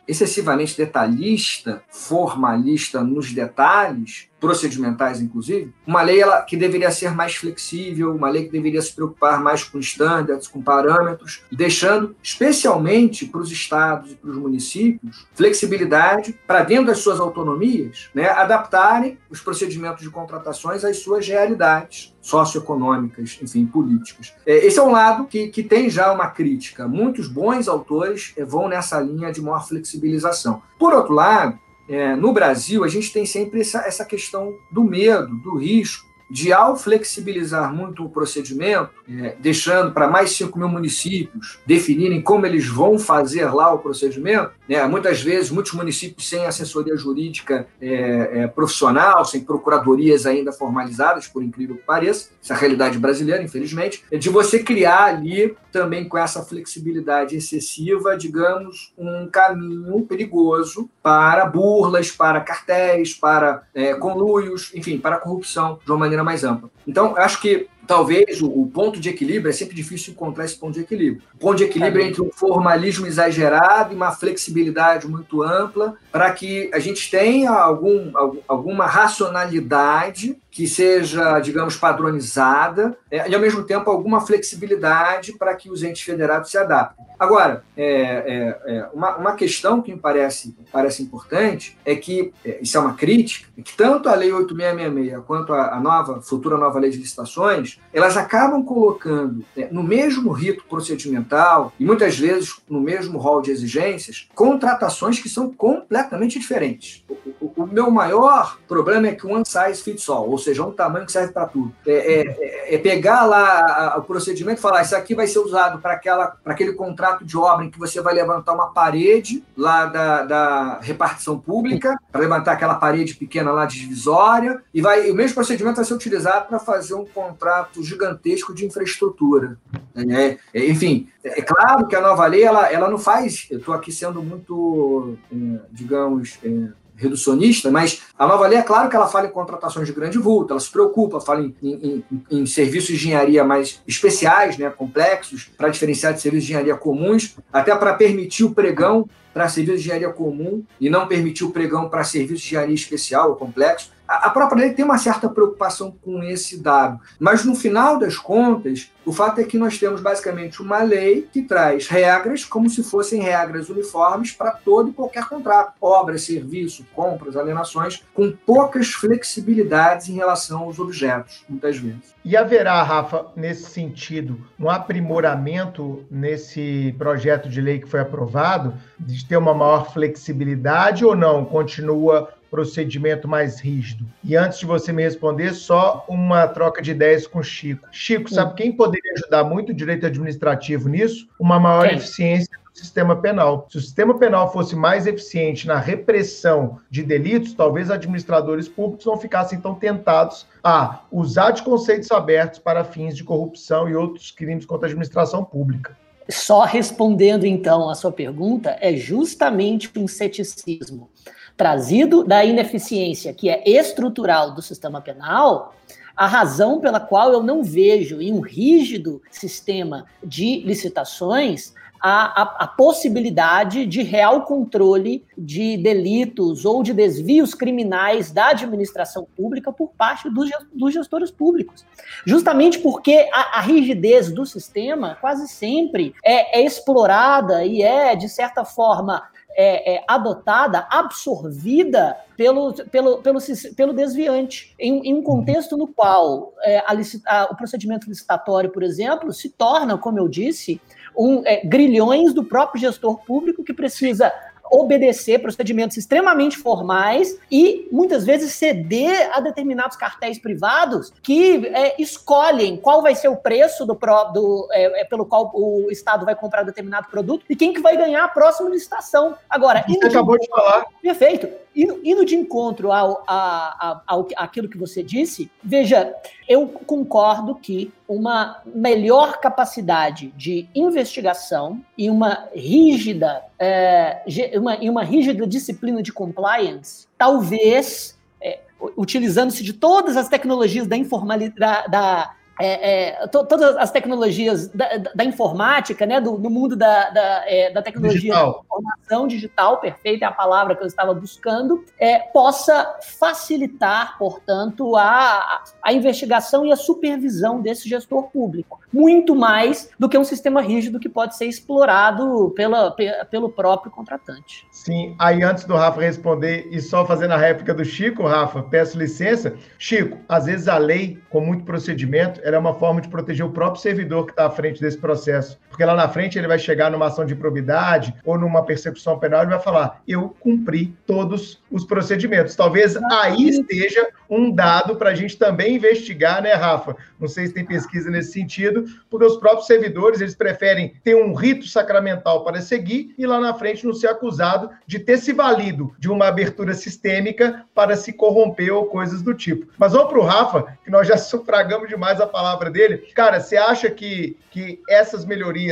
excessivamente 0.08 0.78
detalhista, 0.78 1.84
formalista 1.90 3.04
nos 3.04 3.32
detalhes, 3.32 4.28
procedimentais 4.40 5.22
inclusive, 5.22 5.74
uma 5.86 6.02
lei 6.02 6.22
ela, 6.22 6.42
que 6.42 6.58
deveria 6.58 6.92
ser 6.92 7.12
mais 7.14 7.36
flexível, 7.36 8.14
uma 8.14 8.30
lei 8.30 8.46
que 8.46 8.52
deveria 8.52 8.82
se 8.82 8.94
preocupar 8.94 9.42
mais 9.42 9.64
com 9.64 9.80
estándares, 9.80 10.48
com 10.48 10.62
parâmetros, 10.62 11.44
deixando 11.52 12.16
especialmente 12.22 13.26
para 13.26 13.42
os 13.42 13.52
estados 13.52 14.12
e 14.12 14.16
para 14.16 14.30
os 14.30 14.38
municípios 14.38 15.26
flexibilidade 15.34 16.38
para 16.46 16.64
dentro 16.64 16.88
das 16.88 17.00
suas 17.00 17.20
autonomias, 17.20 18.10
né, 18.14 18.30
adaptarem 18.30 19.18
os 19.30 19.42
procedimentos 19.42 20.04
de 20.04 20.10
contratações 20.10 20.84
às 20.84 20.98
suas 20.98 21.28
realidades 21.28 22.14
socioeconômicas, 22.26 23.38
enfim, 23.40 23.68
políticas. 23.68 24.34
É, 24.48 24.66
esse 24.66 24.80
é 24.80 24.82
um 24.82 24.92
lado 24.92 25.26
que, 25.26 25.48
que 25.50 25.62
tem 25.62 25.92
já 25.92 26.12
uma 26.12 26.28
crítica. 26.28 26.88
Muitos 26.88 27.28
bons 27.28 27.68
autores 27.68 28.34
é, 28.36 28.44
vão 28.44 28.68
nessa 28.68 29.00
linha 29.00 29.32
de 29.32 29.40
maior 29.40 29.68
flexibilização. 29.68 30.60
Por 30.80 30.92
outro 30.92 31.14
lado, 31.14 31.60
é, 31.88 32.16
no 32.16 32.34
Brasil, 32.34 32.84
a 32.84 32.88
gente 32.88 33.14
tem 33.14 33.28
sempre 33.28 33.62
essa, 33.62 33.82
essa 33.82 34.04
questão 34.04 34.56
do 34.72 34.84
medo, 34.84 35.36
do 35.36 35.56
risco, 35.56 36.10
de, 36.30 36.52
ao 36.52 36.76
flexibilizar 36.76 37.74
muito 37.74 38.04
o 38.04 38.10
procedimento, 38.10 38.90
é, 39.08 39.36
deixando 39.40 39.92
para 39.92 40.08
mais 40.08 40.32
5 40.32 40.58
mil 40.58 40.68
municípios 40.68 41.60
definirem 41.66 42.22
como 42.22 42.46
eles 42.46 42.68
vão 42.68 42.98
fazer 42.98 43.46
lá 43.54 43.74
o 43.74 43.80
procedimento, 43.80 44.52
né, 44.68 44.86
muitas 44.88 45.22
vezes, 45.22 45.52
muitos 45.52 45.74
municípios 45.74 46.28
sem 46.28 46.46
assessoria 46.46 46.98
jurídica 46.98 47.68
é, 47.80 48.42
é, 48.42 48.48
profissional, 48.48 49.24
sem 49.26 49.42
procuradorias 49.42 50.26
ainda 50.26 50.52
formalizadas, 50.52 51.28
por 51.28 51.44
incrível 51.44 51.76
que 51.78 51.84
pareça, 51.84 52.30
essa 52.42 52.54
é 52.54 52.56
a 52.56 52.60
realidade 52.60 52.98
brasileira, 52.98 53.44
infelizmente, 53.44 54.04
é 54.12 54.18
de 54.18 54.30
você 54.30 54.60
criar 54.60 55.06
ali, 55.06 55.56
também 55.72 56.08
com 56.08 56.18
essa 56.18 56.42
flexibilidade 56.42 57.36
excessiva, 57.36 58.16
digamos, 58.16 58.94
um 58.98 59.28
caminho 59.30 60.02
perigoso 60.04 60.90
para 61.04 61.46
burlas, 61.46 62.10
para 62.12 62.40
cartéis, 62.40 63.14
para 63.14 63.64
é, 63.74 63.94
conluios, 63.94 64.72
enfim, 64.74 64.98
para 64.98 65.18
corrupção 65.18 65.78
de 65.84 65.92
uma 65.92 65.98
maneira 65.98 66.14
mais 66.23 66.43
ampla. 66.43 66.69
Então, 66.88 67.15
acho 67.17 67.41
que 67.41 67.67
talvez 67.86 68.41
o, 68.41 68.47
o, 68.47 68.67
ponto 68.67 68.99
de 68.99 69.10
equilíbrio, 69.10 69.49
é 69.49 69.54
sempre 69.54 69.75
difícil 69.75 70.13
encontrar 70.13 70.45
esse 70.45 70.56
ponto 70.56 70.73
de 70.73 70.82
equilíbrio. 70.82 71.21
O 71.36 71.38
ponto 71.38 71.58
de 71.58 71.63
equilíbrio 71.63 72.04
é 72.04 72.08
entre 72.08 72.21
um 72.21 72.32
formalismo 72.32 73.06
exagerado 73.06 73.93
e 73.93 73.95
uma 73.95 74.12
flexibilidade 74.12 75.08
muito 75.08 75.43
ampla, 75.43 75.95
para 76.12 76.32
que 76.32 76.69
a 76.73 76.80
gente 76.80 77.10
tenha 77.10 77.51
algum, 77.51 78.12
alguma 78.47 78.86
racionalidade 78.88 80.38
que 80.56 80.68
seja, 80.68 81.38
digamos, 81.41 81.76
padronizada, 81.76 82.98
é, 83.12 83.30
e 83.30 83.36
ao 83.36 83.41
mesmo 83.41 83.63
tempo 83.63 83.91
alguma 83.91 84.22
flexibilidade 84.22 85.34
para 85.34 85.54
que 85.54 85.70
os 85.70 85.84
entes 85.84 86.02
federados 86.02 86.50
se 86.50 86.58
adaptem. 86.58 87.06
Agora, 87.20 87.63
é, 87.76 87.86
é, 87.86 88.62
é, 88.65 88.89
uma, 88.94 89.18
uma, 89.18 89.36
questão 89.36 89.82
que 89.82 89.94
me 89.94 90.00
parece, 90.00 90.56
parece 90.72 91.04
importante 91.04 91.78
é 91.84 91.94
que, 91.96 92.32
é, 92.46 92.60
isso 92.62 92.78
é 92.78 92.80
uma 92.80 92.94
crítica, 92.94 93.50
é 93.58 93.62
que 93.62 93.76
tanto 93.76 94.08
a 94.08 94.15
Lei 94.15 94.32
8666 94.32 95.26
quanto 95.28 95.54
a, 95.54 95.76
a 95.76 95.80
nova, 95.80 96.22
futura 96.22 96.58
nova 96.58 96.80
Lei 96.80 96.89
de 96.89 97.00
Licitações, 97.00 97.80
elas 97.91 98.15
acabam 98.15 98.63
colocando 98.63 99.44
no 99.72 99.84
mesmo 99.84 100.32
rito 100.32 100.63
procedimental 100.70 101.74
e 101.78 101.84
muitas 101.84 102.18
vezes 102.18 102.56
no 102.70 102.80
mesmo 102.80 103.18
rol 103.18 103.41
de 103.41 103.52
exigências, 103.52 104.30
contratações 104.34 105.20
que 105.20 105.28
são 105.28 105.52
completamente 105.52 106.39
diferentes. 106.39 107.04
O, 107.10 107.46
o, 107.46 107.63
o 107.63 107.68
meu 107.68 107.91
maior 107.91 108.58
problema 108.68 109.08
é 109.08 109.15
que 109.15 109.28
one 109.28 109.46
size 109.46 109.84
fits 109.84 110.08
all, 110.10 110.30
ou 110.30 110.38
seja, 110.46 110.64
um 110.64 110.72
tamanho 110.72 111.06
que 111.06 111.12
serve 111.12 111.34
para 111.34 111.46
tudo. 111.46 111.74
É, 111.86 112.80
pegar 112.82 113.26
lá 113.26 113.96
o 113.98 114.04
procedimento 114.04 114.60
e 114.60 114.62
falar, 114.62 114.84
isso 114.84 114.96
aqui 114.96 115.16
vai 115.16 115.28
ser 115.28 115.40
usado 115.40 115.80
para 115.80 116.00
aquele 116.46 116.74
contrato 116.74 117.26
de 117.26 117.38
obra 117.38 117.66
em 117.66 117.70
que 117.70 117.80
você 117.80 118.02
vai 118.02 118.14
levantar 118.14 118.54
uma 118.54 118.68
parede 118.68 119.44
lá 119.58 119.86
da, 119.86 120.24
da 120.24 120.80
repartição 120.82 121.40
pública, 121.40 121.98
para 122.12 122.22
levantar 122.22 122.54
aquela 122.54 122.76
parede 122.76 123.16
pequena 123.16 123.52
lá 123.52 123.66
de 123.66 123.80
divisória, 123.80 124.62
e 124.74 124.82
vai, 124.82 125.10
o 125.10 125.16
mesmo 125.16 125.36
procedimento 125.36 125.78
vai 125.78 125.86
ser 125.86 125.94
utilizado 125.94 126.48
para 126.48 126.60
fazer 126.60 126.94
um 126.94 127.06
contrato 127.06 127.84
gigantesco 127.84 128.54
de 128.54 128.66
infraestrutura. 128.66 129.58
É, 129.96 130.38
é, 130.54 130.70
enfim, 130.70 131.10
é 131.24 131.42
claro 131.42 131.88
que 131.88 131.96
a 131.96 132.02
nova 132.02 132.26
lei 132.28 132.44
ela, 132.44 132.72
ela 132.72 132.90
não 132.90 132.98
faz. 132.98 133.48
Eu 133.50 133.60
estou 133.60 133.74
aqui 133.74 133.92
sendo 133.92 134.22
muito, 134.22 135.18
é, 135.32 135.60
digamos, 135.72 136.38
é, 136.44 136.70
reducionista, 136.96 137.70
mas 137.70 138.02
a 138.18 138.26
nova 138.26 138.48
lei 138.48 138.58
é 138.58 138.62
claro 138.62 138.90
que 138.90 138.96
ela 138.96 139.08
fala 139.08 139.28
em 139.28 139.32
contratações 139.32 139.88
de 139.88 139.94
grande 139.94 140.18
vulto, 140.18 140.54
ela 140.54 140.60
se 140.60 140.70
preocupa, 140.70 141.20
fala 141.20 141.42
em, 141.42 141.56
em, 141.62 142.04
em 142.32 142.46
serviços 142.46 142.90
de 142.90 142.96
engenharia 142.96 143.44
mais 143.44 143.82
especiais, 143.88 144.58
né, 144.58 144.70
complexos, 144.70 145.50
para 145.58 145.70
diferenciar 145.70 146.14
de 146.14 146.22
serviços 146.22 146.48
de 146.48 146.54
engenharia 146.54 146.76
comuns, 146.76 147.36
até 147.52 147.76
para 147.76 147.94
permitir 147.94 148.44
o 148.44 148.54
pregão 148.54 149.08
para 149.34 149.50
serviços 149.50 149.82
de 149.82 149.88
engenharia 149.88 150.14
comum 150.14 150.64
e 150.80 150.90
não 150.90 151.08
permitir 151.08 151.44
o 151.44 151.52
pregão 151.52 151.90
para 151.90 152.04
serviços 152.06 152.42
de 152.42 152.48
engenharia 152.48 152.76
especial 152.76 153.30
ou 153.30 153.36
complexo. 153.36 153.92
A 154.08 154.30
própria 154.30 154.62
lei 154.62 154.74
tem 154.74 154.86
uma 154.86 154.98
certa 154.98 155.28
preocupação 155.28 155.96
com 156.04 156.24
esse 156.24 156.62
dado, 156.62 157.00
mas 157.20 157.44
no 157.44 157.56
final 157.56 157.98
das 157.98 158.18
contas, 158.18 158.91
o 159.06 159.12
fato 159.12 159.39
é 159.39 159.44
que 159.44 159.58
nós 159.58 159.78
temos 159.78 160.02
basicamente 160.02 160.62
uma 160.62 160.82
lei 160.82 161.28
que 161.32 161.41
traz 161.41 161.88
regras 161.88 162.44
como 162.44 162.70
se 162.70 162.84
fossem 162.84 163.22
regras 163.22 163.70
uniformes 163.70 164.32
para 164.32 164.52
todo 164.52 164.89
e 164.89 164.94
qualquer 164.94 165.28
contrato, 165.28 165.74
obra, 165.82 166.18
serviço, 166.18 166.86
compras, 166.94 167.36
alienações, 167.36 168.04
com 168.13 168.32
poucas 168.32 168.89
flexibilidades 168.89 170.10
em 170.10 170.13
relação 170.13 170.63
aos 170.63 170.80
objetos, 170.80 171.44
muitas 171.48 171.78
vezes. 171.78 172.15
E 172.24 172.36
haverá, 172.36 172.82
Rafa, 172.82 173.28
nesse 173.36 173.70
sentido, 173.70 174.39
um 174.60 174.70
aprimoramento 174.70 176.04
nesse 176.10 176.96
projeto 176.98 177.48
de 177.48 177.62
lei 177.62 177.80
que 177.80 177.88
foi 177.88 178.00
aprovado, 178.00 178.74
de 179.00 179.26
ter 179.26 179.38
uma 179.38 179.54
maior 179.54 179.91
flexibilidade 179.94 181.06
ou 181.06 181.15
não? 181.15 181.46
Continua 181.46 182.30
procedimento 182.56 183.28
mais 183.28 183.60
rígido? 183.60 184.06
E 184.24 184.34
antes 184.38 184.60
de 184.60 184.65
você 184.65 184.94
me 184.94 185.04
responder, 185.04 185.54
só 185.54 186.06
uma 186.08 186.48
troca 186.48 186.82
de 186.82 186.91
ideias 186.91 187.28
com 187.28 187.39
o 187.39 187.44
Chico. 187.44 187.86
Chico, 187.91 188.30
sabe 188.30 188.56
quem 188.56 188.72
poderia 188.72 189.12
ajudar 189.18 189.44
muito 189.44 189.74
o 189.74 189.76
direito 189.76 190.06
administrativo 190.06 190.88
nisso? 190.88 191.28
Uma 191.38 191.60
maior 191.60 191.89
quem? 191.89 191.98
eficiência 191.98 192.58
do 192.74 192.80
sistema 192.80 193.13
penal. 193.18 193.68
Se 193.70 193.78
o 193.78 193.82
sistema 193.82 194.18
penal 194.18 194.54
fosse 194.54 194.74
mais 194.74 195.06
eficiente 195.06 195.68
na 195.68 195.78
repressão 195.78 196.80
de 196.89 197.04
delitos, 197.04 197.54
talvez 197.54 197.91
administradores 197.91 198.70
públicos 198.70 199.06
não 199.06 199.18
ficassem 199.18 199.60
tão 199.60 199.76
tentados 199.76 200.48
a 200.63 201.02
usar 201.12 201.52
de 201.52 201.62
conceitos 201.62 202.10
abertos 202.10 202.60
para 202.60 202.86
fins 202.86 203.18
de 203.18 203.24
corrupção 203.26 203.89
e 203.89 203.96
outros 203.96 204.32
crimes 204.32 204.65
contra 204.65 204.88
a 204.88 204.89
administração 204.89 205.44
pública. 205.44 205.98
Só 206.30 206.63
respondendo 206.63 207.46
então 207.46 207.89
a 207.89 207.96
sua 207.96 208.13
pergunta, 208.13 208.78
é 208.80 208.96
justamente 208.96 209.91
um 209.98 210.08
ceticismo 210.08 211.10
trazido 211.56 212.24
da 212.24 212.44
ineficiência 212.44 213.34
que 213.34 213.50
é 213.50 213.63
estrutural 213.70 214.54
do 214.54 214.62
sistema 214.62 215.02
penal, 215.02 215.74
a 216.15 216.28
razão 216.28 216.80
pela 216.80 217.00
qual 217.00 217.34
eu 217.34 217.44
não 217.44 217.63
vejo 217.63 218.22
em 218.22 218.32
um 218.32 218.39
rígido 218.39 219.22
sistema 219.30 220.06
de 220.24 220.62
licitações 220.62 221.74
a, 222.08 222.41
a, 222.41 222.56
a, 222.65 222.68
possibilidade 222.68 223.86
de 223.86 224.04
real 224.04 224.44
controle 224.44 225.26
de 225.36 225.76
delitos 225.78 226.63
ou 226.63 226.84
de 226.84 226.94
desvios 226.94 227.56
criminais 227.56 228.32
da 228.32 228.50
administração 228.50 229.28
pública 229.36 229.72
por 229.72 229.89
parte 229.98 230.30
dos, 230.30 230.50
dos 230.72 230.94
gestores 230.94 231.32
públicos. 231.32 231.84
Justamente 232.24 232.78
porque 232.78 233.28
a, 233.34 233.58
a, 233.58 233.62
rigidez 233.62 234.32
do 234.32 234.46
sistema 234.46 235.18
quase 235.20 235.48
sempre 235.48 236.13
é, 236.24 236.60
é 236.60 236.65
explorada 236.65 237.65
e 237.65 237.82
é, 237.82 238.15
de 238.15 238.30
certa 238.30 238.63
forma, 238.63 239.24
é, 239.56 239.96
é, 239.96 240.04
adotada, 240.08 240.86
absorvida 240.89 242.18
pelo, 242.36 242.74
pelo, 242.74 243.22
pelo, 243.22 243.39
pelo 243.76 243.94
desviante, 243.94 244.76
em, 244.78 245.10
em 245.10 245.13
um 245.13 245.24
contexto 245.24 245.78
no 245.78 245.88
qual 245.88 246.54
é, 246.62 246.80
a, 246.80 246.94
a, 247.28 247.46
o 247.46 247.56
procedimento 247.56 248.10
licitatório, 248.10 248.70
por 248.70 248.84
exemplo, 248.84 249.32
se 249.32 249.50
torna, 249.50 249.98
como 249.98 250.20
eu 250.20 250.28
disse, 250.28 250.82
um, 251.18 251.41
é, 251.46 251.65
grilhões 251.65 252.34
do 252.34 252.44
próprio 252.44 252.82
gestor 252.82 253.24
público 253.26 253.63
que 253.63 253.74
precisa 253.74 254.32
obedecer 254.71 255.39
procedimentos 255.39 255.97
extremamente 255.97 256.58
formais 256.58 257.38
e 257.51 257.88
muitas 257.91 258.25
vezes 258.25 258.54
ceder 258.54 259.30
a 259.34 259.39
determinados 259.39 259.95
cartéis 259.95 260.39
privados 260.39 261.12
que 261.21 261.67
é, 261.67 262.01
escolhem 262.01 262.78
qual 262.78 263.01
vai 263.01 263.15
ser 263.15 263.28
o 263.28 263.36
preço 263.36 263.86
do, 263.86 263.97
do 264.34 264.67
é, 264.71 265.01
é, 265.01 265.06
pelo 265.06 265.25
qual 265.25 265.51
o 265.54 265.89
Estado 265.91 266.25
vai 266.25 266.36
comprar 266.36 266.63
determinado 266.63 267.08
produto 267.10 267.45
e 267.49 267.56
quem 267.56 267.73
que 267.73 267.82
vai 267.82 267.95
ganhar 267.95 268.23
a 268.23 268.28
próxima 268.28 268.69
licitação. 268.69 269.36
Agora, 269.49 269.84
você 269.88 270.08
acabou 270.08 270.38
de 270.38 270.47
falar. 270.47 270.86
Perfeito. 271.01 271.47
Indo, 271.75 271.99
indo 272.06 272.25
de 272.25 272.36
encontro 272.36 272.89
ao, 272.89 273.21
a, 273.28 274.01
ao, 274.08 274.28
àquilo 274.38 274.69
que 274.69 274.78
você 274.78 275.04
disse, 275.04 275.51
veja, 275.62 276.15
eu 276.47 276.67
concordo 276.67 277.56
que 277.56 277.91
uma 278.08 278.62
melhor 278.65 279.39
capacidade 279.39 280.28
de 280.38 280.69
investigação 280.73 281.82
e 281.97 282.10
uma 282.10 282.47
rígida, 282.56 283.43
é, 283.60 284.21
uma, 284.60 284.76
e 284.76 284.89
uma 284.89 285.04
rígida 285.04 285.46
disciplina 285.46 286.02
de 286.02 286.12
compliance, 286.12 287.08
talvez, 287.18 288.18
é, 288.41 288.60
utilizando-se 288.98 289.63
de 289.63 289.74
todas 289.74 290.18
as 290.18 290.28
tecnologias 290.28 290.88
da 290.88 290.98
informalidade, 290.98 291.89
da, 291.89 292.36
é, 292.60 293.24
é, 293.24 293.28
to, 293.28 293.46
todas 293.46 293.76
as 293.78 293.91
tecnologias 293.91 294.70
da, 294.70 294.98
da, 294.98 295.12
da 295.13 295.24
informática, 295.24 296.06
né, 296.06 296.22
do, 296.22 296.38
do 296.38 296.50
mundo 296.50 296.76
da, 296.76 297.10
da, 297.10 297.44
é, 297.46 297.72
da 297.72 297.82
tecnologia 297.82 298.20
digital. 298.20 298.54
da 298.54 298.60
informação 298.60 299.28
digital, 299.28 299.80
perfeita 299.80 300.26
é 300.26 300.28
a 300.28 300.32
palavra 300.32 300.76
que 300.76 300.84
eu 300.84 300.88
estava 300.88 301.13
buscando, 301.13 301.84
é, 302.00 302.20
possa 302.20 302.98
facilitar, 303.20 304.18
portanto, 304.18 304.96
a, 304.96 305.63
a 305.82 305.94
investigação 305.94 306.65
e 306.65 306.72
a 306.72 306.76
supervisão 306.76 307.62
desse 307.62 307.88
gestor 307.89 308.24
público, 308.30 308.80
muito 308.91 309.36
mais 309.36 309.89
do 310.00 310.08
que 310.08 310.18
um 310.18 310.24
sistema 310.24 310.62
rígido 310.62 311.00
que 311.00 311.10
pode 311.10 311.36
ser 311.36 311.46
explorado 311.46 312.54
pela, 312.56 312.96
pelo 313.30 313.50
próprio 313.50 313.91
contratante. 313.91 314.65
Sim, 314.72 315.15
aí 315.20 315.44
antes 315.44 315.65
do 315.65 315.76
Rafa 315.76 316.02
responder 316.02 316.68
e 316.72 316.82
só 316.82 317.06
fazendo 317.06 317.32
a 317.32 317.38
réplica 317.38 317.74
do 317.74 317.84
Chico, 317.84 318.24
Rafa, 318.24 318.63
peço 318.63 318.98
licença. 318.98 319.56
Chico, 319.78 320.18
às 320.28 320.46
vezes 320.46 320.68
a 320.68 320.78
lei, 320.78 321.20
com 321.30 321.41
muito 321.41 321.65
procedimento, 321.65 322.39
ela 322.46 322.58
é 322.58 322.60
uma 322.60 322.76
forma 322.76 323.02
de 323.02 323.10
proteger 323.10 323.44
o 323.44 323.50
próprio 323.50 323.82
servidor 323.82 324.28
que 324.28 324.32
está 324.32 324.46
à 324.46 324.50
frente 324.52 324.80
desse 324.80 325.00
processo. 325.00 325.60
Porque 325.76 325.84
lá 325.84 325.94
na 325.94 326.08
frente 326.08 326.40
ele 326.40 326.48
vai 326.48 326.58
chegar 326.58 326.90
numa 326.90 327.08
ação 327.08 327.26
de 327.26 327.36
probidade 327.36 328.16
ou 328.24 328.40
numa 328.40 328.64
persecução 328.64 329.20
penal 329.20 329.44
e 329.44 329.48
vai 329.48 329.60
falar: 329.60 330.02
eu 330.08 330.34
cumpri 330.40 330.96
todos 331.06 331.62
os 331.70 331.84
procedimentos. 331.84 332.56
Talvez 332.56 332.96
aí 333.12 333.50
esteja 333.50 334.08
um 334.30 334.50
dado 334.50 334.96
para 334.96 335.10
a 335.10 335.14
gente 335.14 335.38
também 335.38 335.76
investigar, 335.76 336.42
né, 336.42 336.54
Rafa? 336.54 336.96
Não 337.20 337.28
sei 337.28 337.48
se 337.48 337.54
tem 337.54 337.66
pesquisa 337.66 338.10
nesse 338.10 338.32
sentido, 338.32 338.86
porque 339.10 339.26
os 339.26 339.36
próprios 339.36 339.68
servidores 339.68 340.22
eles 340.22 340.34
preferem 340.34 340.94
ter 341.04 341.14
um 341.14 341.34
rito 341.34 341.68
sacramental 341.68 342.46
para 342.46 342.62
seguir 342.62 343.14
e 343.18 343.28
lá 343.28 343.42
na 343.42 343.54
frente 343.54 343.86
não 343.86 343.94
ser 343.94 344.08
acusado 344.08 344.70
de 344.88 344.98
ter 344.98 345.18
se 345.18 345.34
valido 345.34 345.94
de 346.00 346.10
uma 346.10 346.28
abertura 346.28 346.74
sistêmica 346.74 347.66
para 347.76 347.98
se 347.98 348.14
corromper 348.14 348.74
ou 348.74 348.86
coisas 348.86 349.22
do 349.22 349.34
tipo. 349.34 349.68
Mas 349.78 349.92
vamos 349.92 350.08
para 350.08 350.20
o 350.20 350.24
Rafa, 350.24 350.78
que 350.86 350.90
nós 350.90 351.06
já 351.06 351.18
sufragamos 351.18 351.90
demais 351.90 352.22
a 352.22 352.28
palavra 352.28 352.72
dele. 352.72 353.10
Cara, 353.14 353.42
você 353.42 353.58
acha 353.58 353.90
que, 353.90 354.38
que 354.52 354.80
essas 354.88 355.26
melhorias 355.26 355.64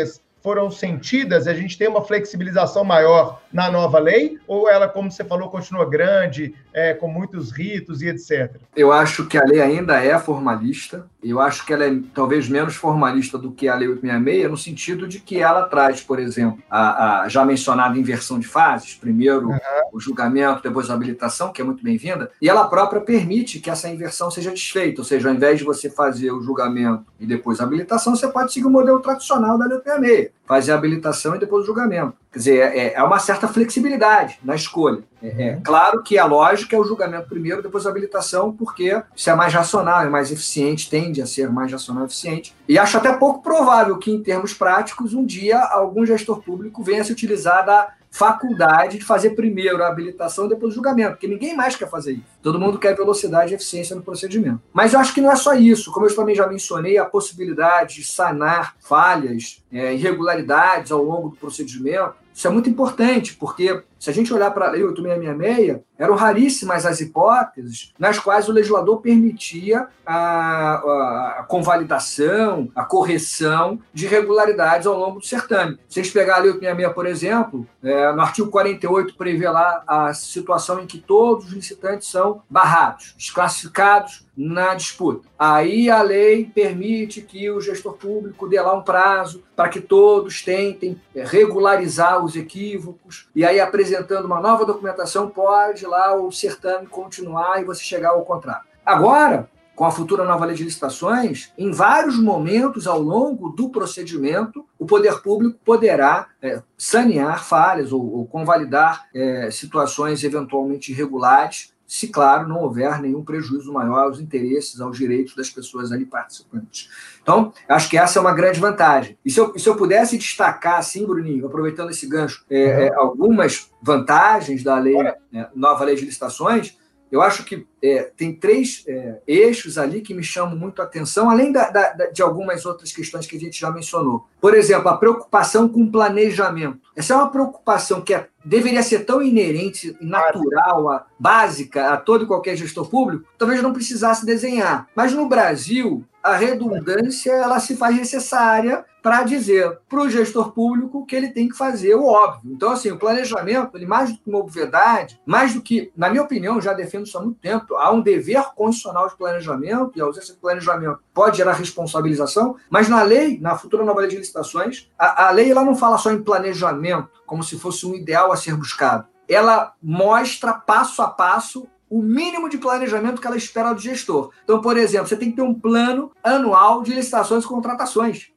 foram 0.43 0.69
sentidas, 0.69 1.47
a 1.47 1.53
gente 1.53 1.77
tem 1.77 1.87
uma 1.87 2.03
flexibilização 2.03 2.83
maior 2.83 3.41
na 3.51 3.71
nova 3.71 3.97
lei, 3.97 4.37
ou 4.45 4.69
ela, 4.69 4.89
como 4.89 5.09
você 5.09 5.23
falou, 5.23 5.49
continua 5.49 5.89
grande, 5.89 6.53
é, 6.73 6.93
com 6.93 7.07
muitos 7.07 7.49
ritos 7.49 8.01
e 8.01 8.09
etc? 8.09 8.57
Eu 8.75 8.91
acho 8.91 9.25
que 9.25 9.37
a 9.37 9.43
lei 9.45 9.61
ainda 9.61 10.03
é 10.03 10.19
formalista, 10.19 11.05
eu 11.23 11.39
acho 11.39 11.65
que 11.65 11.73
ela 11.73 11.85
é 11.85 11.99
talvez 12.13 12.49
menos 12.49 12.75
formalista 12.75 13.37
do 13.37 13.51
que 13.51 13.67
a 13.67 13.75
Lei 13.75 13.87
866, 13.87 14.51
no 14.51 14.57
sentido 14.57 15.07
de 15.07 15.19
que 15.19 15.39
ela 15.39 15.63
traz, 15.63 16.01
por 16.01 16.19
exemplo, 16.19 16.61
a, 16.69 17.21
a 17.21 17.29
já 17.29 17.45
mencionada 17.45 17.97
inversão 17.97 18.39
de 18.39 18.47
fases, 18.47 18.95
primeiro 18.95 19.49
uhum. 19.49 19.57
o 19.93 19.99
julgamento, 19.99 20.63
depois 20.63 20.89
a 20.89 20.93
habilitação, 20.93 21.51
que 21.51 21.61
é 21.61 21.65
muito 21.65 21.83
bem-vinda, 21.83 22.31
e 22.41 22.49
ela 22.49 22.67
própria 22.67 23.01
permite 23.01 23.59
que 23.59 23.69
essa 23.69 23.89
inversão 23.89 24.29
seja 24.29 24.51
desfeita, 24.51 25.01
ou 25.01 25.05
seja, 25.05 25.29
ao 25.29 25.35
invés 25.35 25.59
de 25.59 25.63
você 25.63 25.89
fazer 25.89 26.31
o 26.31 26.41
julgamento 26.41 27.05
e 27.19 27.25
depois 27.25 27.59
a 27.59 27.63
habilitação, 27.63 28.15
você 28.15 28.27
pode 28.27 28.51
seguir 28.51 28.67
o 28.67 28.71
modelo 28.71 28.99
tradicional 28.99 29.57
da 29.57 29.65
Lei 29.65 29.77
866 29.77 30.42
fazer 30.53 30.71
a 30.71 30.75
habilitação 30.75 31.35
e 31.35 31.39
depois 31.39 31.63
o 31.63 31.65
julgamento. 31.65 32.13
Quer 32.31 32.39
dizer, 32.39 32.59
é, 32.59 32.93
é 32.93 33.03
uma 33.03 33.17
certa 33.17 33.47
flexibilidade 33.47 34.39
na 34.43 34.55
escolha. 34.55 35.03
É, 35.21 35.27
é, 35.27 35.59
claro 35.63 36.03
que 36.03 36.17
a 36.17 36.25
lógica 36.25 36.75
é 36.75 36.79
o 36.79 36.83
julgamento 36.83 37.27
primeiro, 37.27 37.63
depois 37.63 37.85
a 37.85 37.89
habilitação, 37.89 38.51
porque 38.51 39.01
isso 39.15 39.29
é 39.29 39.35
mais 39.35 39.53
racional, 39.53 40.01
é 40.01 40.09
mais 40.09 40.31
eficiente, 40.31 40.89
tende 40.89 41.21
a 41.21 41.25
ser 41.25 41.49
mais 41.49 41.71
racional 41.71 42.03
e 42.03 42.05
eficiente. 42.05 42.55
E 42.67 42.77
acho 42.77 42.97
até 42.97 43.11
pouco 43.13 43.41
provável 43.41 43.97
que, 43.97 44.11
em 44.11 44.21
termos 44.21 44.53
práticos, 44.53 45.13
um 45.13 45.25
dia 45.25 45.59
algum 45.59 46.05
gestor 46.05 46.41
público 46.41 46.83
venha 46.83 47.03
se 47.03 47.11
utilizar 47.11 47.65
da 47.65 47.89
faculdade 48.13 48.99
de 48.99 49.03
fazer 49.03 49.31
primeiro 49.31 49.83
a 49.83 49.87
habilitação 49.87 50.47
depois 50.47 50.71
o 50.71 50.75
julgamento, 50.75 51.13
porque 51.13 51.27
ninguém 51.27 51.55
mais 51.55 51.75
quer 51.75 51.89
fazer 51.89 52.13
isso. 52.13 52.23
Todo 52.43 52.59
mundo 52.59 52.77
quer 52.77 52.95
velocidade 52.95 53.51
e 53.51 53.55
eficiência 53.55 53.95
no 53.95 54.03
procedimento. 54.03 54.61
Mas 54.71 54.93
eu 54.93 54.99
acho 54.99 55.15
que 55.15 55.19
não 55.19 55.31
é 55.31 55.35
só 55.35 55.55
isso. 55.55 55.91
Como 55.91 56.05
eu 56.05 56.15
também 56.15 56.35
já 56.35 56.45
mencionei, 56.45 56.99
a 56.99 57.05
possibilidade 57.05 57.95
de 57.95 58.03
sanar 58.05 58.75
falhas, 58.79 59.63
é, 59.71 59.95
irregularidades 59.95 60.91
ao 60.91 61.03
longo 61.03 61.29
do 61.29 61.37
procedimento, 61.37 62.13
isso 62.31 62.47
é 62.47 62.51
muito 62.51 62.69
importante, 62.69 63.35
porque 63.35 63.81
se 64.03 64.09
a 64.09 64.13
gente 64.13 64.33
olhar 64.33 64.51
para 64.51 64.67
a 64.67 64.71
Lei 64.71 64.83
8666, 64.83 65.79
eram 65.97 66.15
raríssimas 66.15 66.85
as 66.85 66.99
hipóteses 66.99 67.93
nas 67.97 68.19
quais 68.19 68.49
o 68.49 68.51
legislador 68.51 68.99
permitia 68.99 69.87
a, 70.05 71.37
a 71.39 71.43
convalidação, 71.47 72.69
a 72.75 72.83
correção 72.83 73.79
de 73.93 74.03
irregularidades 74.05 74.85
ao 74.85 74.99
longo 74.99 75.21
do 75.21 75.25
certame. 75.25 75.79
Se 75.87 76.01
a 76.01 76.03
gente 76.03 76.11
pegar 76.11 76.35
a 76.35 76.39
Lei 76.39 76.51
866, 76.51 76.93
por 76.93 77.05
exemplo, 77.05 77.67
é, 77.81 78.11
no 78.11 78.21
artigo 78.21 78.49
48 78.49 79.15
prevê 79.15 79.49
lá 79.49 79.81
a 79.87 80.13
situação 80.13 80.81
em 80.81 80.85
que 80.85 80.97
todos 80.97 81.45
os 81.45 81.53
licitantes 81.53 82.09
são 82.09 82.41
barrados, 82.49 83.15
desclassificados 83.17 84.25
na 84.35 84.73
disputa. 84.73 85.27
Aí 85.37 85.89
a 85.89 86.01
lei 86.01 86.45
permite 86.45 87.21
que 87.21 87.49
o 87.51 87.61
gestor 87.61 87.93
público 87.93 88.47
dê 88.47 88.59
lá 88.59 88.73
um 88.73 88.81
prazo 88.81 89.43
para 89.55 89.69
que 89.69 89.79
todos 89.79 90.41
tentem 90.41 90.99
regularizar 91.13 92.23
os 92.23 92.35
equívocos, 92.35 93.29
e 93.35 93.45
aí 93.45 93.59
apresentando 93.95 94.25
uma 94.25 94.39
nova 94.39 94.65
documentação, 94.65 95.29
pode 95.29 95.85
lá 95.85 96.15
o 96.15 96.31
certame 96.31 96.87
continuar 96.87 97.61
e 97.61 97.65
você 97.65 97.83
chegar 97.83 98.09
ao 98.09 98.25
contrato. 98.25 98.65
Agora, 98.85 99.49
com 99.75 99.85
a 99.85 99.91
futura 99.91 100.23
nova 100.23 100.45
lei 100.45 100.55
de 100.55 100.63
licitações, 100.63 101.51
em 101.57 101.71
vários 101.71 102.19
momentos 102.19 102.85
ao 102.85 102.99
longo 102.99 103.49
do 103.49 103.69
procedimento, 103.69 104.65
o 104.77 104.85
poder 104.85 105.21
público 105.21 105.57
poderá 105.65 106.27
é, 106.41 106.61
sanear 106.77 107.43
falhas 107.43 107.91
ou, 107.91 108.17
ou 108.17 108.25
convalidar 108.27 109.07
é, 109.13 109.49
situações 109.49 110.23
eventualmente 110.23 110.91
irregulares 110.91 111.72
se, 111.93 112.07
claro, 112.07 112.49
não 112.49 112.57
houver 112.57 112.99
nenhum 112.99 113.23
prejuízo 113.23 113.71
maior 113.71 114.05
aos 114.05 114.19
interesses, 114.19 114.81
aos 114.81 114.97
direitos 114.97 115.35
das 115.35 115.51
pessoas 115.51 115.91
ali 115.91 116.07
participantes. 116.07 116.89
Então, 117.21 117.53
acho 117.69 117.87
que 117.87 117.99
essa 117.99 118.17
é 118.17 118.19
uma 118.19 118.33
grande 118.33 118.59
vantagem. 118.59 119.15
E 119.23 119.29
se 119.29 119.39
eu, 119.39 119.55
se 119.59 119.69
eu 119.69 119.75
pudesse 119.75 120.17
destacar, 120.17 120.79
assim, 120.79 121.05
Bruninho, 121.05 121.45
aproveitando 121.45 121.91
esse 121.91 122.07
gancho, 122.07 122.43
é, 122.49 122.87
é, 122.87 122.93
algumas 122.95 123.69
vantagens 123.79 124.63
da 124.63 124.75
lei, 124.79 124.97
né, 125.31 125.47
nova 125.53 125.85
lei 125.85 125.95
de 125.95 126.03
licitações, 126.03 126.75
eu 127.11 127.21
acho 127.21 127.43
que 127.43 127.67
é, 127.79 128.11
tem 128.17 128.33
três 128.33 128.83
é, 128.87 129.21
eixos 129.27 129.77
ali 129.77 130.01
que 130.01 130.15
me 130.15 130.23
chamam 130.23 130.57
muito 130.57 130.81
a 130.81 130.85
atenção, 130.85 131.29
além 131.29 131.51
da, 131.51 131.69
da, 131.69 132.07
de 132.07 132.23
algumas 132.23 132.65
outras 132.65 132.91
questões 132.91 133.27
que 133.27 133.37
a 133.37 133.39
gente 133.39 133.59
já 133.59 133.69
mencionou. 133.69 134.25
Por 134.41 134.55
exemplo, 134.55 134.89
a 134.89 134.97
preocupação 134.97 135.69
com 135.69 135.91
planejamento. 135.91 136.79
Essa 136.95 137.13
é 137.13 137.17
uma 137.17 137.29
preocupação 137.29 138.01
que 138.01 138.15
é, 138.15 138.29
deveria 138.43 138.83
ser 138.83 139.05
tão 139.05 139.21
inerente, 139.21 139.95
natural, 140.01 140.89
a, 140.89 141.05
básica 141.19 141.93
a 141.93 141.97
todo 141.97 142.23
e 142.23 142.27
qualquer 142.27 142.55
gestor 142.55 142.89
público, 142.89 143.25
talvez 143.37 143.61
não 143.61 143.73
precisasse 143.73 144.25
desenhar. 144.25 144.87
Mas 144.95 145.13
no 145.13 145.27
Brasil, 145.27 146.03
a 146.23 146.35
redundância 146.35 147.31
ela 147.31 147.59
se 147.59 147.75
faz 147.75 147.95
necessária 147.95 148.85
para 149.03 149.23
dizer 149.23 149.79
para 149.89 150.01
o 150.01 150.09
gestor 150.09 150.53
público 150.53 151.05
que 151.05 151.13
ele 151.13 151.29
tem 151.29 151.49
que 151.49 151.57
fazer 151.57 151.93
o 151.93 152.05
óbvio. 152.05 152.53
Então, 152.53 152.71
assim, 152.71 152.89
o 152.89 152.97
planejamento, 152.97 153.75
ele 153.75 153.85
mais 153.85 154.13
do 154.13 154.17
que 154.17 154.29
uma 154.29 154.39
obviedade, 154.39 155.19
mais 155.25 155.53
do 155.53 155.61
que, 155.61 155.91
na 155.95 156.09
minha 156.09 156.23
opinião, 156.23 156.61
já 156.61 156.71
defendo 156.71 157.05
isso 157.05 157.17
há 157.17 157.21
muito 157.21 157.37
tempo, 157.41 157.75
há 157.75 157.91
um 157.91 157.99
dever 157.99 158.41
constitucional 158.55 159.09
de 159.09 159.17
planejamento, 159.17 159.91
e 159.97 160.01
a 160.01 160.05
ausência 160.05 160.33
de 160.33 160.39
planejamento 160.39 160.99
pode 161.13 161.35
gerar 161.35 161.51
responsabilização, 161.51 162.55
mas 162.69 162.87
na 162.87 163.03
lei, 163.03 163.37
na 163.41 163.57
futura 163.57 163.83
nova 163.83 163.99
lei 163.99 164.09
de 164.09 164.17
licitações, 164.17 164.89
a, 164.97 165.27
a 165.27 165.31
lei 165.31 165.51
ela 165.51 165.65
não 165.65 165.75
fala 165.75 165.97
só 165.97 166.09
em 166.09 166.23
planejamento, 166.23 167.09
como 167.25 167.43
se 167.43 167.59
fosse 167.59 167.85
um 167.85 167.93
ideal 167.93 168.31
a 168.33 168.37
ser 168.37 168.55
buscado. 168.55 169.07
Ela 169.27 169.73
mostra 169.81 170.53
passo 170.53 171.01
a 171.01 171.09
passo 171.09 171.67
o 171.89 172.01
mínimo 172.01 172.49
de 172.49 172.57
planejamento 172.57 173.21
que 173.21 173.27
ela 173.27 173.37
espera 173.37 173.71
do 173.71 173.79
gestor. 173.79 174.31
Então, 174.43 174.59
por 174.59 174.77
exemplo, 174.77 175.07
você 175.07 175.15
tem 175.15 175.29
que 175.29 175.35
ter 175.35 175.43
um 175.43 175.53
plano 175.53 176.11
anual 176.23 176.81
de 176.81 176.93
licitações 176.93 177.43
e 177.43 177.47
contratações. 177.47 178.31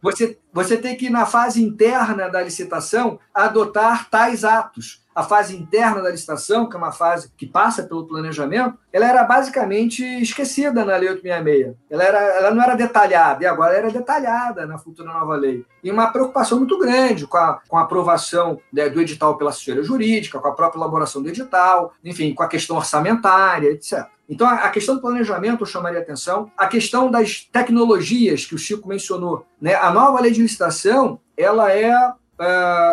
Você, 0.00 0.38
você 0.52 0.76
tem 0.76 0.96
que, 0.96 1.10
na 1.10 1.26
fase 1.26 1.62
interna 1.62 2.28
da 2.28 2.42
licitação, 2.42 3.18
adotar 3.34 4.08
tais 4.08 4.44
atos 4.44 5.03
a 5.14 5.22
fase 5.22 5.56
interna 5.56 6.02
da 6.02 6.10
licitação, 6.10 6.68
que 6.68 6.74
é 6.74 6.78
uma 6.78 6.92
fase 6.92 7.30
que 7.36 7.46
passa 7.46 7.84
pelo 7.84 8.06
planejamento, 8.06 8.76
ela 8.92 9.08
era 9.08 9.22
basicamente 9.24 10.02
esquecida 10.20 10.84
na 10.84 10.96
Lei 10.96 11.10
866. 11.10 11.76
Ela, 11.88 12.04
era, 12.04 12.18
ela 12.18 12.54
não 12.54 12.62
era 12.62 12.74
detalhada, 12.74 13.42
e 13.42 13.46
agora 13.46 13.76
era 13.76 13.90
detalhada 13.90 14.66
na 14.66 14.78
futura 14.78 15.12
nova 15.12 15.36
lei. 15.36 15.64
E 15.82 15.90
uma 15.90 16.10
preocupação 16.10 16.58
muito 16.58 16.78
grande 16.78 17.26
com 17.26 17.36
a, 17.36 17.60
com 17.68 17.76
a 17.76 17.82
aprovação 17.82 18.58
né, 18.72 18.88
do 18.88 19.00
edital 19.00 19.36
pela 19.36 19.50
assessoria 19.50 19.82
jurídica, 19.82 20.38
com 20.38 20.48
a 20.48 20.52
própria 20.52 20.78
elaboração 20.78 21.22
do 21.22 21.28
edital, 21.28 21.92
enfim, 22.04 22.34
com 22.34 22.42
a 22.42 22.48
questão 22.48 22.76
orçamentária, 22.76 23.70
etc. 23.70 24.06
Então, 24.28 24.48
a 24.48 24.68
questão 24.70 24.94
do 24.94 25.00
planejamento 25.00 25.62
eu 25.62 25.66
chamaria 25.66 26.00
atenção. 26.00 26.50
A 26.56 26.66
questão 26.66 27.10
das 27.10 27.40
tecnologias 27.52 28.46
que 28.46 28.54
o 28.54 28.58
Chico 28.58 28.88
mencionou. 28.88 29.46
Né? 29.60 29.74
A 29.74 29.90
nova 29.90 30.20
lei 30.20 30.32
de 30.32 30.40
licitação 30.40 31.20
ela 31.36 31.72
é 31.72 31.94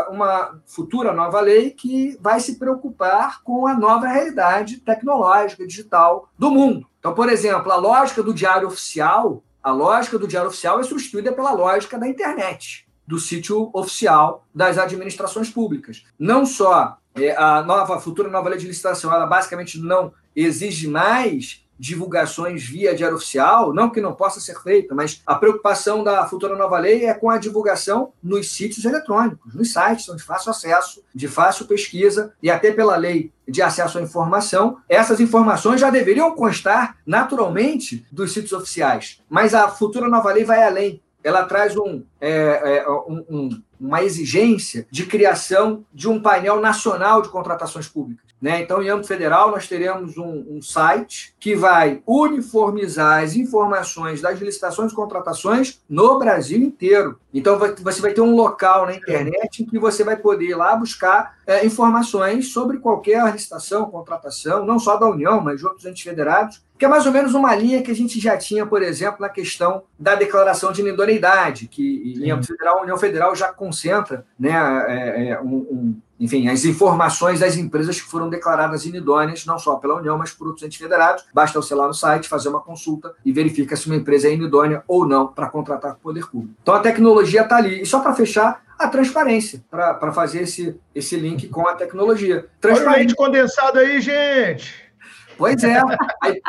uma 0.09 0.61
futura 0.65 1.13
nova 1.13 1.39
lei 1.41 1.71
que 1.71 2.17
vai 2.21 2.39
se 2.39 2.59
preocupar 2.59 3.41
com 3.43 3.67
a 3.67 3.73
nova 3.73 4.07
realidade 4.07 4.77
tecnológica, 4.77 5.65
digital 5.65 6.29
do 6.37 6.51
mundo. 6.51 6.87
Então, 6.99 7.13
por 7.13 7.29
exemplo, 7.29 7.71
a 7.71 7.75
lógica 7.75 8.21
do 8.21 8.33
diário 8.33 8.67
oficial, 8.67 9.43
a 9.63 9.71
lógica 9.71 10.17
do 10.19 10.27
diário 10.27 10.49
oficial 10.49 10.79
é 10.79 10.83
substituída 10.83 11.31
pela 11.31 11.51
lógica 11.51 11.97
da 11.97 12.07
internet, 12.07 12.87
do 13.07 13.19
sítio 13.19 13.69
oficial 13.73 14.45
das 14.53 14.77
administrações 14.77 15.49
públicas. 15.49 16.03
Não 16.19 16.45
só 16.45 16.97
é, 17.15 17.35
a 17.35 17.61
nova 17.63 17.99
futura 17.99 18.29
nova 18.29 18.49
lei 18.49 18.59
de 18.59 18.67
licitação, 18.67 19.13
ela 19.13 19.25
basicamente 19.25 19.79
não 19.79 20.13
exige 20.35 20.87
mais 20.87 21.65
divulgações 21.81 22.63
via 22.63 22.93
diário 22.93 23.17
oficial, 23.17 23.73
não 23.73 23.89
que 23.89 23.99
não 23.99 24.13
possa 24.13 24.39
ser 24.39 24.55
feita, 24.61 24.93
mas 24.93 25.19
a 25.25 25.33
preocupação 25.33 26.03
da 26.03 26.27
futura 26.27 26.55
nova 26.55 26.77
lei 26.77 27.05
é 27.07 27.13
com 27.15 27.27
a 27.27 27.39
divulgação 27.39 28.13
nos 28.21 28.55
sítios 28.55 28.85
eletrônicos, 28.85 29.55
nos 29.55 29.73
sites, 29.73 30.05
são 30.05 30.15
de 30.15 30.21
fácil 30.21 30.51
acesso, 30.51 31.03
de 31.13 31.27
fácil 31.27 31.65
pesquisa, 31.65 32.33
e 32.39 32.51
até 32.51 32.71
pela 32.71 32.95
lei 32.95 33.33
de 33.47 33.63
acesso 33.63 33.97
à 33.97 34.01
informação, 34.01 34.77
essas 34.87 35.19
informações 35.19 35.81
já 35.81 35.89
deveriam 35.89 36.35
constar 36.35 36.97
naturalmente 37.03 38.05
dos 38.11 38.31
sítios 38.31 38.53
oficiais. 38.53 39.19
Mas 39.27 39.55
a 39.55 39.67
futura 39.67 40.07
nova 40.07 40.31
lei 40.31 40.43
vai 40.43 40.63
além 40.63 41.01
ela 41.23 41.43
traz 41.45 41.77
um, 41.77 42.03
é, 42.19 42.79
é, 42.79 42.89
um, 42.89 43.23
um, 43.29 43.61
uma 43.79 44.03
exigência 44.03 44.87
de 44.89 45.05
criação 45.05 45.85
de 45.93 46.09
um 46.09 46.19
painel 46.19 46.59
nacional 46.59 47.21
de 47.21 47.29
contratações 47.29 47.87
públicas. 47.87 48.30
Né? 48.41 48.59
Então, 48.61 48.81
em 48.81 48.89
âmbito 48.89 49.07
federal, 49.07 49.51
nós 49.51 49.67
teremos 49.67 50.17
um, 50.17 50.43
um, 50.49 50.61
site 50.63 51.35
que 51.39 51.55
vai 51.55 52.01
uniformizar 52.07 53.21
as 53.21 53.35
informações 53.35 54.19
das 54.19 54.39
licitações 54.39 54.91
e 54.91 54.95
contratações 54.95 55.79
no 55.87 56.17
Brasil 56.17 56.59
inteiro. 56.59 57.19
Então, 57.31 57.59
vai, 57.59 57.75
você 57.75 58.01
vai 58.01 58.13
ter 58.13 58.21
um 58.21 58.35
local 58.35 58.87
na 58.87 58.95
internet 58.95 59.61
em 59.61 59.65
que 59.67 59.77
você 59.77 60.03
vai 60.03 60.17
poder 60.17 60.45
ir 60.45 60.55
lá 60.55 60.75
buscar 60.75 61.37
é, 61.45 61.63
informações 61.63 62.51
sobre 62.51 62.79
qualquer 62.79 63.31
licitação, 63.31 63.91
contratação, 63.91 64.65
não 64.65 64.79
só 64.79 64.97
da 64.97 65.05
União, 65.05 65.39
mas 65.39 65.59
de 65.59 65.67
outros 65.67 65.85
entes 65.85 66.01
federados, 66.01 66.63
que 66.79 66.85
é 66.85 66.87
mais 66.87 67.05
ou 67.05 67.11
menos 67.11 67.35
uma 67.35 67.53
linha 67.53 67.83
que 67.83 67.91
a 67.91 67.95
gente 67.95 68.19
já 68.19 68.35
tinha, 68.35 68.65
por 68.65 68.81
exemplo, 68.81 69.17
na 69.21 69.29
questão 69.29 69.83
da 69.99 70.15
declaração 70.15 70.71
de 70.71 70.81
inidoneidade, 70.81 71.67
que 71.67 72.19
em 72.19 72.31
âmbito 72.31 72.47
federal, 72.47 72.79
a 72.79 72.81
União 72.81 72.97
Federal 72.97 73.35
já 73.35 73.53
concentra 73.53 74.25
né, 74.39 74.51
é, 74.87 75.27
é, 75.27 75.41
um, 75.41 75.57
um 75.57 76.01
enfim, 76.21 76.47
as 76.47 76.63
informações 76.65 77.39
das 77.39 77.57
empresas 77.57 77.99
que 77.99 78.07
foram 78.07 78.29
declaradas 78.29 78.85
inidôneas, 78.85 79.43
não 79.43 79.57
só 79.57 79.77
pela 79.77 79.95
União, 79.95 80.19
mas 80.19 80.31
por 80.31 80.45
outros 80.45 80.63
entes 80.63 80.77
federados. 80.77 81.25
Basta 81.33 81.59
você 81.59 81.73
lá 81.73 81.87
no 81.87 81.95
site, 81.95 82.29
fazer 82.29 82.49
uma 82.49 82.61
consulta 82.61 83.15
e 83.25 83.31
verifica 83.31 83.75
se 83.75 83.87
uma 83.87 83.95
empresa 83.95 84.27
é 84.27 84.33
inidônea 84.33 84.83
ou 84.87 85.07
não 85.07 85.25
para 85.25 85.49
contratar 85.49 85.93
com 85.93 85.97
o 85.97 86.01
poder 86.03 86.27
público. 86.27 86.53
Então 86.61 86.75
a 86.75 86.79
tecnologia 86.79 87.41
está 87.41 87.57
ali. 87.57 87.81
E 87.81 87.85
só 87.87 88.01
para 88.01 88.13
fechar, 88.13 88.61
a 88.77 88.87
transparência, 88.87 89.63
para 89.69 90.11
fazer 90.11 90.41
esse, 90.41 90.79
esse 90.93 91.15
link 91.15 91.47
com 91.47 91.67
a 91.67 91.73
tecnologia. 91.73 92.47
Transparente 92.59 93.15
condensado 93.15 93.79
aí, 93.79 93.99
gente! 93.99 94.91
Pois 95.37 95.63
é. 95.63 95.81
Aí, 96.21 96.39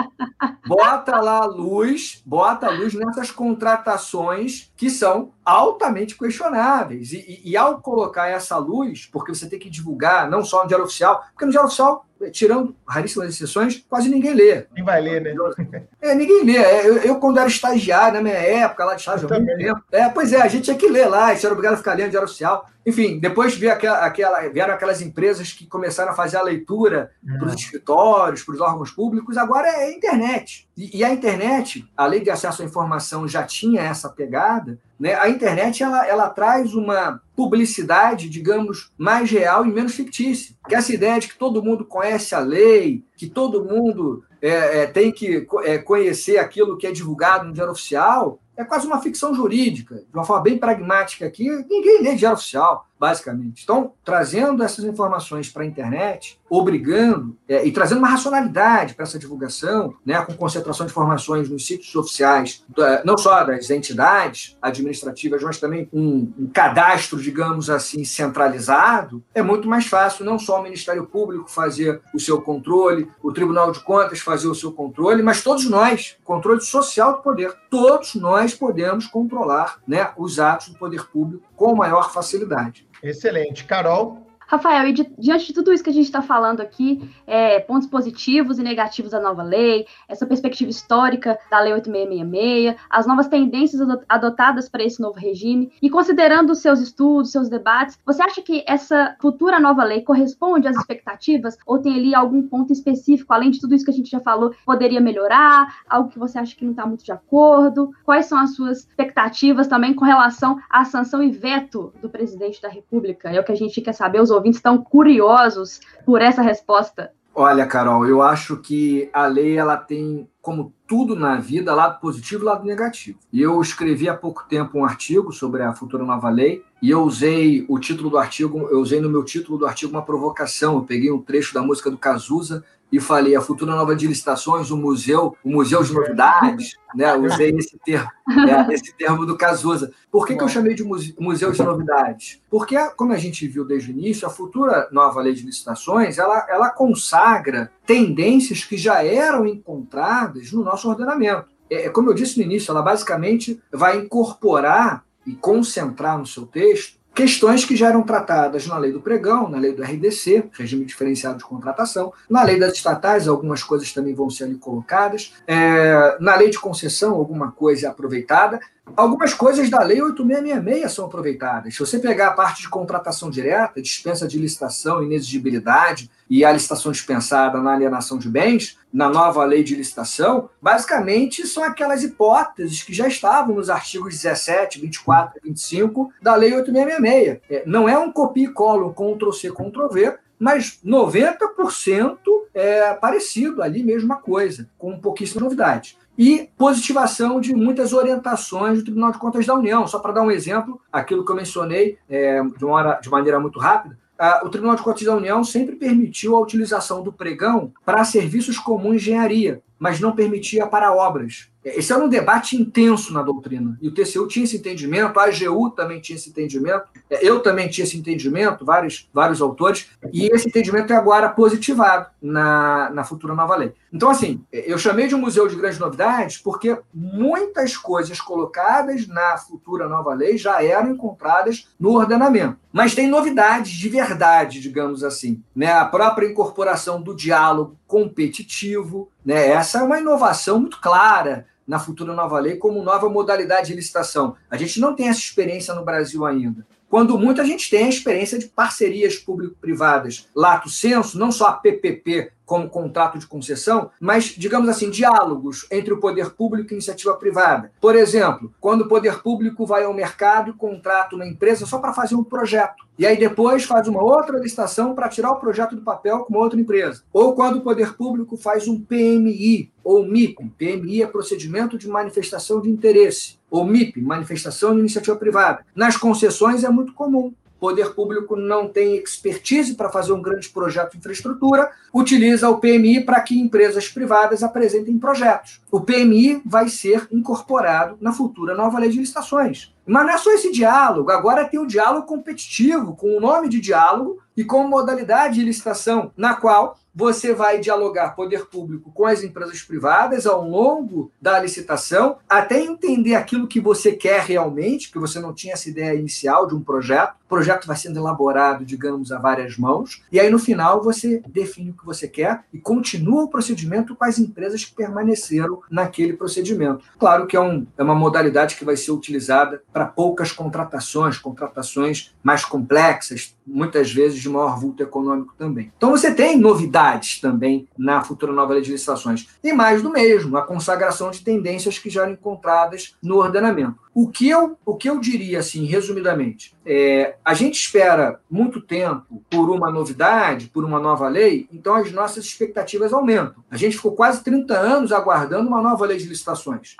bota 0.66 1.18
lá 1.18 1.38
a 1.38 1.46
luz, 1.46 2.22
bota 2.26 2.66
a 2.66 2.70
luz 2.70 2.92
nessas 2.92 3.30
contratações 3.30 4.70
que 4.82 4.90
são 4.90 5.30
altamente 5.44 6.18
questionáveis. 6.18 7.12
E, 7.12 7.18
e, 7.18 7.50
e, 7.52 7.56
ao 7.56 7.80
colocar 7.80 8.26
essa 8.26 8.58
luz, 8.58 9.06
porque 9.06 9.32
você 9.32 9.48
tem 9.48 9.56
que 9.56 9.70
divulgar, 9.70 10.28
não 10.28 10.44
só 10.44 10.62
no 10.62 10.66
Diário 10.66 10.86
Oficial, 10.86 11.22
porque 11.30 11.44
no 11.44 11.52
Diário 11.52 11.68
Oficial 11.68 12.04
tirando 12.30 12.76
raríssimas 12.86 13.28
exceções, 13.30 13.84
quase 13.88 14.08
ninguém 14.08 14.34
lê. 14.34 14.62
Quem 14.74 14.84
vai 14.84 15.00
ler, 15.00 15.22
né? 15.22 15.34
É, 16.00 16.16
ninguém 16.16 16.44
lê. 16.44 16.56
É, 16.56 16.88
eu, 16.88 16.96
eu, 16.96 17.16
quando 17.16 17.38
era 17.38 17.48
estagiário, 17.48 18.14
na 18.14 18.22
minha 18.22 18.34
época, 18.34 18.84
lá 18.84 18.94
de 18.94 19.00
estágio, 19.00 19.32
há 19.32 19.38
muito 19.38 19.56
tempo. 19.56 19.80
É, 19.92 20.08
pois 20.08 20.32
é, 20.32 20.42
a 20.42 20.48
gente 20.48 20.64
tinha 20.64 20.76
que 20.76 20.88
ler 20.88 21.06
lá, 21.06 21.26
a 21.26 21.34
gente 21.34 21.46
era 21.46 21.54
obrigado 21.54 21.74
a 21.74 21.76
ficar 21.76 21.94
lendo 21.94 22.10
diário 22.10 22.28
oficial. 22.28 22.68
Enfim, 22.84 23.20
depois 23.20 23.56
veio 23.56 23.72
aquela, 23.72 23.98
aquela, 24.04 24.40
vieram 24.48 24.74
aquelas 24.74 25.00
empresas 25.00 25.52
que 25.52 25.66
começaram 25.66 26.10
a 26.10 26.14
fazer 26.14 26.36
a 26.36 26.42
leitura 26.42 27.12
é. 27.26 27.38
para 27.38 27.46
os 27.46 27.54
escritórios, 27.54 28.42
para 28.42 28.54
os 28.54 28.60
órgãos 28.60 28.90
públicos, 28.90 29.36
agora 29.36 29.68
é 29.68 29.84
a 29.84 29.92
internet. 29.92 30.68
E, 30.76 30.98
e, 30.98 31.04
a 31.04 31.12
internet, 31.12 31.88
a 31.96 32.06
lei 32.06 32.20
de 32.20 32.30
acesso 32.30 32.62
à 32.62 32.64
informação 32.64 33.28
já 33.28 33.44
tinha 33.44 33.82
essa 33.82 34.08
pegada, 34.08 34.71
né? 34.98 35.14
a 35.14 35.28
internet 35.28 35.82
ela, 35.82 36.06
ela 36.06 36.28
traz 36.30 36.74
uma 36.74 37.20
publicidade, 37.34 38.28
digamos, 38.28 38.92
mais 38.96 39.30
real 39.30 39.66
e 39.66 39.72
menos 39.72 39.94
fictícia. 39.94 40.54
Que 40.68 40.74
essa 40.74 40.92
ideia 40.92 41.18
de 41.18 41.28
que 41.28 41.38
todo 41.38 41.62
mundo 41.62 41.84
conhece 41.84 42.34
a 42.34 42.38
lei, 42.38 43.04
que 43.16 43.28
todo 43.28 43.64
mundo 43.64 44.24
é, 44.40 44.82
é, 44.82 44.86
tem 44.86 45.10
que 45.10 45.46
é, 45.64 45.78
conhecer 45.78 46.38
aquilo 46.38 46.76
que 46.76 46.86
é 46.86 46.92
divulgado 46.92 47.46
no 47.46 47.52
diário 47.52 47.72
oficial, 47.72 48.38
é 48.56 48.64
quase 48.64 48.86
uma 48.86 49.00
ficção 49.00 49.34
jurídica, 49.34 49.96
de 49.96 50.14
uma 50.14 50.24
forma 50.24 50.42
bem 50.42 50.58
pragmática 50.58 51.26
aqui. 51.26 51.48
Ninguém 51.68 52.02
lê 52.02 52.14
diário 52.14 52.36
oficial 52.36 52.86
basicamente. 53.02 53.64
Então, 53.64 53.94
trazendo 54.04 54.62
essas 54.62 54.84
informações 54.84 55.48
para 55.48 55.64
a 55.64 55.66
internet, 55.66 56.38
obrigando 56.48 57.36
é, 57.48 57.66
e 57.66 57.72
trazendo 57.72 57.98
uma 57.98 58.08
racionalidade 58.08 58.94
para 58.94 59.02
essa 59.02 59.18
divulgação, 59.18 59.92
né, 60.06 60.24
com 60.24 60.34
concentração 60.34 60.86
de 60.86 60.92
informações 60.92 61.48
nos 61.48 61.66
sítios 61.66 61.92
oficiais, 61.96 62.64
não 63.04 63.18
só 63.18 63.42
das 63.42 63.70
entidades 63.70 64.56
administrativas, 64.62 65.42
mas 65.42 65.58
também 65.58 65.88
um, 65.92 66.32
um 66.38 66.46
cadastro, 66.46 67.20
digamos 67.20 67.68
assim, 67.68 68.04
centralizado, 68.04 69.20
é 69.34 69.42
muito 69.42 69.66
mais 69.66 69.86
fácil 69.88 70.24
não 70.24 70.38
só 70.38 70.60
o 70.60 70.62
Ministério 70.62 71.04
Público 71.04 71.50
fazer 71.50 72.00
o 72.14 72.20
seu 72.20 72.40
controle, 72.40 73.10
o 73.20 73.32
Tribunal 73.32 73.72
de 73.72 73.80
Contas 73.80 74.20
fazer 74.20 74.46
o 74.46 74.54
seu 74.54 74.70
controle, 74.70 75.24
mas 75.24 75.42
todos 75.42 75.68
nós, 75.68 76.16
controle 76.22 76.60
social 76.60 77.14
do 77.14 77.22
poder, 77.22 77.52
todos 77.68 78.14
nós 78.14 78.54
podemos 78.54 79.08
controlar 79.08 79.80
né, 79.88 80.12
os 80.16 80.38
atos 80.38 80.68
do 80.68 80.78
poder 80.78 81.04
público 81.08 81.42
com 81.56 81.74
maior 81.74 82.12
facilidade. 82.12 82.91
Excelente. 83.02 83.64
Carol? 83.66 84.24
Rafael, 84.52 84.86
e 84.86 84.92
diante 85.18 85.46
de 85.46 85.54
tudo 85.54 85.72
isso 85.72 85.82
que 85.82 85.88
a 85.88 85.94
gente 85.94 86.04
está 86.04 86.20
falando 86.20 86.60
aqui, 86.60 87.00
é, 87.26 87.58
pontos 87.60 87.88
positivos 87.88 88.58
e 88.58 88.62
negativos 88.62 89.12
da 89.12 89.18
nova 89.18 89.42
lei, 89.42 89.86
essa 90.06 90.26
perspectiva 90.26 90.70
histórica 90.70 91.38
da 91.50 91.58
Lei 91.58 91.72
8666, 91.72 92.76
as 92.90 93.06
novas 93.06 93.28
tendências 93.28 93.80
adotadas 94.06 94.68
para 94.68 94.84
esse 94.84 95.00
novo 95.00 95.18
regime, 95.18 95.72
e 95.80 95.88
considerando 95.88 96.54
seus 96.54 96.80
estudos, 96.80 97.32
seus 97.32 97.48
debates, 97.48 97.98
você 98.04 98.22
acha 98.22 98.42
que 98.42 98.62
essa 98.68 99.16
futura 99.22 99.58
nova 99.58 99.82
lei 99.84 100.02
corresponde 100.02 100.68
às 100.68 100.76
expectativas 100.76 101.56
ou 101.66 101.78
tem 101.78 101.94
ali 101.94 102.14
algum 102.14 102.46
ponto 102.46 102.74
específico, 102.74 103.32
além 103.32 103.50
de 103.50 103.58
tudo 103.58 103.74
isso 103.74 103.86
que 103.86 103.90
a 103.90 103.94
gente 103.94 104.10
já 104.10 104.20
falou, 104.20 104.54
poderia 104.66 105.00
melhorar, 105.00 105.78
algo 105.88 106.10
que 106.10 106.18
você 106.18 106.38
acha 106.38 106.54
que 106.54 106.64
não 106.64 106.72
está 106.72 106.84
muito 106.84 107.04
de 107.04 107.12
acordo? 107.12 107.90
Quais 108.04 108.26
são 108.26 108.36
as 108.36 108.54
suas 108.54 108.80
expectativas 108.80 109.66
também 109.66 109.94
com 109.94 110.04
relação 110.04 110.60
à 110.68 110.84
sanção 110.84 111.22
e 111.22 111.30
veto 111.30 111.90
do 112.02 112.10
presidente 112.10 112.60
da 112.60 112.68
República? 112.68 113.30
É 113.30 113.40
o 113.40 113.44
que 113.44 113.52
a 113.52 113.56
gente 113.56 113.80
quer 113.80 113.94
saber, 113.94 114.20
os 114.20 114.30
estão 114.50 114.78
curiosos 114.78 115.80
por 116.04 116.20
essa 116.20 116.42
resposta? 116.42 117.12
Olha, 117.34 117.66
Carol, 117.66 118.06
eu 118.06 118.20
acho 118.20 118.58
que 118.58 119.08
a 119.12 119.26
lei 119.26 119.56
ela 119.56 119.76
tem, 119.76 120.28
como 120.42 120.74
tudo 120.86 121.16
na 121.16 121.36
vida, 121.36 121.74
lado 121.74 121.98
positivo 121.98 122.42
e 122.42 122.46
lado 122.46 122.64
negativo. 122.64 123.18
E 123.32 123.40
eu 123.40 123.60
escrevi 123.60 124.08
há 124.08 124.14
pouco 124.14 124.44
tempo 124.46 124.78
um 124.78 124.84
artigo 124.84 125.32
sobre 125.32 125.62
a 125.62 125.72
futura 125.72 126.04
nova 126.04 126.28
lei 126.28 126.62
e 126.82 126.90
eu 126.90 127.02
usei 127.02 127.64
o 127.68 127.78
título 127.78 128.10
do 128.10 128.18
artigo, 128.18 128.68
eu 128.68 128.80
usei 128.80 129.00
no 129.00 129.08
meu 129.08 129.22
título 129.22 129.56
do 129.56 129.66
artigo 129.66 129.92
uma 129.92 130.04
provocação. 130.04 130.74
Eu 130.74 130.82
peguei 130.82 131.12
um 131.12 131.22
trecho 131.22 131.54
da 131.54 131.62
música 131.62 131.88
do 131.88 131.96
Cazuza 131.96 132.64
e 132.90 132.98
falei 132.98 133.36
a 133.36 133.40
futura 133.40 133.76
nova 133.76 133.94
de 133.94 134.08
licitações, 134.08 134.68
o 134.72 134.76
museu, 134.76 135.36
o 135.44 135.48
museu 135.48 135.80
de 135.84 135.94
novidades, 135.94 136.76
né? 136.92 137.14
Usei 137.14 137.50
esse 137.56 137.78
termo, 137.78 138.10
é, 138.28 138.74
esse 138.74 138.92
termo 138.96 139.24
do 139.24 139.38
Cazuza. 139.38 139.92
Por 140.10 140.26
que, 140.26 140.34
que 140.34 140.42
eu 140.42 140.48
chamei 140.48 140.74
de 140.74 140.82
museu 140.82 141.52
de 141.52 141.62
novidades? 141.62 142.42
Porque, 142.50 142.76
como 142.96 143.12
a 143.12 143.16
gente 143.16 143.46
viu 143.46 143.64
desde 143.64 143.92
o 143.92 143.96
início, 143.96 144.26
a 144.26 144.30
futura 144.30 144.88
nova 144.90 145.22
lei 145.22 145.34
de 145.34 145.46
licitações 145.46 146.18
ela, 146.18 146.44
ela 146.50 146.68
consagra 146.68 147.70
tendências 147.86 148.64
que 148.64 148.76
já 148.76 149.04
eram 149.04 149.46
encontradas 149.46 150.50
no 150.50 150.64
nosso 150.64 150.88
ordenamento. 150.88 151.46
É, 151.70 151.88
como 151.88 152.10
eu 152.10 152.14
disse 152.14 152.38
no 152.38 152.44
início, 152.44 152.72
ela 152.72 152.82
basicamente 152.82 153.62
vai 153.72 153.98
incorporar 153.98 155.04
e 155.26 155.34
concentrar 155.34 156.18
no 156.18 156.26
seu 156.26 156.46
texto 156.46 157.02
questões 157.14 157.64
que 157.64 157.76
já 157.76 157.88
eram 157.88 158.02
tratadas 158.02 158.66
na 158.66 158.78
lei 158.78 158.90
do 158.90 159.00
pregão, 159.00 159.48
na 159.48 159.58
lei 159.58 159.72
do 159.72 159.82
RDC, 159.82 160.48
regime 160.52 160.84
diferenciado 160.84 161.38
de 161.38 161.44
contratação, 161.44 162.12
na 162.28 162.42
lei 162.42 162.58
das 162.58 162.72
estatais, 162.72 163.28
algumas 163.28 163.62
coisas 163.62 163.92
também 163.92 164.14
vão 164.14 164.30
ser 164.30 164.44
ali 164.44 164.54
colocadas, 164.54 165.34
é, 165.46 166.16
na 166.20 166.34
lei 166.36 166.50
de 166.50 166.58
concessão, 166.58 167.14
alguma 167.14 167.52
coisa 167.52 167.86
é 167.86 167.90
aproveitada, 167.90 168.58
Algumas 168.94 169.32
coisas 169.32 169.70
da 169.70 169.82
Lei 169.82 170.02
8666 170.02 170.92
são 170.92 171.06
aproveitadas. 171.06 171.72
Se 171.72 171.80
você 171.80 171.98
pegar 171.98 172.28
a 172.28 172.32
parte 172.32 172.62
de 172.62 172.68
contratação 172.68 173.30
direta, 173.30 173.80
dispensa 173.80 174.28
de 174.28 174.38
licitação, 174.38 175.02
inexigibilidade 175.02 176.10
e 176.28 176.44
a 176.44 176.52
licitação 176.52 176.92
dispensada 176.92 177.58
na 177.60 177.72
alienação 177.72 178.18
de 178.18 178.28
bens, 178.28 178.78
na 178.92 179.08
nova 179.08 179.44
lei 179.44 179.62
de 179.62 179.74
licitação, 179.74 180.50
basicamente 180.60 181.46
são 181.46 181.64
aquelas 181.64 182.02
hipóteses 182.02 182.82
que 182.82 182.92
já 182.92 183.08
estavam 183.08 183.54
nos 183.54 183.70
artigos 183.70 184.20
17, 184.20 184.80
24 184.80 185.40
e 185.42 185.48
25 185.48 186.12
da 186.20 186.34
Lei 186.34 186.54
8666. 186.54 187.40
É, 187.48 187.62
não 187.64 187.88
é 187.88 187.96
um 187.96 188.12
copia 188.12 188.48
e 188.48 188.52
cola, 188.52 188.86
um 188.86 188.92
Ctrl-C, 188.92 189.50
Ctrl-V, 189.50 190.18
mas 190.38 190.80
90% 190.84 192.18
é 192.52 192.92
parecido 192.94 193.62
ali, 193.62 193.82
mesma 193.82 194.16
coisa, 194.16 194.68
com 194.76 194.98
pouquíssima 194.98 195.40
novidade 195.40 195.96
e 196.16 196.48
positivação 196.56 197.40
de 197.40 197.54
muitas 197.54 197.92
orientações 197.92 198.78
do 198.78 198.84
Tribunal 198.84 199.12
de 199.12 199.18
Contas 199.18 199.46
da 199.46 199.54
União. 199.54 199.86
Só 199.86 199.98
para 199.98 200.12
dar 200.12 200.22
um 200.22 200.30
exemplo, 200.30 200.80
aquilo 200.92 201.24
que 201.24 201.32
eu 201.32 201.36
mencionei 201.36 201.98
é, 202.08 202.42
de, 202.42 202.64
uma, 202.64 202.94
de 202.94 203.08
maneira 203.08 203.40
muito 203.40 203.58
rápida, 203.58 203.98
o 204.44 204.48
Tribunal 204.48 204.76
de 204.76 204.82
Contas 204.82 205.02
da 205.02 205.16
União 205.16 205.42
sempre 205.42 205.74
permitiu 205.74 206.36
a 206.36 206.40
utilização 206.40 207.02
do 207.02 207.12
pregão 207.12 207.72
para 207.84 208.04
serviços 208.04 208.58
comuns 208.58 209.02
de 209.02 209.10
engenharia, 209.10 209.62
mas 209.78 209.98
não 209.98 210.12
permitia 210.12 210.66
para 210.66 210.92
obras. 210.92 211.50
Esse 211.64 211.92
era 211.92 212.04
um 212.04 212.08
debate 212.08 212.56
intenso 212.56 213.12
na 213.12 213.22
doutrina. 213.22 213.78
E 213.80 213.88
o 213.88 213.94
TCU 213.94 214.26
tinha 214.26 214.44
esse 214.44 214.56
entendimento, 214.56 215.18
a 215.18 215.24
AGU 215.24 215.70
também 215.70 216.00
tinha 216.00 216.16
esse 216.16 216.30
entendimento, 216.30 216.84
é, 217.08 217.26
eu 217.26 217.40
também 217.40 217.68
tinha 217.68 217.84
esse 217.84 217.96
entendimento, 217.96 218.64
vários, 218.64 219.08
vários 219.14 219.40
autores, 219.40 219.88
e 220.12 220.26
esse 220.26 220.48
entendimento 220.48 220.92
é 220.92 220.96
agora 220.96 221.28
positivado 221.28 222.06
na, 222.20 222.90
na 222.90 223.04
futura 223.04 223.34
nova 223.34 223.54
lei. 223.54 223.72
Então, 223.92 224.10
assim, 224.10 224.42
eu 224.50 224.78
chamei 224.78 225.06
de 225.06 225.14
um 225.14 225.18
museu 225.18 225.46
de 225.46 225.54
grandes 225.54 225.78
novidades 225.78 226.38
porque 226.38 226.78
muitas 226.92 227.76
coisas 227.76 228.20
colocadas 228.20 229.06
na 229.06 229.36
futura 229.36 229.88
nova 229.88 230.14
lei 230.14 230.36
já 230.36 230.62
eram 230.62 230.90
encontradas 230.90 231.68
no 231.78 231.90
ordenamento. 231.90 232.56
Mas 232.72 232.94
tem 232.94 233.06
novidades 233.06 233.72
de 233.72 233.88
verdade, 233.88 234.60
digamos 234.60 235.04
assim. 235.04 235.42
Né? 235.54 235.70
A 235.70 235.84
própria 235.84 236.26
incorporação 236.26 237.02
do 237.02 237.14
diálogo 237.14 237.76
competitivo, 237.86 239.10
né? 239.24 239.48
essa 239.48 239.80
é 239.80 239.82
uma 239.82 239.98
inovação 239.98 240.58
muito 240.58 240.80
clara 240.80 241.46
na 241.66 241.78
futura 241.78 242.14
nova 242.14 242.38
lei 242.38 242.56
como 242.56 242.82
nova 242.82 243.08
modalidade 243.08 243.68
de 243.68 243.74
licitação. 243.74 244.36
A 244.50 244.56
gente 244.56 244.80
não 244.80 244.94
tem 244.94 245.08
essa 245.08 245.20
experiência 245.20 245.74
no 245.74 245.84
Brasil 245.84 246.24
ainda. 246.24 246.66
Quando 246.88 247.18
muito 247.18 247.40
a 247.40 247.44
gente 247.44 247.70
tem 247.70 247.84
a 247.84 247.88
experiência 247.88 248.38
de 248.38 248.46
parcerias 248.46 249.16
público-privadas, 249.16 250.28
lato 250.36 250.68
senso, 250.68 251.18
não 251.18 251.32
só 251.32 251.46
a 251.46 251.52
PPP 251.54 252.32
como 252.52 252.68
contrato 252.68 253.18
de 253.18 253.26
concessão, 253.26 253.90
mas, 253.98 254.24
digamos 254.24 254.68
assim, 254.68 254.90
diálogos 254.90 255.66
entre 255.70 255.94
o 255.94 255.98
poder 255.98 256.32
público 256.32 256.70
e 256.70 256.74
iniciativa 256.74 257.14
privada. 257.14 257.72
Por 257.80 257.96
exemplo, 257.96 258.52
quando 258.60 258.82
o 258.82 258.88
poder 258.88 259.22
público 259.22 259.64
vai 259.64 259.84
ao 259.84 259.94
mercado 259.94 260.50
e 260.50 260.52
contrata 260.52 261.16
uma 261.16 261.26
empresa 261.26 261.64
só 261.64 261.78
para 261.78 261.94
fazer 261.94 262.14
um 262.14 262.22
projeto, 262.22 262.84
e 262.98 263.06
aí 263.06 263.18
depois 263.18 263.64
faz 263.64 263.88
uma 263.88 264.02
outra 264.02 264.38
licitação 264.38 264.94
para 264.94 265.08
tirar 265.08 265.30
o 265.30 265.40
projeto 265.40 265.74
do 265.74 265.80
papel 265.80 266.26
com 266.26 266.36
outra 266.36 266.60
empresa. 266.60 267.02
Ou 267.10 267.34
quando 267.34 267.56
o 267.56 267.60
poder 267.62 267.96
público 267.96 268.36
faz 268.36 268.68
um 268.68 268.78
PMI 268.78 269.72
ou 269.82 270.04
MIP. 270.06 270.50
PMI 270.58 271.02
é 271.02 271.06
procedimento 271.06 271.78
de 271.78 271.88
manifestação 271.88 272.60
de 272.60 272.68
interesse. 272.68 273.38
Ou 273.50 273.64
MIP, 273.64 274.00
manifestação 274.02 274.74
de 274.74 274.80
iniciativa 274.80 275.16
privada. 275.16 275.64
Nas 275.74 275.96
concessões 275.96 276.64
é 276.64 276.68
muito 276.68 276.92
comum 276.92 277.32
poder 277.62 277.94
público 277.94 278.34
não 278.34 278.66
tem 278.66 278.96
expertise 278.96 279.76
para 279.76 279.88
fazer 279.88 280.12
um 280.12 280.20
grande 280.20 280.48
projeto 280.48 280.90
de 280.90 280.98
infraestrutura, 280.98 281.70
utiliza 281.94 282.48
o 282.48 282.58
PMI 282.58 283.04
para 283.04 283.20
que 283.20 283.38
empresas 283.38 283.88
privadas 283.88 284.42
apresentem 284.42 284.98
projetos. 284.98 285.60
O 285.70 285.80
PMI 285.80 286.42
vai 286.44 286.68
ser 286.68 287.06
incorporado 287.12 287.96
na 288.00 288.12
futura 288.12 288.56
nova 288.56 288.80
lei 288.80 288.90
de 288.90 288.98
licitações. 288.98 289.72
Mas 289.86 290.04
não 290.04 290.12
é 290.12 290.18
só 290.18 290.32
esse 290.32 290.50
diálogo, 290.50 291.12
agora 291.12 291.44
tem 291.44 291.60
o 291.60 291.66
diálogo 291.66 292.04
competitivo, 292.04 292.96
com 292.96 293.16
o 293.16 293.20
nome 293.20 293.48
de 293.48 293.60
diálogo 293.60 294.18
e 294.36 294.42
com 294.42 294.66
modalidade 294.66 295.34
de 295.34 295.44
licitação, 295.44 296.10
na 296.16 296.34
qual 296.34 296.76
você 296.94 297.32
vai 297.34 297.58
dialogar 297.58 298.10
poder 298.10 298.46
público 298.46 298.90
com 298.92 299.06
as 299.06 299.22
empresas 299.22 299.62
privadas 299.62 300.26
ao 300.26 300.46
longo 300.46 301.10
da 301.20 301.38
licitação, 301.40 302.18
até 302.28 302.60
entender 302.60 303.14
aquilo 303.14 303.46
que 303.46 303.60
você 303.60 303.92
quer 303.92 304.20
realmente, 304.20 304.90
que 304.90 304.98
você 304.98 305.18
não 305.18 305.32
tinha 305.32 305.54
essa 305.54 305.68
ideia 305.68 305.98
inicial 305.98 306.46
de 306.46 306.54
um 306.54 306.60
projeto. 306.60 307.14
O 307.24 307.28
projeto 307.32 307.66
vai 307.66 307.76
sendo 307.76 307.98
elaborado, 307.98 308.64
digamos, 308.64 309.10
a 309.10 309.18
várias 309.18 309.56
mãos, 309.56 310.02
e 310.12 310.20
aí 310.20 310.28
no 310.28 310.38
final 310.38 310.82
você 310.82 311.22
define 311.26 311.70
o 311.70 311.74
que 311.74 311.86
você 311.86 312.06
quer 312.06 312.44
e 312.52 312.58
continua 312.58 313.24
o 313.24 313.28
procedimento 313.28 313.96
com 313.96 314.04
as 314.04 314.18
empresas 314.18 314.64
que 314.64 314.74
permaneceram 314.74 315.62
naquele 315.70 316.12
procedimento. 316.12 316.84
Claro 316.98 317.26
que 317.26 317.36
é, 317.36 317.40
um, 317.40 317.66
é 317.78 317.82
uma 317.82 317.94
modalidade 317.94 318.56
que 318.56 318.64
vai 318.64 318.76
ser 318.76 318.92
utilizada 318.92 319.62
para 319.72 319.86
poucas 319.86 320.30
contratações, 320.30 321.16
contratações 321.16 322.14
mais 322.22 322.44
complexas, 322.44 323.34
muitas 323.46 323.90
vezes 323.90 324.20
de 324.20 324.28
maior 324.28 324.60
vulto 324.60 324.82
econômico 324.82 325.34
também. 325.38 325.72
Então 325.76 325.90
você 325.90 326.12
tem 326.12 326.38
novidades 326.38 326.81
também 327.20 327.68
na 327.76 328.02
futura 328.02 328.32
nova 328.32 328.54
licitações. 328.54 329.28
E 329.42 329.52
mais 329.52 329.82
do 329.82 329.90
mesmo, 329.90 330.36
a 330.36 330.42
consagração 330.42 331.10
de 331.10 331.22
tendências 331.22 331.78
que 331.78 331.90
já 331.90 332.02
eram 332.02 332.12
encontradas 332.12 332.96
no 333.02 333.16
ordenamento. 333.16 333.80
O 333.94 334.08
que 334.08 334.28
eu, 334.28 334.56
o 334.64 334.74
que 334.74 334.88
eu 334.88 334.98
diria, 334.98 335.40
assim, 335.40 335.66
resumidamente, 335.66 336.54
é, 336.64 337.16
a 337.22 337.34
gente 337.34 337.54
espera 337.54 338.20
muito 338.30 338.60
tempo 338.60 339.22
por 339.28 339.50
uma 339.50 339.70
novidade, 339.70 340.48
por 340.48 340.64
uma 340.64 340.80
nova 340.80 341.08
lei, 341.08 341.46
então 341.52 341.74
as 341.74 341.92
nossas 341.92 342.24
expectativas 342.24 342.92
aumentam. 342.92 343.44
A 343.50 343.56
gente 343.56 343.76
ficou 343.76 343.92
quase 343.92 344.24
30 344.24 344.54
anos 344.58 344.92
aguardando 344.92 345.48
uma 345.48 345.60
nova 345.60 345.84
lei 345.84 345.98
de 345.98 346.06
licitações. 346.08 346.74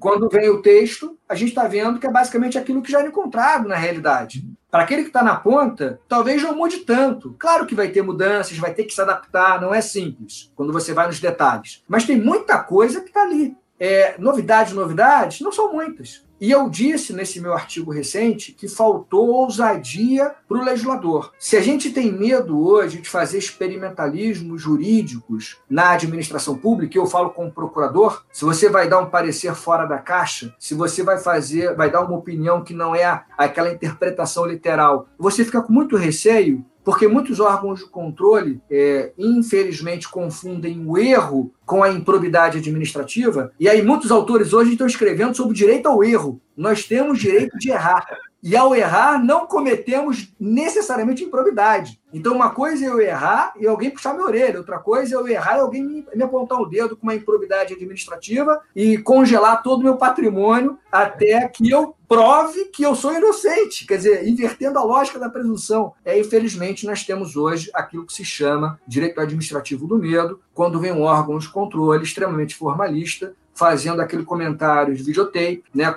Quando 0.00 0.30
vem 0.30 0.48
o 0.48 0.62
texto, 0.62 1.18
a 1.28 1.34
gente 1.34 1.50
está 1.50 1.68
vendo 1.68 1.98
que 1.98 2.06
é 2.06 2.10
basicamente 2.10 2.56
aquilo 2.56 2.80
que 2.80 2.90
já 2.90 3.00
era 3.00 3.08
encontrado 3.08 3.68
na 3.68 3.76
realidade. 3.76 4.46
Para 4.76 4.84
aquele 4.84 5.04
que 5.04 5.08
está 5.08 5.22
na 5.22 5.34
ponta, 5.34 5.98
talvez 6.06 6.42
não 6.42 6.54
mude 6.54 6.80
tanto. 6.80 7.34
Claro 7.38 7.64
que 7.64 7.74
vai 7.74 7.88
ter 7.88 8.02
mudanças, 8.02 8.58
vai 8.58 8.74
ter 8.74 8.84
que 8.84 8.92
se 8.92 9.00
adaptar, 9.00 9.58
não 9.58 9.74
é 9.74 9.80
simples 9.80 10.52
quando 10.54 10.70
você 10.70 10.92
vai 10.92 11.06
nos 11.06 11.18
detalhes. 11.18 11.82
Mas 11.88 12.04
tem 12.04 12.20
muita 12.20 12.58
coisa 12.58 13.00
que 13.00 13.06
está 13.06 13.22
ali. 13.22 13.56
É, 13.80 14.16
novidades, 14.18 14.74
novidades, 14.74 15.40
não 15.40 15.50
são 15.50 15.72
muitas. 15.72 16.25
E 16.40 16.50
eu 16.50 16.68
disse 16.68 17.14
nesse 17.14 17.40
meu 17.40 17.54
artigo 17.54 17.90
recente 17.90 18.52
que 18.52 18.68
faltou 18.68 19.28
ousadia 19.28 20.34
para 20.46 20.58
o 20.58 20.64
legislador. 20.64 21.32
Se 21.38 21.56
a 21.56 21.62
gente 21.62 21.90
tem 21.90 22.12
medo 22.12 22.60
hoje 22.60 23.00
de 23.00 23.08
fazer 23.08 23.38
experimentalismos 23.38 24.60
jurídicos 24.60 25.58
na 25.68 25.92
administração 25.92 26.56
pública, 26.58 26.98
eu 26.98 27.06
falo 27.06 27.30
como 27.30 27.50
procurador, 27.50 28.24
se 28.30 28.44
você 28.44 28.68
vai 28.68 28.88
dar 28.88 28.98
um 28.98 29.08
parecer 29.08 29.54
fora 29.54 29.86
da 29.86 29.98
caixa, 29.98 30.54
se 30.58 30.74
você 30.74 31.02
vai 31.02 31.18
fazer, 31.18 31.74
vai 31.74 31.90
dar 31.90 32.02
uma 32.02 32.16
opinião 32.16 32.62
que 32.62 32.74
não 32.74 32.94
é 32.94 33.24
aquela 33.38 33.72
interpretação 33.72 34.44
literal, 34.44 35.08
você 35.18 35.44
fica 35.44 35.62
com 35.62 35.72
muito 35.72 35.96
receio 35.96 36.64
porque 36.86 37.08
muitos 37.08 37.40
órgãos 37.40 37.80
de 37.80 37.86
controle, 37.86 38.60
é, 38.70 39.12
infelizmente, 39.18 40.08
confundem 40.08 40.86
o 40.86 40.96
erro 40.96 41.52
com 41.64 41.82
a 41.82 41.90
improbidade 41.90 42.58
administrativa, 42.58 43.52
e 43.58 43.68
aí 43.68 43.82
muitos 43.82 44.12
autores 44.12 44.52
hoje 44.52 44.70
estão 44.70 44.86
escrevendo 44.86 45.36
sobre 45.36 45.50
o 45.50 45.56
direito 45.56 45.88
ao 45.88 46.04
erro. 46.04 46.40
Nós 46.56 46.84
temos 46.84 47.18
direito 47.18 47.58
de 47.58 47.72
errar. 47.72 48.06
E 48.42 48.56
ao 48.56 48.74
errar, 48.74 49.22
não 49.22 49.46
cometemos 49.46 50.32
necessariamente 50.38 51.24
improbidade. 51.24 52.00
Então, 52.12 52.34
uma 52.34 52.50
coisa 52.50 52.84
é 52.84 52.88
eu 52.88 53.00
errar 53.00 53.52
e 53.58 53.66
alguém 53.66 53.90
puxar 53.90 54.14
minha 54.14 54.26
orelha, 54.26 54.58
outra 54.58 54.78
coisa 54.78 55.14
é 55.14 55.18
eu 55.18 55.26
errar 55.26 55.56
e 55.56 55.60
alguém 55.60 55.82
me, 55.82 56.22
apontar 56.22 56.60
o 56.60 56.66
dedo 56.66 56.96
com 56.96 57.02
uma 57.02 57.14
improbidade 57.14 57.74
administrativa 57.74 58.60
e 58.74 58.98
congelar 58.98 59.62
todo 59.62 59.80
o 59.80 59.84
meu 59.84 59.96
patrimônio 59.96 60.78
até 60.90 61.48
que 61.48 61.68
eu 61.70 61.94
prove 62.08 62.66
que 62.66 62.84
eu 62.84 62.94
sou 62.94 63.12
inocente. 63.12 63.86
Quer 63.86 63.96
dizer, 63.96 64.28
invertendo 64.28 64.78
a 64.78 64.84
lógica 64.84 65.18
da 65.18 65.28
presunção. 65.28 65.92
É, 66.04 66.18
infelizmente, 66.18 66.86
nós 66.86 67.04
temos 67.04 67.36
hoje 67.36 67.70
aquilo 67.74 68.06
que 68.06 68.12
se 68.12 68.24
chama 68.24 68.78
direito 68.86 69.20
administrativo 69.20 69.86
do 69.86 69.98
medo, 69.98 70.40
quando 70.54 70.78
vem 70.78 70.92
um 70.92 71.02
órgão 71.02 71.38
de 71.38 71.48
controle 71.48 72.04
extremamente 72.04 72.54
formalista, 72.54 73.34
fazendo 73.56 74.00
aquele 74.00 74.22
comentário 74.24 74.94
de 74.94 75.02
videotape, 75.02 75.64
né, 75.74 75.92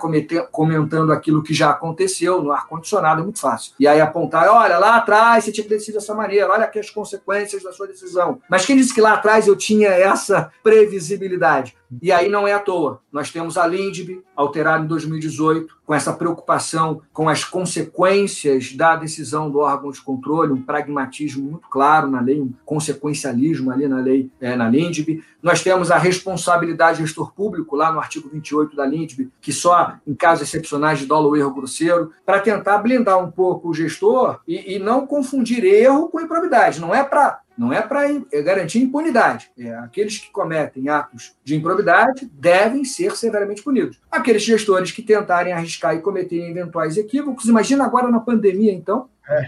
comentando 0.51 1.11
aquilo 1.11 1.43
que 1.43 1.53
já 1.53 1.71
aconteceu 1.71 2.41
no 2.41 2.51
ar-condicionado, 2.51 3.21
é 3.21 3.23
muito 3.23 3.39
fácil. 3.39 3.73
E 3.79 3.87
aí 3.87 3.99
apontar, 3.99 4.47
olha, 4.49 4.79
lá 4.79 4.95
atrás 4.95 5.43
você 5.43 5.51
tinha 5.51 5.63
que 5.63 5.69
decidir 5.69 5.93
dessa 5.93 6.15
maneira, 6.15 6.49
olha 6.49 6.63
aqui 6.63 6.79
as 6.79 6.89
consequências 6.89 7.61
da 7.61 7.73
sua 7.73 7.85
decisão. 7.85 8.41
Mas 8.49 8.65
quem 8.65 8.77
disse 8.77 8.93
que 8.93 9.01
lá 9.01 9.13
atrás 9.13 9.47
eu 9.47 9.55
tinha 9.55 9.89
essa 9.89 10.51
previsibilidade? 10.63 11.75
E 12.01 12.11
aí 12.11 12.29
não 12.29 12.47
é 12.47 12.53
à 12.53 12.59
toa. 12.59 13.01
Nós 13.11 13.31
temos 13.31 13.57
a 13.57 13.65
LINDB, 13.65 14.21
alterada 14.35 14.83
em 14.83 14.87
2018, 14.87 15.79
com 15.85 15.93
essa 15.95 16.13
preocupação 16.13 17.01
com 17.11 17.27
as 17.27 17.43
consequências 17.43 18.73
da 18.73 18.95
decisão 18.95 19.49
do 19.49 19.57
órgão 19.57 19.89
de 19.89 19.99
controle, 19.99 20.53
um 20.53 20.61
pragmatismo 20.61 21.49
muito 21.49 21.67
claro 21.67 22.07
na 22.07 22.21
lei, 22.21 22.39
um 22.39 22.53
consequencialismo 22.63 23.71
ali 23.71 23.87
na 23.87 23.99
lei, 23.99 24.29
é, 24.39 24.55
na 24.55 24.69
LINDB. 24.69 25.23
Nós 25.41 25.63
temos 25.63 25.89
a 25.89 25.97
responsabilidade 25.97 26.99
do 26.99 27.05
gestor 27.05 27.33
público, 27.33 27.75
lá 27.75 27.91
no 27.91 27.99
artigo 27.99 28.29
28 28.29 28.75
da 28.75 28.85
LINDB, 28.85 29.29
que 29.39 29.53
só 29.53 29.95
em 30.05 30.13
casos 30.13 30.47
excepcionais 30.47 30.99
de 30.99 31.05
dolo 31.05 31.29
ou 31.29 31.37
erro 31.37 31.53
grosseiro, 31.53 32.11
para 32.25 32.39
tentar 32.39 32.77
blindar 32.79 33.17
um 33.17 33.31
pouco 33.31 33.69
o 33.69 33.73
gestor 33.73 34.41
e, 34.47 34.75
e 34.75 34.79
não 34.79 35.07
confundir 35.07 35.63
erro 35.63 36.09
com 36.09 36.19
improbidade. 36.19 36.81
Não 36.81 36.93
é 36.93 37.03
para 37.03 37.41
não 37.57 37.73
é 37.73 37.81
para 37.81 38.09
é 38.09 38.41
garantir 38.41 38.79
impunidade. 38.81 39.51
É, 39.57 39.75
aqueles 39.79 40.17
que 40.17 40.31
cometem 40.31 40.87
atos 40.87 41.35
de 41.43 41.57
improbidade 41.57 42.25
devem 42.33 42.85
ser 42.85 43.17
severamente 43.17 43.61
punidos. 43.61 43.99
Aqueles 44.09 44.43
gestores 44.43 44.93
que 44.93 45.01
tentarem 45.01 45.51
arriscar 45.51 45.93
e 45.93 45.99
cometerem 45.99 46.49
eventuais 46.51 46.95
equívocos, 46.95 47.49
imagina 47.49 47.83
agora 47.83 48.09
na 48.09 48.21
pandemia, 48.21 48.71
então. 48.71 49.09
É. 49.27 49.45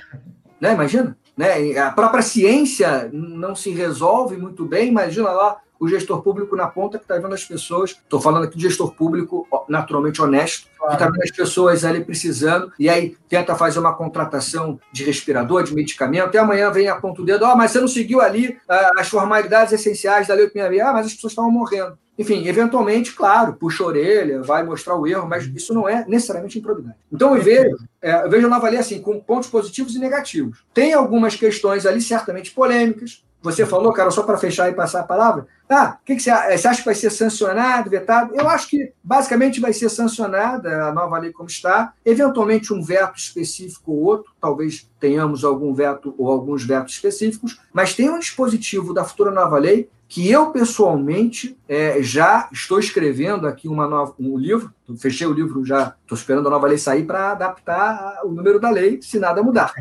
Né, 0.60 0.74
imagina. 0.74 1.18
Né? 1.38 1.78
A 1.78 1.89
própria 1.92 2.22
ciência 2.22 3.10
não 3.14 3.56
se 3.56 3.72
resolve 3.72 4.36
muito 4.36 4.66
bem, 4.66 4.89
imagina 4.89 5.32
lá 5.32 5.58
o 5.82 5.88
gestor 5.88 6.21
público 6.21 6.55
na 6.55 6.67
ponta 6.67 6.99
que 6.99 7.05
está 7.05 7.17
vendo 7.17 7.34
as 7.34 7.43
pessoas. 7.43 7.89
Estou 7.89 8.21
falando 8.21 8.43
aqui 8.43 8.55
de 8.55 8.63
gestor 8.63 8.93
público 8.93 9.47
naturalmente 9.67 10.21
honesto, 10.21 10.67
que 10.79 10.93
está 10.93 11.09
vendo 11.09 11.23
as 11.23 11.32
pessoas 11.32 11.84
ali 11.84 12.05
precisando, 12.05 12.71
e 12.77 12.88
aí 12.88 13.17
tenta 13.27 13.55
fazer 13.55 13.79
uma 13.79 13.95
contratação 13.95 14.79
de 14.93 15.03
respirador, 15.03 15.63
de 15.63 15.73
medicamento, 15.73 16.36
e 16.36 16.38
amanhã 16.38 16.69
vem 16.69 16.88
a 16.88 16.95
ponta 16.95 17.23
o 17.23 17.25
dedo, 17.25 17.45
oh, 17.45 17.55
mas 17.55 17.71
você 17.71 17.82
não 17.82 17.88
seguiu 17.88 18.21
ali 18.21 18.49
uh, 18.49 18.99
as 18.99 19.09
formalidades 19.09 19.73
essenciais 19.73 20.27
da 20.27 20.36
Lei 20.36 20.45
866, 20.45 20.88
ah, 20.88 20.93
mas 20.93 21.07
as 21.07 21.13
pessoas 21.15 21.32
estavam 21.32 21.49
morrendo. 21.49 21.97
Enfim, 22.19 22.47
eventualmente, 22.47 23.13
claro, 23.13 23.53
puxa 23.53 23.84
a 23.84 23.88
orelha, 23.88 24.43
vai 24.43 24.61
mostrar 24.61 24.95
o 24.95 25.07
erro, 25.07 25.27
mas 25.27 25.47
isso 25.47 25.73
não 25.73 25.89
é 25.89 26.05
necessariamente 26.07 26.59
improbidade. 26.59 26.95
Então, 27.11 27.36
eu 27.36 27.41
vejo, 27.41 27.75
é, 27.99 28.25
eu 28.25 28.29
vejo 28.29 28.45
a 28.45 28.49
nova 28.49 28.69
lei 28.69 28.77
assim, 28.77 29.01
com 29.01 29.19
pontos 29.19 29.49
positivos 29.49 29.95
e 29.95 29.99
negativos. 29.99 30.63
Tem 30.71 30.93
algumas 30.93 31.36
questões 31.36 31.88
ali 31.88 32.01
certamente 32.01 32.51
polêmicas, 32.51 33.23
você 33.42 33.66
falou, 33.66 33.92
cara, 33.92 34.12
só 34.12 34.24
para 34.24 34.38
fechar 34.38 34.70
e 34.70 34.76
passar 34.76 35.02
a 35.02 35.06
palavra. 35.06 35.48
Ah, 35.70 35.98
o 36.02 36.06
que, 36.06 36.16
que 36.16 36.22
você, 36.22 36.32
você, 36.32 36.68
acha 36.68 36.80
que 36.80 36.86
vai 36.86 36.96
ser 36.96 37.10
sancionado, 37.10 37.89
vetado? 37.89 38.36
Eu 38.36 38.48
acho 38.48 38.68
que 38.70 38.92
basicamente 39.04 39.60
vai 39.60 39.74
ser 39.74 39.89
sancionada 39.89 40.86
a 40.86 40.94
nova 40.94 41.18
lei 41.18 41.32
como 41.32 41.50
está, 41.50 41.94
eventualmente 42.06 42.74
um 42.74 42.84
veto 42.84 43.18
específico 43.18 43.92
ou 43.92 44.04
outro, 44.04 44.34
talvez 44.39 44.89
tenhamos 45.00 45.44
algum 45.44 45.74
veto 45.74 46.14
ou 46.18 46.30
alguns 46.30 46.66
vetos 46.66 46.94
específicos, 46.94 47.60
mas 47.74 47.96
tem 47.96 48.10
um 48.10 48.20
dispositivo 48.20 48.94
da 48.94 49.04
futura 49.06 49.32
nova 49.32 49.58
lei 49.58 49.89
que 50.12 50.30
eu 50.30 50.51
pessoalmente 50.51 51.57
é, 51.70 52.03
já 52.03 52.49
estou 52.51 52.78
escrevendo 52.80 53.47
aqui 53.47 53.70
uma 53.70 53.88
nova, 53.88 54.14
um 54.20 54.38
livro, 54.38 54.70
fechei 54.97 55.26
o 55.26 55.32
livro 55.32 55.64
já, 55.64 55.95
estou 56.01 56.18
esperando 56.18 56.47
a 56.47 56.51
nova 56.51 56.68
lei 56.68 56.78
sair 56.78 57.05
para 57.05 57.32
adaptar 57.32 58.20
o 58.26 58.28
número 58.28 58.59
da 58.59 58.70
lei, 58.70 59.01
se 59.01 59.18
nada 59.18 59.41
mudar. 59.41 59.74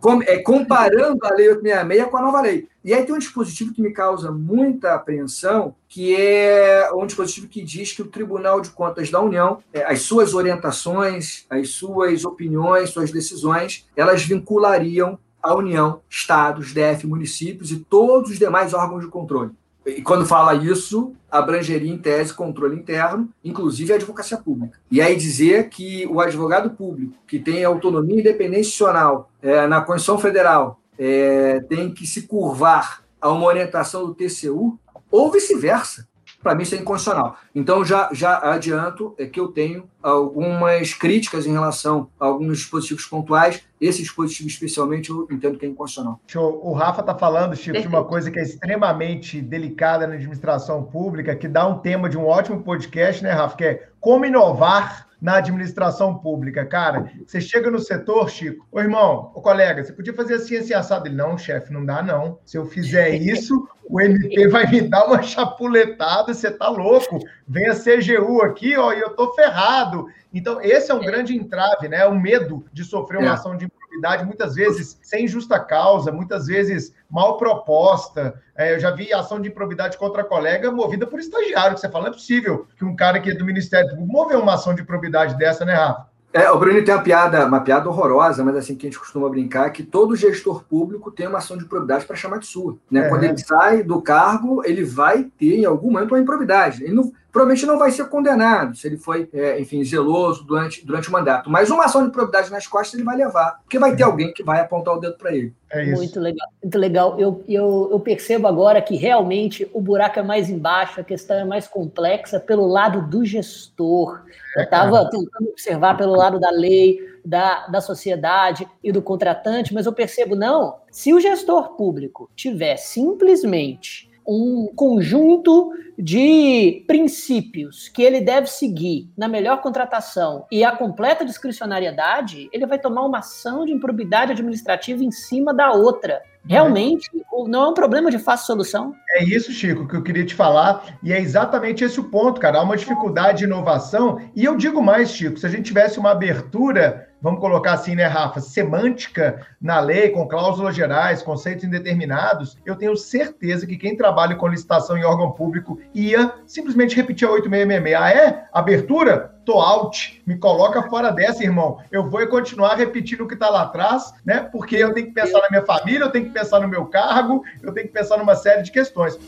com, 0.00 0.22
é, 0.22 0.38
comparando 0.38 1.18
a 1.26 1.34
Lei 1.34 1.50
866 1.50 2.10
com 2.10 2.16
a 2.16 2.22
nova 2.22 2.40
lei. 2.40 2.66
E 2.82 2.94
aí 2.94 3.04
tem 3.04 3.14
um 3.14 3.18
dispositivo 3.18 3.74
que 3.74 3.82
me 3.82 3.92
causa 3.92 4.32
muita 4.32 4.94
apreensão, 4.94 5.74
que 5.86 6.16
é 6.16 6.90
um 6.94 7.04
dispositivo 7.04 7.46
que 7.46 7.62
diz 7.62 7.92
que 7.92 8.00
o 8.00 8.06
Tribunal 8.06 8.62
de 8.62 8.70
Contas 8.70 9.10
da 9.10 9.20
União, 9.20 9.58
é, 9.74 9.84
as 9.84 10.00
suas 10.00 10.32
orientações, 10.32 11.44
as 11.50 11.68
suas 11.68 12.24
opiniões, 12.24 12.88
suas 12.88 13.10
decisões, 13.10 13.86
elas 13.94 14.22
vinculariam 14.22 15.18
a 15.42 15.54
União, 15.54 16.00
estados, 16.08 16.72
DF, 16.72 17.06
municípios 17.06 17.70
e 17.70 17.78
todos 17.78 18.30
os 18.30 18.38
demais 18.38 18.72
órgãos 18.72 19.04
de 19.04 19.10
controle. 19.10 19.50
E 19.86 20.02
quando 20.02 20.26
fala 20.26 20.54
isso, 20.54 21.14
abrangeria 21.30 21.92
em 21.92 21.96
tese 21.96 22.34
controle 22.34 22.76
interno, 22.76 23.28
inclusive 23.44 23.92
a 23.92 23.96
advocacia 23.96 24.36
pública. 24.36 24.80
E 24.90 25.00
aí 25.00 25.14
dizer 25.14 25.68
que 25.68 26.06
o 26.06 26.20
advogado 26.20 26.70
público, 26.70 27.14
que 27.26 27.38
tem 27.38 27.64
autonomia 27.64 28.16
e 28.16 28.20
independência 28.20 28.68
institucional 28.68 29.30
é, 29.40 29.66
na 29.66 29.80
Constituição 29.80 30.18
Federal, 30.18 30.80
é, 30.98 31.60
tem 31.68 31.92
que 31.92 32.06
se 32.06 32.22
curvar 32.22 33.04
a 33.20 33.30
uma 33.30 33.46
orientação 33.46 34.06
do 34.06 34.14
TCU, 34.14 34.78
ou 35.10 35.30
vice-versa 35.30 36.08
para 36.46 36.54
mim 36.54 36.62
isso 36.62 36.76
é 36.76 36.78
inconstitucional. 36.78 37.36
Então, 37.52 37.84
já, 37.84 38.08
já 38.12 38.38
adianto 38.52 39.16
é 39.18 39.26
que 39.26 39.40
eu 39.40 39.48
tenho 39.48 39.90
algumas 40.00 40.94
críticas 40.94 41.44
em 41.44 41.50
relação 41.50 42.08
a 42.20 42.26
alguns 42.26 42.58
dispositivos 42.58 43.04
pontuais. 43.04 43.64
Esse 43.80 44.00
dispositivo, 44.00 44.48
especialmente, 44.48 45.10
eu 45.10 45.26
entendo 45.28 45.58
que 45.58 45.66
é 45.66 45.68
inconstitucional. 45.68 46.20
O 46.62 46.72
Rafa 46.72 47.00
está 47.00 47.16
falando, 47.16 47.56
Chico, 47.56 47.80
de 47.80 47.88
uma 47.88 48.04
coisa 48.04 48.30
que 48.30 48.38
é 48.38 48.44
extremamente 48.44 49.40
delicada 49.40 50.06
na 50.06 50.14
administração 50.14 50.84
pública, 50.84 51.34
que 51.34 51.48
dá 51.48 51.66
um 51.66 51.78
tema 51.78 52.08
de 52.08 52.16
um 52.16 52.24
ótimo 52.24 52.62
podcast, 52.62 53.24
né, 53.24 53.32
Rafa? 53.32 53.56
Que 53.56 53.64
é 53.64 53.88
como 53.98 54.24
inovar 54.24 55.08
na 55.26 55.38
administração 55.38 56.16
pública. 56.16 56.64
Cara, 56.64 57.10
você 57.26 57.40
chega 57.40 57.68
no 57.68 57.80
setor, 57.80 58.30
Chico, 58.30 58.64
ô 58.70 58.78
irmão, 58.78 59.32
ô 59.34 59.42
colega, 59.42 59.82
você 59.82 59.92
podia 59.92 60.14
fazer 60.14 60.34
assim, 60.34 60.56
assim, 60.56 60.72
assado. 60.72 61.08
Ele, 61.08 61.16
não, 61.16 61.36
chefe, 61.36 61.72
não 61.72 61.84
dá 61.84 62.00
não. 62.00 62.38
Se 62.44 62.56
eu 62.56 62.64
fizer 62.64 63.10
isso, 63.18 63.68
o 63.90 64.00
MP 64.00 64.46
vai 64.46 64.70
me 64.70 64.82
dar 64.82 65.04
uma 65.04 65.20
chapuletada, 65.24 66.32
você 66.32 66.48
tá 66.48 66.68
louco. 66.68 67.18
Vem 67.48 67.66
a 67.66 67.74
CGU 67.74 68.40
aqui, 68.40 68.76
ó, 68.76 68.92
e 68.92 69.00
eu 69.00 69.16
tô 69.16 69.34
ferrado. 69.34 70.06
Então, 70.32 70.62
esse 70.62 70.92
é 70.92 70.94
um 70.94 71.00
grande 71.00 71.36
entrave, 71.36 71.88
né? 71.88 72.06
O 72.06 72.14
medo 72.14 72.64
de 72.72 72.84
sofrer 72.84 73.18
uma 73.18 73.30
é. 73.30 73.32
ação 73.32 73.56
de 73.56 73.66
improbidade, 73.96 74.24
muitas 74.24 74.54
vezes 74.54 74.98
sem 75.02 75.26
justa 75.26 75.58
causa, 75.58 76.12
muitas 76.12 76.46
vezes 76.46 76.94
mal 77.10 77.36
proposta. 77.36 78.40
É, 78.56 78.74
eu 78.74 78.78
já 78.78 78.90
vi 78.90 79.12
ação 79.12 79.40
de 79.40 79.48
improbidade 79.48 79.96
contra 79.96 80.24
colega 80.24 80.70
movida 80.70 81.06
por 81.06 81.18
estagiário, 81.18 81.74
que 81.74 81.80
você 81.80 81.88
fala, 81.88 82.04
não 82.04 82.10
é 82.10 82.14
possível 82.14 82.66
que 82.76 82.84
um 82.84 82.94
cara 82.94 83.20
que 83.20 83.30
é 83.30 83.34
do 83.34 83.44
Ministério 83.44 83.88
Público 83.90 84.12
mover 84.12 84.38
uma 84.38 84.54
ação 84.54 84.74
de 84.74 84.82
improbidade 84.82 85.36
dessa, 85.36 85.64
né, 85.64 85.74
Rafa? 85.74 86.06
É, 86.32 86.50
o 86.50 86.58
Bruno 86.58 86.84
tem 86.84 86.94
uma 86.94 87.02
piada, 87.02 87.46
uma 87.46 87.60
piada 87.60 87.88
horrorosa, 87.88 88.44
mas 88.44 88.56
assim 88.56 88.74
que 88.74 88.86
a 88.86 88.90
gente 88.90 88.98
costuma 88.98 89.26
brincar, 89.26 89.70
que 89.70 89.82
todo 89.82 90.14
gestor 90.14 90.64
público 90.64 91.10
tem 91.10 91.26
uma 91.26 91.38
ação 91.38 91.56
de 91.56 91.64
improbidade 91.64 92.04
para 92.04 92.14
chamar 92.14 92.38
de 92.38 92.46
sua. 92.46 92.76
Né? 92.90 93.06
É. 93.06 93.08
Quando 93.08 93.24
ele 93.24 93.38
sai 93.38 93.82
do 93.82 94.02
cargo, 94.02 94.62
ele 94.62 94.84
vai 94.84 95.30
ter 95.38 95.54
em 95.54 95.64
algum 95.64 95.90
momento 95.90 96.12
uma 96.12 96.20
improbidade. 96.20 96.84
Ele 96.84 96.92
não, 96.92 97.10
provavelmente 97.36 97.66
não 97.66 97.78
vai 97.78 97.90
ser 97.90 98.08
condenado 98.08 98.74
se 98.74 98.86
ele 98.86 98.96
foi, 98.96 99.28
é, 99.30 99.60
enfim, 99.60 99.84
zeloso 99.84 100.42
durante, 100.42 100.86
durante 100.86 101.10
o 101.10 101.12
mandato. 101.12 101.50
Mas 101.50 101.68
uma 101.68 101.84
ação 101.84 102.06
de 102.06 102.10
probidade 102.10 102.50
nas 102.50 102.66
costas 102.66 102.94
ele 102.94 103.04
vai 103.04 103.14
levar, 103.14 103.60
porque 103.62 103.78
vai 103.78 103.94
ter 103.94 104.04
alguém 104.04 104.32
que 104.32 104.42
vai 104.42 104.58
apontar 104.58 104.94
o 104.94 104.98
dedo 104.98 105.18
para 105.18 105.36
ele. 105.36 105.52
É 105.70 105.84
isso. 105.84 105.96
Muito 105.96 106.18
legal. 106.18 106.48
Muito 106.62 106.78
legal. 106.78 107.20
Eu, 107.20 107.44
eu, 107.46 107.88
eu 107.92 108.00
percebo 108.00 108.46
agora 108.46 108.80
que 108.80 108.96
realmente 108.96 109.68
o 109.74 109.82
buraco 109.82 110.18
é 110.18 110.22
mais 110.22 110.48
embaixo, 110.48 110.98
a 110.98 111.04
questão 111.04 111.36
é 111.36 111.44
mais 111.44 111.68
complexa 111.68 112.40
pelo 112.40 112.66
lado 112.66 113.06
do 113.06 113.22
gestor. 113.22 114.22
Eu 114.56 114.62
estava 114.62 115.00
é, 115.00 115.10
tentando 115.10 115.50
observar 115.50 115.94
pelo 115.98 116.16
lado 116.16 116.40
da 116.40 116.50
lei, 116.50 116.98
da, 117.22 117.66
da 117.66 117.82
sociedade 117.82 118.66
e 118.82 118.90
do 118.90 119.02
contratante, 119.02 119.74
mas 119.74 119.84
eu 119.84 119.92
percebo, 119.92 120.34
não, 120.34 120.76
se 120.90 121.12
o 121.12 121.20
gestor 121.20 121.76
público 121.76 122.30
tiver 122.34 122.78
simplesmente 122.78 124.05
um 124.26 124.72
conjunto 124.74 125.72
de 125.98 126.84
princípios 126.86 127.88
que 127.88 128.02
ele 128.02 128.20
deve 128.20 128.48
seguir 128.48 129.10
na 129.16 129.28
melhor 129.28 129.62
contratação 129.62 130.46
e 130.50 130.62
a 130.62 130.72
completa 130.72 131.24
discricionariedade, 131.24 132.48
ele 132.52 132.66
vai 132.66 132.78
tomar 132.78 133.04
uma 133.04 133.18
ação 133.18 133.64
de 133.64 133.72
improbidade 133.72 134.32
administrativa 134.32 135.02
em 135.02 135.10
cima 135.10 135.54
da 135.54 135.72
outra. 135.72 136.20
Realmente, 136.48 137.10
não 137.48 137.64
é 137.64 137.68
um 137.70 137.74
problema 137.74 138.08
de 138.08 138.20
fácil 138.20 138.46
solução. 138.46 138.94
É 139.16 139.24
isso, 139.24 139.50
Chico, 139.50 139.88
que 139.88 139.96
eu 139.96 140.02
queria 140.02 140.24
te 140.24 140.34
falar, 140.34 140.96
e 141.02 141.12
é 141.12 141.20
exatamente 141.20 141.82
esse 141.82 141.98
o 141.98 142.04
ponto, 142.04 142.40
cara. 142.40 142.58
Há 142.58 142.62
uma 142.62 142.76
dificuldade 142.76 143.38
de 143.38 143.44
inovação, 143.44 144.20
e 144.34 144.44
eu 144.44 144.56
digo 144.56 144.80
mais, 144.80 145.10
Chico, 145.10 145.38
se 145.38 145.46
a 145.46 145.48
gente 145.48 145.64
tivesse 145.64 145.98
uma 145.98 146.12
abertura 146.12 147.08
vamos 147.26 147.40
colocar 147.40 147.72
assim, 147.72 147.96
né, 147.96 148.06
Rafa, 148.06 148.38
semântica 148.38 149.44
na 149.60 149.80
lei, 149.80 150.10
com 150.10 150.28
cláusulas 150.28 150.76
gerais, 150.76 151.24
conceitos 151.24 151.64
indeterminados, 151.64 152.56
eu 152.64 152.76
tenho 152.76 152.96
certeza 152.96 153.66
que 153.66 153.76
quem 153.76 153.96
trabalha 153.96 154.36
com 154.36 154.46
licitação 154.46 154.96
em 154.96 155.02
órgão 155.02 155.32
público 155.32 155.76
ia 155.92 156.32
simplesmente 156.46 156.94
repetir 156.94 157.26
a 157.26 157.32
8666. 157.32 158.00
Ah, 158.00 158.10
é? 158.12 158.46
Abertura? 158.52 159.34
Tô 159.44 159.58
out. 159.58 160.22
Me 160.24 160.38
coloca 160.38 160.84
fora 160.84 161.10
dessa, 161.10 161.42
irmão. 161.42 161.78
Eu 161.90 162.08
vou 162.08 162.24
continuar 162.28 162.76
repetindo 162.76 163.22
o 163.22 163.26
que 163.26 163.34
está 163.34 163.50
lá 163.50 163.62
atrás, 163.62 164.14
né? 164.24 164.48
Porque 164.52 164.76
eu 164.76 164.94
tenho 164.94 165.08
que 165.08 165.12
pensar 165.12 165.40
na 165.40 165.50
minha 165.50 165.66
família, 165.66 166.04
eu 166.04 166.10
tenho 166.12 166.26
que 166.26 166.30
pensar 166.30 166.60
no 166.60 166.68
meu 166.68 166.86
cargo, 166.86 167.42
eu 167.60 167.72
tenho 167.72 167.88
que 167.88 167.92
pensar 167.92 168.18
numa 168.18 168.36
série 168.36 168.62
de 168.62 168.70
questões. 168.70 169.18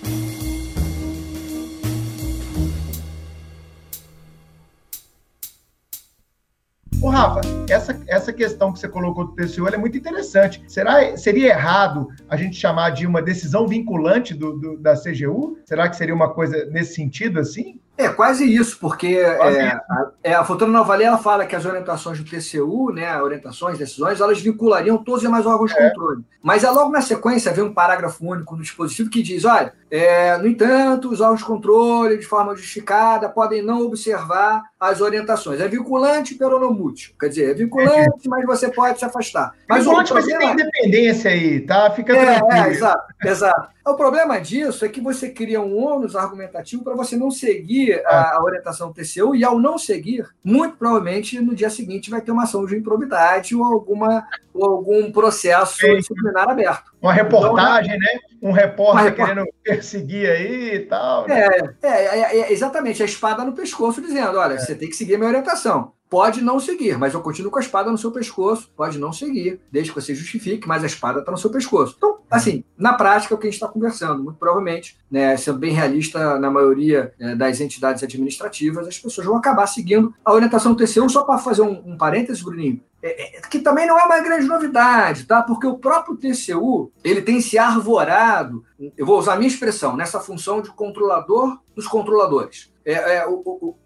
Ô, 7.01 7.11
Rafa, 7.11 7.43
essa, 7.71 8.03
essa 8.09 8.33
questão 8.33 8.73
que 8.73 8.81
você 8.81 8.89
colocou 8.89 9.25
do 9.25 9.33
TCU 9.33 9.69
é 9.69 9.77
muito 9.77 9.97
interessante. 9.97 10.61
Será, 10.67 11.17
seria 11.17 11.51
errado 11.51 12.09
a 12.29 12.37
gente 12.37 12.57
chamar 12.57 12.91
de 12.91 13.07
uma 13.07 13.23
decisão 13.23 13.69
vinculante 13.69 14.35
do, 14.35 14.59
do, 14.59 14.77
da 14.77 14.95
CGU? 14.95 15.59
Será 15.65 15.89
que 15.89 15.95
seria 15.95 16.15
uma 16.15 16.35
coisa 16.35 16.67
nesse 16.67 16.95
sentido, 16.95 17.39
assim? 17.39 17.81
É, 17.99 18.09
quase 18.09 18.45
isso, 18.45 18.79
porque 18.79 19.21
quase 19.37 19.59
é, 19.59 19.67
isso. 19.67 19.77
A, 19.91 20.11
é, 20.23 20.35
a 20.35 20.45
Futura 20.45 20.71
Nova 20.71 20.95
Lei 20.95 21.05
ela 21.05 21.19
fala 21.19 21.45
que 21.45 21.57
as 21.57 21.65
orientações 21.65 22.23
do 22.23 22.25
TCU, 22.25 22.93
né, 22.93 23.21
orientações, 23.21 23.77
decisões, 23.77 24.21
elas 24.21 24.41
vinculariam 24.41 24.97
todos 24.99 25.15
os 25.15 25.27
demais 25.27 25.45
órgãos 25.45 25.73
de 25.73 25.79
é. 25.79 25.89
controle. 25.89 26.23
Mas 26.41 26.63
é 26.63 26.71
logo 26.71 26.93
na 26.93 27.01
sequência 27.01 27.53
vem 27.53 27.65
um 27.65 27.75
parágrafo 27.75 28.25
único 28.25 28.55
no 28.55 28.63
dispositivo 28.63 29.11
que 29.11 29.21
diz, 29.21 29.45
olha, 29.45 29.73
é, 29.91 30.39
no 30.39 30.47
entanto, 30.47 31.11
os 31.11 31.21
órgãos 31.21 31.41
de 31.41 31.47
controle, 31.47 32.19
de 32.19 32.25
forma 32.25 32.55
justificada, 32.55 33.29
podem 33.29 33.63
não 33.63 33.83
observar 33.83 34.63
as 34.79 35.01
orientações. 35.01 35.61
É 35.61 35.67
vinculante 35.67 36.37
pelo 36.37 36.61
não 36.61 36.73
mútil. 36.73 37.13
Quer 37.19 37.29
dizer, 37.31 37.51
é 37.51 37.55
vinculante, 37.55 38.29
mas 38.29 38.47
você 38.47 38.69
pode 38.69 39.01
se 39.01 39.05
afastar. 39.05 39.55
Mas 39.69 39.83
vinculante, 39.83 40.15
mas 40.15 40.25
você 40.25 40.39
tem 40.39 40.53
independência 40.53 41.31
aí, 41.33 41.61
tá? 41.61 41.91
Fica 41.91 42.17
é, 42.17 42.37
tranquilo. 42.37 42.65
É, 42.65 42.71
exato, 42.71 43.15
exato. 43.25 43.69
O 43.89 43.95
problema 43.95 44.39
disso 44.39 44.85
é 44.85 44.89
que 44.89 45.01
você 45.01 45.31
cria 45.31 45.63
um 45.63 45.75
ônus 45.83 46.15
argumentativo 46.15 46.85
para 46.85 46.95
você 46.95 47.17
não 47.17 47.31
seguir 47.31 48.03
a, 48.05 48.37
a, 48.37 48.43
orientação 48.45 48.89
do 48.89 48.95
TCU 48.95 49.35
e, 49.35 49.43
ao 49.43 49.59
não 49.59 49.79
seguir, 49.79 50.29
muito 50.45 50.77
provavelmente 50.77 51.41
no 51.41 51.55
dia 51.55 51.71
seguinte 51.71 52.11
vai 52.11 52.21
ter 52.21 52.31
uma 52.31 52.43
ação 52.43 52.67
de 52.67 52.77
improbidade 52.77 53.57
ou, 53.57 53.65
alguma, 53.65 54.27
ou 54.53 54.71
algum 54.71 55.11
processo 55.11 55.79
Sim. 55.79 55.97
disciplinar 55.97 56.51
aberto. 56.51 56.93
Uma 57.01 57.15
reportagem, 57.15 57.97
então, 57.97 58.13
né? 58.13 58.21
Um 58.43 58.53
repórter 58.53 59.15
querendo 59.15 59.47
perseguir 59.63 60.29
aí 60.29 60.75
e 60.75 60.81
tal. 60.81 61.27
Né? 61.27 61.41
É, 61.83 61.89
é, 61.89 62.19
é, 62.21 62.41
é, 62.41 62.53
exatamente, 62.53 63.03
a 63.03 63.07
espada 63.07 63.43
no 63.43 63.55
pescoço 63.55 64.03
dizendo: 64.03 64.39
olha, 64.39 64.55
é. 64.55 64.59
você 64.59 64.75
tem 64.75 64.91
que 64.91 64.97
seguir 64.97 65.15
a 65.15 65.19
minha 65.19 65.31
orientação. 65.31 65.95
Pode 66.11 66.41
não 66.41 66.59
seguir, 66.59 66.97
mas 66.97 67.13
eu 67.13 67.21
continuo 67.21 67.51
com 67.51 67.59
a 67.59 67.63
espada 67.63 67.91
no 67.91 67.99
seu 67.99 68.11
pescoço. 68.11 68.71
Pode 68.75 68.99
não 68.99 69.13
seguir, 69.13 69.61
desde 69.71 69.93
que 69.93 70.01
você 70.01 70.15
justifique, 70.15 70.67
mas 70.67 70.83
a 70.83 70.87
espada 70.87 71.21
está 71.21 71.31
no 71.31 71.37
seu 71.37 71.51
pescoço. 71.51 71.95
Então, 71.99 72.19
assim, 72.31 72.65
na 72.77 72.95
prática, 72.95 73.35
é 73.35 73.37
o 73.37 73.39
que 73.39 73.47
a 73.47 73.51
gente 73.51 73.61
está 73.61 73.69
conversando. 73.69 74.23
Muito 74.23 74.39
provavelmente, 74.39 74.97
né, 75.11 75.37
sendo 75.37 75.59
bem 75.59 75.73
realista, 75.73 76.39
na 76.39 76.51
maioria 76.51 77.13
né, 77.19 77.35
das 77.35 77.61
entidades 77.61 78.03
administrativas, 78.03 78.87
as 78.87 78.99
pessoas 78.99 79.27
vão 79.27 79.37
acabar 79.37 79.67
seguindo 79.67 80.15
a 80.25 80.33
orientação 80.33 80.73
do 80.73 80.85
TCU. 80.85 81.09
Só 81.11 81.25
para 81.25 81.39
fazer 81.39 81.63
um, 81.63 81.83
um 81.85 81.97
parênteses, 81.97 82.43
Bruninho, 82.43 82.81
é, 83.03 83.39
é, 83.39 83.41
que 83.43 83.61
também 83.61 83.87
não 83.87 83.99
é 83.99 84.05
uma 84.05 84.21
grande 84.21 84.47
novidade, 84.47 85.25
tá? 85.25 85.43
Porque 85.43 85.67
o 85.67 85.79
próprio 85.79 86.17
TCU 86.17 86.91
ele 87.05 87.23
tem 87.23 87.41
se 87.41 87.57
arvorado, 87.57 88.65
eu 88.97 89.07
vou 89.07 89.19
usar 89.19 89.35
a 89.35 89.37
minha 89.37 89.49
expressão, 89.49 89.97
nessa 89.97 90.19
função 90.19 90.61
de 90.61 90.71
controlador 90.71 91.59
dos 91.77 91.87
controladores. 91.87 92.73
É, 92.91 93.17
é, 93.17 93.27
o, 93.27 93.43
o, 93.45 93.67
o, 93.69 93.77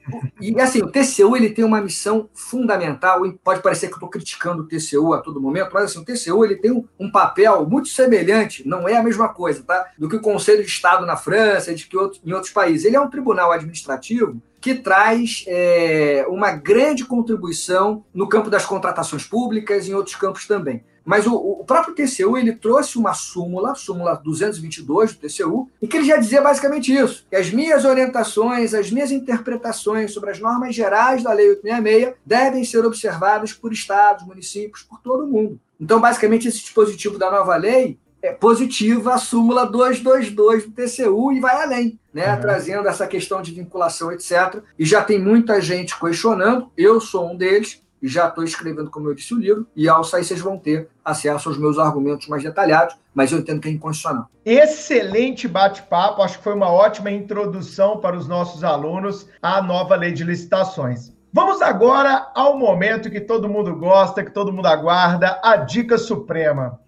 e 0.41 0.61
assim, 0.61 0.81
o 0.81 0.87
TCU 0.87 1.37
ele 1.37 1.51
tem 1.51 1.65
uma 1.65 1.81
missão 1.81 2.31
fundamental, 2.33 3.27
e 3.27 3.33
pode 3.33 3.61
parecer 3.61 3.89
que 3.89 3.95
eu 3.95 3.97
estou 3.97 4.09
criticando 4.09 4.63
o 4.63 4.69
TCU 4.69 5.13
a 5.13 5.19
todo 5.21 5.41
momento, 5.41 5.71
mas 5.75 5.87
assim, 5.87 5.99
o 5.99 6.05
TCU 6.05 6.45
ele 6.45 6.55
tem 6.55 6.71
um, 6.71 6.87
um, 7.01 7.11
papel 7.11 7.69
muito 7.69 7.89
semelhante, 7.89 8.63
não 8.65 8.89
é 8.89 8.97
a 8.97 9.03
mesma 9.03 9.29
coisa, 9.29 9.65
tá? 9.65 9.91
Do 9.99 10.09
que 10.09 10.15
o 10.15 10.21
Conselho 10.21 10.63
de 10.63 10.69
Estado 10.69 11.05
na 11.05 11.17
França, 11.17 11.75
de 11.75 11.89
que 11.89 11.97
outro, 11.97 12.21
em 12.25 12.33
outros 12.33 12.53
países. 12.53 12.85
Ele 12.85 12.95
é 12.95 13.01
um 13.01 13.11
tribunal 13.11 13.51
administrativo 13.51 14.41
que 14.61 14.77
traz 14.77 15.45
é, 15.49 16.25
uma 16.29 16.53
grande 16.53 17.05
contribuição 17.05 18.05
no 18.15 18.29
campo 18.29 18.49
das 18.49 18.65
contratações 18.65 19.25
públicas 19.25 19.89
e 19.89 19.91
em 19.91 19.95
outros 19.95 20.15
campos 20.15 20.47
também. 20.47 20.85
Mas 21.05 21.27
o, 21.27 21.35
o, 21.35 21.65
próprio 21.65 21.95
TCU 21.95 22.37
ele 22.37 22.53
trouxe 22.53 22.97
uma 22.97 23.13
súmula, 23.13 23.75
súmula 23.75 24.15
222 24.15 25.15
do 25.15 25.19
TCU, 25.19 25.71
em 25.81 25.87
que 25.87 25.97
ele 25.97 26.07
já 26.07 26.17
dizia 26.17 26.41
basicamente 26.41 26.95
isso: 26.95 27.27
que 27.29 27.37
as 27.37 27.51
minhas 27.51 27.85
orientações, 27.85 28.73
as 28.73 28.91
minhas 28.91 29.11
interpretações 29.11 30.13
sobre 30.13 30.31
as 30.31 30.39
normas 30.39 30.75
gerais 30.75 31.23
da 31.23 31.33
Lei 31.33 31.51
866 31.51 32.15
devem 32.25 32.65
ser 32.65 32.85
observadas 32.85 33.53
por 33.53 33.73
estados, 33.73 34.27
municípios, 34.27 34.83
por 34.83 35.01
todo 35.01 35.27
mundo. 35.27 35.61
Então, 35.81 36.01
basicamente, 36.01 36.47
esse 36.47 36.61
dispositivo 36.61 37.19
da 37.19 37.31
nova 37.31 37.57
lei 37.57 37.99
é 38.23 38.33
positiva 38.33 39.15
a 39.15 39.19
súmula 39.19 39.67
222 39.67 40.67
do 40.67 40.71
TCU 40.71 41.33
e 41.33 41.41
vai 41.41 41.61
além, 41.61 41.99
né? 42.15 42.33
Uhum. 42.33 42.41
Trazendo 42.41 42.89
essa 42.89 43.07
questão 43.07 43.43
de 43.43 43.53
vinculação, 43.53 44.13
etc. 44.13 44.63
E 44.79 44.85
já 44.85 45.03
tem 45.03 45.21
muita 45.21 45.61
gente 45.61 45.99
questionando, 45.99 46.71
eu 46.77 47.01
sou 47.01 47.33
um 47.33 47.37
deles, 47.37 47.83
já 48.03 48.29
estou 48.29 48.43
escrevendo, 48.43 48.91
como 48.91 49.09
eu 49.09 49.15
disse, 49.15 49.35
o 49.35 49.39
livro, 49.39 49.67
e 49.77 49.89
ao 49.89 50.03
sair 50.03 50.25
vocês 50.25 50.41
vão 50.41 50.59
ter 50.59 50.89
acesso 51.05 51.49
aos 51.49 51.59
meus 51.59 51.79
argumentos 51.79 52.27
mais 52.29 52.43
detalhados, 52.43 52.97
mas 53.15 53.31
eu 53.31 53.39
entendo 53.39 53.61
que 53.61 53.69
é 53.69 53.73
inconstitucional. 53.73 54.29
Excelente 54.45 55.47
bate-papo, 55.47 56.23
acho 56.23 56.39
que 56.39 56.45
foi 56.45 56.55
uma 56.55 56.71
ótima 56.71 57.11
introdução 57.11 57.99
para 57.99 58.17
os 58.17 58.27
nossos 58.27 58.65
alunos 58.65 59.29
à 59.41 59.63
nova 59.63 59.95
lei 59.95 60.13
de 60.13 60.25
licitações. 60.25 61.13
Vamos 61.33 61.63
agora 61.63 62.31
ao 62.35 62.59
momento 62.59 63.11
que 63.11 63.21
todo 63.21 63.49
mundo 63.49 63.75
gosta, 63.75 64.23
que 64.23 64.31
todo 64.31 64.53
mundo 64.53 64.67
aguarda, 64.67 65.41
a 65.43 65.57
dica 65.57 65.97
suprema. 65.97 66.79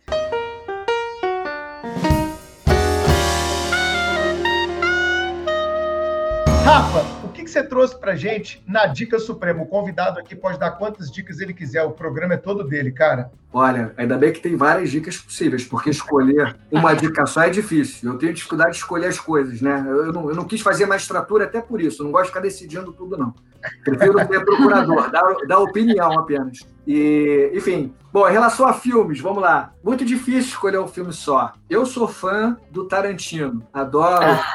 Rafa, 6.65 7.14
você 7.55 7.63
trouxe 7.63 7.97
para 7.97 8.17
gente 8.17 8.63
na 8.67 8.87
Dica 8.87 9.19
Suprema? 9.19 9.63
O 9.63 9.67
convidado 9.67 10.19
aqui 10.19 10.35
pode 10.35 10.59
dar 10.59 10.73
quantas 10.73 11.11
dicas 11.11 11.39
ele 11.39 11.55
quiser, 11.55 11.85
o 11.85 11.93
programa 11.93 12.35
é 12.35 12.37
todo 12.37 12.65
dele, 12.65 12.91
cara. 12.91 13.31
Olha, 13.53 13.95
ainda 13.97 14.19
bem 14.19 14.33
que 14.33 14.41
tem 14.41 14.57
várias 14.57 14.91
dicas 14.91 15.17
possíveis, 15.17 15.65
porque 15.65 15.91
escolher 15.91 16.57
uma 16.73 16.93
dica 16.95 17.25
só 17.27 17.43
é 17.43 17.51
difícil. 17.51 18.11
Eu 18.11 18.19
tenho 18.19 18.35
dificuldade 18.35 18.73
de 18.73 18.79
escolher 18.79 19.07
as 19.07 19.21
coisas, 19.21 19.61
né? 19.61 19.85
Eu 19.87 20.13
não, 20.13 20.29
eu 20.29 20.35
não 20.35 20.45
quis 20.45 20.61
fazer 20.61 20.87
magistratura 20.87 21.45
até 21.45 21.61
por 21.61 21.81
isso, 21.81 22.03
eu 22.03 22.07
não 22.07 22.13
gosto 22.13 22.25
de 22.25 22.31
ficar 22.31 22.41
decidindo 22.41 22.93
tudo, 22.93 23.17
não. 23.17 23.33
Prefiro 23.85 24.19
ser 24.19 24.45
procurador, 24.45 25.11
dar, 25.11 25.23
dar 25.47 25.59
opinião 25.61 26.19
apenas. 26.19 26.59
E, 26.85 27.53
enfim, 27.55 27.95
bom, 28.13 28.29
em 28.29 28.33
relação 28.33 28.67
a 28.67 28.73
filmes, 28.73 29.21
vamos 29.21 29.41
lá. 29.41 29.73
Muito 29.83 30.05
difícil 30.05 30.51
escolher 30.51 30.79
um 30.81 30.89
filme 30.89 31.13
só. 31.13 31.53
Eu 31.71 31.87
sou 31.87 32.09
fã 32.09 32.59
do 32.71 32.87
Tarantino, 32.87 33.65
adoro. 33.73 34.25
Ah. 34.25 34.55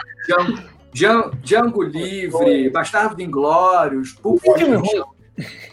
Django 0.94 1.84
Livre, 1.84 2.70
Bastardo 2.70 3.22
Inglórios, 3.22 4.14
Pulp 4.14 4.42
Fiction. 4.42 4.82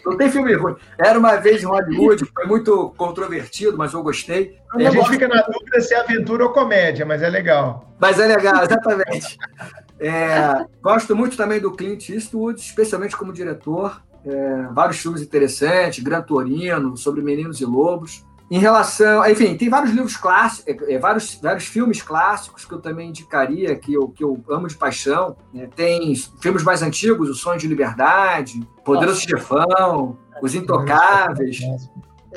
Não 0.05 0.15
tem 0.15 0.31
filme 0.31 0.53
ruim. 0.53 0.75
Era 0.97 1.19
uma 1.19 1.35
vez 1.35 1.61
em 1.61 1.65
Hollywood, 1.65 2.25
foi 2.33 2.45
muito 2.45 2.93
controvertido, 2.95 3.77
mas 3.77 3.93
eu 3.93 4.01
gostei. 4.01 4.57
A 4.71 4.79
gente 4.79 5.09
fica 5.09 5.27
na 5.27 5.41
dúvida 5.41 5.81
se 5.81 5.93
é 5.93 5.99
aventura 5.99 6.45
ou 6.45 6.51
comédia, 6.51 7.05
mas 7.05 7.21
é 7.21 7.29
legal. 7.29 7.93
Mas 7.99 8.19
é 8.19 8.27
legal, 8.27 8.63
exatamente. 8.63 9.37
É, 9.99 10.65
gosto 10.81 11.15
muito 11.15 11.35
também 11.35 11.59
do 11.59 11.71
Clint 11.71 12.09
Eastwood, 12.09 12.59
especialmente 12.59 13.17
como 13.17 13.33
diretor. 13.33 14.01
É, 14.25 14.67
vários 14.71 14.99
filmes 14.99 15.21
interessantes, 15.21 16.03
Gran 16.03 16.21
Torino, 16.21 16.95
sobre 16.95 17.21
meninos 17.21 17.59
e 17.59 17.65
lobos. 17.65 18.25
Em 18.49 18.59
relação, 18.59 19.29
enfim, 19.29 19.57
tem 19.57 19.69
vários 19.69 19.91
livros 19.91 20.15
clássicos, 20.15 20.87
é, 20.87 20.93
é, 20.93 20.99
vários, 20.99 21.35
vários 21.35 21.65
filmes 21.65 22.01
clássicos 22.01 22.63
que 22.63 22.73
eu 22.73 22.79
também 22.79 23.09
indicaria, 23.09 23.75
que 23.75 23.93
eu, 23.93 24.07
que 24.07 24.23
eu 24.23 24.41
amo 24.49 24.67
de 24.67 24.75
paixão. 24.75 25.35
Né? 25.53 25.67
Tem 25.75 26.15
filmes 26.41 26.63
mais 26.63 26.81
antigos, 26.81 27.29
O 27.29 27.35
Sonho 27.35 27.59
de 27.59 27.67
Liberdade, 27.67 28.61
Poderoso 28.85 29.19
Nossa. 29.19 29.29
Chefão, 29.29 30.17
Os 30.41 30.55
Intocáveis. 30.55 31.59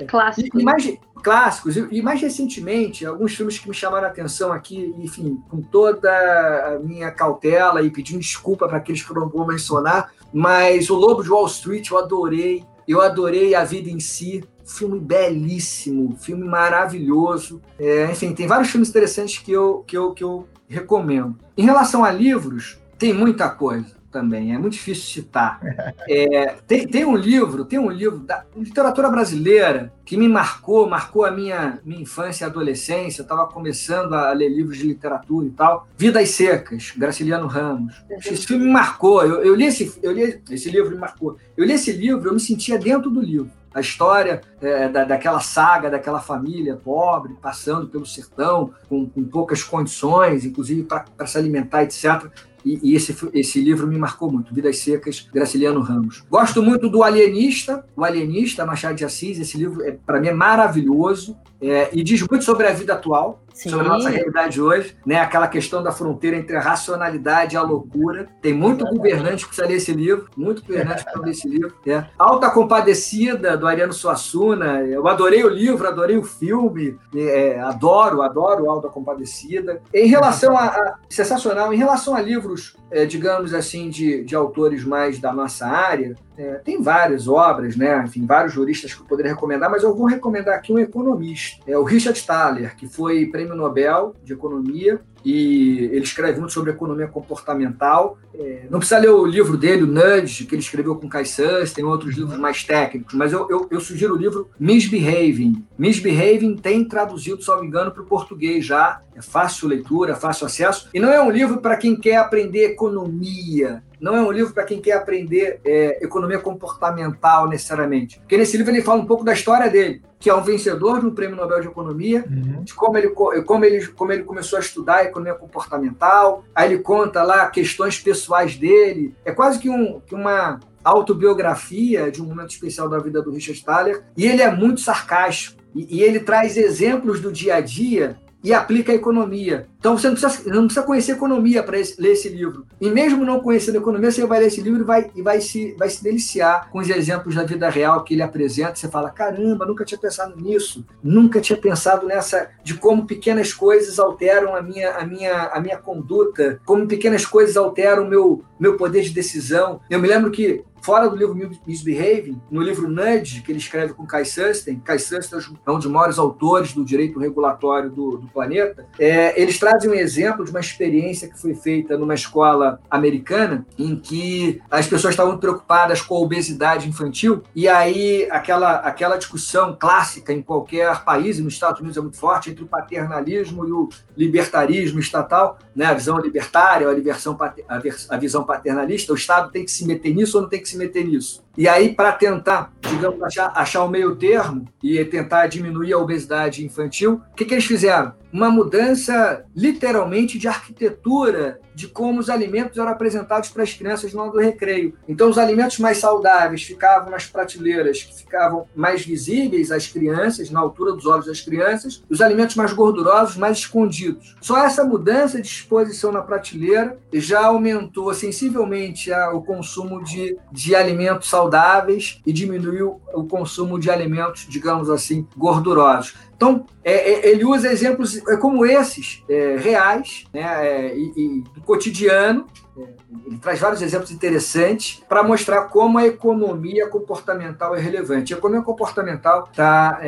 Clássico. 0.08 0.58
E, 0.58 0.62
e 0.62 0.64
mais, 0.64 0.98
clássicos, 1.22 1.76
e 1.76 2.02
mais 2.02 2.20
recentemente, 2.20 3.06
alguns 3.06 3.34
filmes 3.34 3.58
que 3.58 3.68
me 3.68 3.74
chamaram 3.74 4.06
a 4.06 4.10
atenção 4.10 4.52
aqui, 4.52 4.94
enfim, 4.98 5.40
com 5.48 5.60
toda 5.60 6.10
a 6.10 6.78
minha 6.80 7.10
cautela 7.10 7.82
e 7.82 7.90
pedindo 7.90 8.18
desculpa 8.20 8.66
para 8.66 8.78
aqueles 8.78 9.02
que 9.02 9.10
eu 9.10 9.20
não 9.20 9.28
vou 9.28 9.46
mencionar, 9.46 10.10
mas 10.32 10.90
O 10.90 10.96
Lobo 10.96 11.22
de 11.22 11.30
Wall 11.30 11.46
Street 11.46 11.88
eu 11.90 11.98
adorei, 11.98 12.64
eu 12.88 13.00
adorei 13.00 13.54
A 13.54 13.64
Vida 13.64 13.90
em 13.90 14.00
Si, 14.00 14.42
filme 14.70 14.98
belíssimo, 14.98 16.16
filme 16.16 16.46
maravilhoso. 16.46 17.60
É, 17.78 18.10
enfim, 18.10 18.32
tem 18.32 18.46
vários 18.46 18.70
filmes 18.70 18.88
interessantes 18.88 19.38
que 19.38 19.52
eu, 19.52 19.84
que, 19.86 19.96
eu, 19.96 20.12
que 20.12 20.24
eu 20.24 20.46
recomendo. 20.68 21.36
Em 21.56 21.64
relação 21.64 22.04
a 22.04 22.10
livros, 22.10 22.78
tem 22.98 23.12
muita 23.12 23.48
coisa 23.48 24.00
também, 24.10 24.52
é 24.52 24.58
muito 24.58 24.72
difícil 24.72 25.04
citar. 25.04 25.60
É, 26.08 26.56
tem, 26.66 26.88
tem 26.88 27.04
um 27.04 27.14
livro, 27.14 27.64
tem 27.64 27.78
um 27.78 27.90
livro 27.90 28.18
da 28.18 28.44
literatura 28.56 29.08
brasileira 29.08 29.92
que 30.04 30.16
me 30.16 30.28
marcou, 30.28 30.88
marcou 30.88 31.24
a 31.24 31.30
minha, 31.30 31.78
minha 31.84 32.00
infância 32.00 32.44
e 32.44 32.46
adolescência. 32.46 33.20
Eu 33.20 33.24
estava 33.24 33.46
começando 33.46 34.14
a 34.14 34.32
ler 34.32 34.48
livros 34.48 34.78
de 34.78 34.86
literatura 34.86 35.46
e 35.46 35.50
tal. 35.50 35.86
Vidas 35.96 36.30
Secas, 36.30 36.92
Graciliano 36.96 37.46
Ramos. 37.46 37.94
Esse 38.10 38.44
filme 38.44 38.64
me 38.64 38.72
marcou. 38.72 39.22
Eu, 39.22 39.44
eu, 39.44 39.54
li 39.54 39.66
esse, 39.66 40.00
eu 40.02 40.10
li 40.10 40.42
esse 40.50 40.68
livro, 40.68 40.90
me 40.90 40.98
marcou. 40.98 41.36
Eu 41.56 41.64
li 41.64 41.74
esse 41.74 41.92
livro, 41.92 42.28
eu 42.28 42.34
me 42.34 42.40
sentia 42.40 42.76
dentro 42.76 43.08
do 43.08 43.20
livro 43.20 43.59
a 43.72 43.80
história 43.80 44.40
é, 44.60 44.88
da, 44.88 45.04
daquela 45.04 45.40
saga, 45.40 45.90
daquela 45.90 46.20
família 46.20 46.76
pobre, 46.76 47.34
passando 47.40 47.86
pelo 47.88 48.04
sertão, 48.04 48.72
com, 48.88 49.08
com 49.08 49.24
poucas 49.24 49.62
condições, 49.62 50.44
inclusive 50.44 50.82
para 50.82 51.26
se 51.26 51.38
alimentar, 51.38 51.82
etc. 51.82 52.26
E, 52.64 52.90
e, 52.90 52.94
esse, 52.94 53.16
esse 53.32 53.60
livro 53.60 53.86
me 53.86 53.96
marcou 53.96 54.30
muito, 54.30 54.54
Vidas 54.54 54.78
Secas, 54.78 55.26
Graciliano 55.32 55.80
Ramos. 55.80 56.24
Gosto 56.30 56.62
muito 56.62 56.88
do 56.88 57.02
Alienista, 57.02 57.84
o 57.96 58.04
Alienista, 58.04 58.66
Machado 58.66 58.96
de 58.96 59.04
Assis, 59.04 59.38
esse 59.38 59.56
livro, 59.56 59.82
é, 59.82 59.92
para 59.92 60.20
mim, 60.20 60.28
é 60.28 60.34
maravilhoso 60.34 61.36
é, 61.60 61.90
e 61.92 62.02
diz 62.02 62.20
muito 62.28 62.44
sobre 62.44 62.66
a 62.66 62.72
vida 62.72 62.94
atual, 62.94 63.42
Sim. 63.52 63.70
sobre 63.70 63.86
a 63.86 63.88
nossa 63.90 64.08
realidade 64.08 64.60
hoje, 64.60 64.96
né? 65.04 65.18
aquela 65.18 65.46
questão 65.46 65.82
da 65.82 65.92
fronteira 65.92 66.36
entre 66.36 66.56
a 66.56 66.60
racionalidade 66.60 67.54
e 67.54 67.58
a 67.58 67.62
loucura. 67.62 68.28
Tem 68.40 68.54
muito 68.54 68.84
governante 68.84 69.44
que 69.44 69.48
precisa 69.48 69.66
ler 69.66 69.76
esse 69.76 69.92
livro, 69.92 70.28
muito 70.36 70.62
governante 70.62 71.04
que 71.04 71.10
precisa 71.10 71.24
ler 71.24 71.30
esse 71.30 71.48
livro. 71.48 71.74
É. 71.86 72.04
Alta 72.18 72.50
Compadecida, 72.50 73.56
do 73.56 73.66
Ariano 73.66 73.92
Suassuna, 73.92 74.82
eu 74.82 75.06
adorei 75.06 75.44
o 75.44 75.48
livro, 75.48 75.86
adorei 75.86 76.16
o 76.16 76.22
filme, 76.22 76.98
é, 77.14 77.60
adoro, 77.60 78.22
adoro 78.22 78.70
Alta 78.70 78.88
Compadecida. 78.88 79.82
Em 79.92 80.06
relação 80.06 80.56
a, 80.56 80.66
a 80.66 80.98
sensacional, 81.08 81.72
em 81.74 81.76
relação 81.76 82.14
a 82.14 82.20
livros, 82.20 82.76
é, 82.90 83.04
digamos 83.04 83.52
assim, 83.52 83.90
de, 83.90 84.24
de 84.24 84.34
autores 84.34 84.84
mais 84.84 85.18
da 85.18 85.32
nossa 85.32 85.66
área, 85.66 86.16
é, 86.40 86.54
tem 86.54 86.80
várias 86.80 87.28
obras, 87.28 87.76
né? 87.76 88.02
Enfim, 88.06 88.24
vários 88.24 88.54
juristas 88.54 88.94
que 88.94 89.02
eu 89.02 89.06
poderia 89.06 89.32
recomendar, 89.32 89.70
mas 89.70 89.82
eu 89.82 89.94
vou 89.94 90.06
recomendar 90.06 90.54
aqui 90.54 90.72
um 90.72 90.78
economista, 90.78 91.49
é 91.66 91.76
o 91.76 91.84
Richard 91.84 92.20
Thaler, 92.22 92.76
que 92.76 92.86
foi 92.86 93.26
prêmio 93.26 93.54
Nobel 93.54 94.14
de 94.22 94.32
Economia 94.32 95.00
e 95.24 95.90
ele 95.92 96.04
escreve 96.04 96.38
muito 96.38 96.52
sobre 96.52 96.70
economia 96.70 97.06
comportamental. 97.08 98.18
É, 98.34 98.66
não 98.70 98.78
precisa 98.78 99.00
ler 99.00 99.10
o 99.10 99.26
livro 99.26 99.56
dele, 99.56 99.82
o 99.82 99.86
Nudge, 99.86 100.44
que 100.44 100.54
ele 100.54 100.62
escreveu 100.62 100.96
com 100.96 101.08
Kai 101.08 101.24
Suss, 101.24 101.72
tem 101.72 101.84
outros 101.84 102.16
livros 102.16 102.38
mais 102.38 102.64
técnicos, 102.64 103.14
mas 103.14 103.32
eu, 103.32 103.46
eu, 103.50 103.68
eu, 103.70 103.80
sugiro 103.80 104.14
o 104.14 104.18
livro 104.18 104.48
Misbehaving. 104.58 105.64
Misbehaving 105.78 106.56
tem 106.56 106.84
traduzido, 106.84 107.42
se 107.42 107.48
não 107.48 107.60
me 107.60 107.66
engano, 107.66 107.90
para 107.90 108.02
o 108.02 108.06
português 108.06 108.64
já. 108.64 109.00
É 109.14 109.20
fácil 109.20 109.68
leitura, 109.68 110.14
fácil 110.14 110.46
acesso. 110.46 110.88
E 110.94 111.00
não 111.00 111.12
é 111.12 111.20
um 111.20 111.30
livro 111.30 111.60
para 111.60 111.76
quem 111.76 111.96
quer 111.96 112.16
aprender 112.16 112.64
economia, 112.64 113.82
não 114.00 114.16
é 114.16 114.22
um 114.22 114.32
livro 114.32 114.54
para 114.54 114.64
quem 114.64 114.80
quer 114.80 114.92
aprender 114.92 115.60
é, 115.64 116.02
economia 116.02 116.38
comportamental 116.38 117.48
necessariamente. 117.48 118.18
Porque 118.20 118.36
nesse 118.36 118.56
livro 118.56 118.72
ele 118.72 118.82
fala 118.82 119.02
um 119.02 119.06
pouco 119.06 119.22
da 119.22 119.34
história 119.34 119.68
dele, 119.68 120.02
que 120.18 120.30
é 120.30 120.34
um 120.34 120.42
vencedor 120.42 121.00
de 121.00 121.06
um 121.06 121.14
prêmio 121.14 121.36
Nobel 121.36 121.60
de 121.60 121.68
Economia, 121.68 122.24
uhum. 122.28 122.64
de 122.64 122.74
como 122.74 122.96
ele, 122.96 123.08
como, 123.08 123.64
ele, 123.64 123.86
como 123.88 124.12
ele 124.12 124.22
começou 124.22 124.56
a 124.56 124.60
estudar 124.60 125.04
economia 125.10 125.34
comportamental. 125.34 126.44
Aí 126.54 126.72
ele 126.72 126.82
conta 126.82 127.22
lá 127.22 127.46
questões 127.48 127.98
pessoais 127.98 128.56
dele. 128.56 129.14
É 129.24 129.32
quase 129.32 129.58
que, 129.58 129.68
um, 129.68 130.00
que 130.00 130.14
uma 130.14 130.60
autobiografia 130.82 132.10
de 132.10 132.22
um 132.22 132.26
momento 132.26 132.50
especial 132.50 132.88
da 132.88 132.98
vida 132.98 133.20
do 133.20 133.30
Richard 133.30 133.62
Thaler. 133.62 134.04
E 134.16 134.26
ele 134.26 134.42
é 134.42 134.50
muito 134.50 134.80
sarcástico. 134.80 135.60
E, 135.74 135.98
e 135.98 136.02
ele 136.02 136.20
traz 136.20 136.56
exemplos 136.56 137.20
do 137.20 137.30
dia 137.30 137.56
a 137.56 137.60
dia 137.60 138.18
e 138.42 138.52
aplica 138.52 138.92
a 138.92 138.94
economia. 138.94 139.68
Então 139.80 139.96
você 139.96 140.08
não 140.08 140.14
precisa, 140.14 140.50
não 140.50 140.64
precisa 140.66 140.86
conhecer 140.86 141.12
economia 141.12 141.62
para 141.62 141.78
ler 141.78 142.12
esse 142.12 142.28
livro. 142.28 142.66
E 142.78 142.90
mesmo 142.90 143.24
não 143.24 143.40
conhecendo 143.40 143.78
economia, 143.78 144.10
você 144.10 144.24
vai 144.26 144.40
ler 144.40 144.46
esse 144.48 144.60
livro 144.60 144.82
e 144.82 144.84
vai, 144.84 145.10
e 145.16 145.22
vai, 145.22 145.40
se, 145.40 145.74
vai 145.78 145.88
se 145.88 146.04
deliciar 146.04 146.68
com 146.70 146.78
os 146.78 146.90
exemplos 146.90 147.34
da 147.34 147.44
vida 147.44 147.68
real 147.70 148.04
que 148.04 148.12
ele 148.12 148.22
apresenta. 148.22 148.76
Você 148.76 148.88
fala: 148.88 149.10
caramba, 149.10 149.64
nunca 149.64 149.84
tinha 149.84 149.98
pensado 149.98 150.36
nisso, 150.36 150.84
nunca 151.02 151.40
tinha 151.40 151.56
pensado 151.56 152.06
nessa 152.06 152.50
de 152.62 152.74
como 152.74 153.06
pequenas 153.06 153.54
coisas 153.54 153.98
alteram 153.98 154.54
a 154.54 154.60
minha, 154.60 154.90
a 154.96 155.06
minha, 155.06 155.44
a 155.46 155.60
minha 155.60 155.78
conduta, 155.78 156.60
como 156.66 156.86
pequenas 156.86 157.24
coisas 157.24 157.56
alteram 157.56 158.04
o 158.04 158.08
meu, 158.08 158.44
meu 158.58 158.76
poder 158.76 159.02
de 159.02 159.10
decisão. 159.10 159.80
Eu 159.88 159.98
me 159.98 160.06
lembro 160.06 160.30
que 160.30 160.62
fora 160.82 161.08
do 161.08 161.16
livro 161.16 161.36
Misbehaving, 161.66 162.40
no 162.50 162.62
livro 162.62 162.88
Nudge, 162.88 163.42
que 163.42 163.52
ele 163.52 163.58
escreve 163.58 163.92
com 163.92 164.06
Kai 164.06 164.24
Susten, 164.24 164.80
Kai 164.80 164.98
Susten 164.98 165.38
é 165.66 165.70
um 165.70 165.78
dos 165.78 165.86
maiores 165.86 166.18
autores 166.18 166.72
do 166.72 166.84
direito 166.84 167.18
regulatório 167.18 167.90
do, 167.90 168.18
do 168.18 168.26
planeta, 168.28 168.86
é, 168.98 169.40
eles 169.40 169.58
trazem 169.58 169.69
trazem 169.70 169.90
um 169.90 169.94
exemplo 169.94 170.44
de 170.44 170.50
uma 170.50 170.58
experiência 170.58 171.28
que 171.28 171.40
foi 171.40 171.54
feita 171.54 171.96
numa 171.96 172.14
escola 172.14 172.80
americana, 172.90 173.64
em 173.78 173.94
que 173.94 174.60
as 174.68 174.86
pessoas 174.86 175.12
estavam 175.12 175.38
preocupadas 175.38 176.02
com 176.02 176.16
a 176.16 176.20
obesidade 176.20 176.88
infantil, 176.88 177.42
e 177.54 177.68
aí 177.68 178.26
aquela, 178.30 178.76
aquela 178.76 179.16
discussão 179.16 179.76
clássica 179.78 180.32
em 180.32 180.42
qualquer 180.42 181.04
país, 181.04 181.38
e 181.38 181.42
nos 181.42 181.54
Estados 181.54 181.80
Unidos 181.80 181.96
é 181.96 182.00
muito 182.00 182.16
forte, 182.16 182.50
entre 182.50 182.64
o 182.64 182.66
paternalismo 182.66 183.66
e 183.66 183.72
o 183.72 183.88
libertarismo 184.16 184.98
estatal, 184.98 185.58
né? 185.74 185.86
a 185.86 185.94
visão 185.94 186.18
libertária, 186.18 186.88
a, 186.88 188.14
a 188.14 188.16
visão 188.16 188.44
paternalista, 188.44 189.12
o 189.12 189.16
Estado 189.16 189.50
tem 189.52 189.64
que 189.64 189.70
se 189.70 189.86
meter 189.86 190.12
nisso 190.12 190.36
ou 190.36 190.42
não 190.42 190.50
tem 190.50 190.60
que 190.60 190.68
se 190.68 190.76
meter 190.76 191.04
nisso? 191.04 191.44
E 191.56 191.68
aí, 191.68 191.94
para 191.94 192.12
tentar, 192.12 192.72
digamos, 192.80 193.22
achar, 193.22 193.52
achar 193.54 193.84
o 193.84 193.88
meio 193.88 194.16
termo 194.16 194.66
e 194.82 195.04
tentar 195.04 195.46
diminuir 195.46 195.92
a 195.92 195.98
obesidade 195.98 196.64
infantil, 196.64 197.20
o 197.30 197.34
que, 197.34 197.44
que 197.44 197.54
eles 197.54 197.66
fizeram? 197.66 198.14
Uma 198.32 198.50
mudança, 198.50 199.44
literalmente, 199.56 200.38
de 200.38 200.46
arquitetura 200.46 201.60
de 201.74 201.88
como 201.88 202.20
os 202.20 202.30
alimentos 202.30 202.78
eram 202.78 202.90
apresentados 202.90 203.50
para 203.50 203.62
as 203.62 203.72
crianças 203.72 204.12
no 204.12 204.30
do 204.30 204.38
recreio. 204.38 204.94
Então, 205.08 205.28
os 205.28 205.38
alimentos 205.38 205.78
mais 205.78 205.98
saudáveis 205.98 206.62
ficavam 206.62 207.10
nas 207.10 207.26
prateleiras 207.26 208.02
que 208.02 208.14
ficavam 208.14 208.66
mais 208.74 209.04
visíveis 209.04 209.72
às 209.72 209.86
crianças, 209.86 210.50
na 210.50 210.60
altura 210.60 210.92
dos 210.92 211.06
olhos 211.06 211.26
das 211.26 211.40
crianças, 211.40 212.02
os 212.08 212.20
alimentos 212.20 212.54
mais 212.54 212.72
gordurosos 212.72 213.36
mais 213.36 213.58
escondidos. 213.58 214.36
Só 214.40 214.58
essa 214.64 214.84
mudança 214.84 215.40
de 215.40 215.48
exposição 215.48 216.12
na 216.12 216.22
prateleira 216.22 216.98
já 217.12 217.46
aumentou 217.46 218.12
sensivelmente 218.14 219.10
o 219.32 219.40
consumo 219.42 220.02
de, 220.04 220.36
de 220.52 220.74
alimentos 220.74 221.28
saudáveis 221.28 222.20
e 222.26 222.32
diminuiu 222.32 223.00
o 223.14 223.24
consumo 223.24 223.78
de 223.78 223.90
alimentos, 223.90 224.46
digamos 224.48 224.90
assim, 224.90 225.26
gordurosos. 225.36 226.14
Então, 226.40 226.64
é, 226.82 226.94
é, 226.94 227.28
ele 227.32 227.44
usa 227.44 227.70
exemplos 227.70 228.16
é, 228.26 228.34
como 228.38 228.64
esses, 228.64 229.22
é, 229.28 229.56
reais, 229.58 230.24
né, 230.32 230.40
é, 230.40 230.96
e, 230.96 231.12
e, 231.14 231.44
cotidiano. 231.64 232.46
É, 232.76 232.88
ele 233.26 233.38
traz 233.38 233.58
vários 233.58 233.82
exemplos 233.82 234.10
interessantes 234.10 235.02
para 235.08 235.22
mostrar 235.22 235.62
como 235.64 235.98
a 235.98 236.06
economia 236.06 236.88
comportamental 236.88 237.74
é 237.74 237.80
relevante. 237.80 238.32
A 238.32 238.38
economia 238.38 238.64
comportamental 238.64 239.48
está 239.50 240.00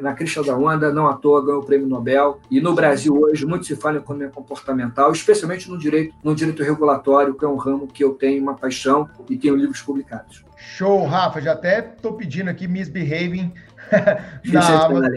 na 0.00 0.12
crista 0.12 0.42
da 0.42 0.56
onda, 0.56 0.92
não 0.92 1.06
à 1.06 1.14
toa 1.14 1.44
ganhou 1.44 1.62
o 1.62 1.64
prêmio 1.64 1.88
Nobel. 1.88 2.40
E 2.50 2.60
no 2.60 2.74
Brasil 2.74 3.18
hoje 3.18 3.46
muito 3.46 3.66
se 3.66 3.74
fala 3.74 3.96
em 3.96 4.00
economia 4.00 4.28
comportamental, 4.28 5.10
especialmente 5.10 5.70
no 5.70 5.78
direito, 5.78 6.14
no 6.22 6.34
direito 6.34 6.62
regulatório, 6.62 7.34
que 7.34 7.44
é 7.44 7.48
um 7.48 7.56
ramo 7.56 7.86
que 7.86 8.04
eu 8.04 8.12
tenho 8.14 8.42
uma 8.42 8.54
paixão 8.54 9.08
e 9.28 9.36
tenho 9.36 9.56
livros 9.56 9.80
publicados. 9.80 10.44
Show, 10.56 11.04
Rafa. 11.04 11.40
Já 11.40 11.52
até 11.52 11.80
estou 11.80 12.12
pedindo 12.14 12.48
aqui 12.48 12.68
Misbehaving 12.68 13.52
na 14.52 14.84
Amazon, 14.84 15.12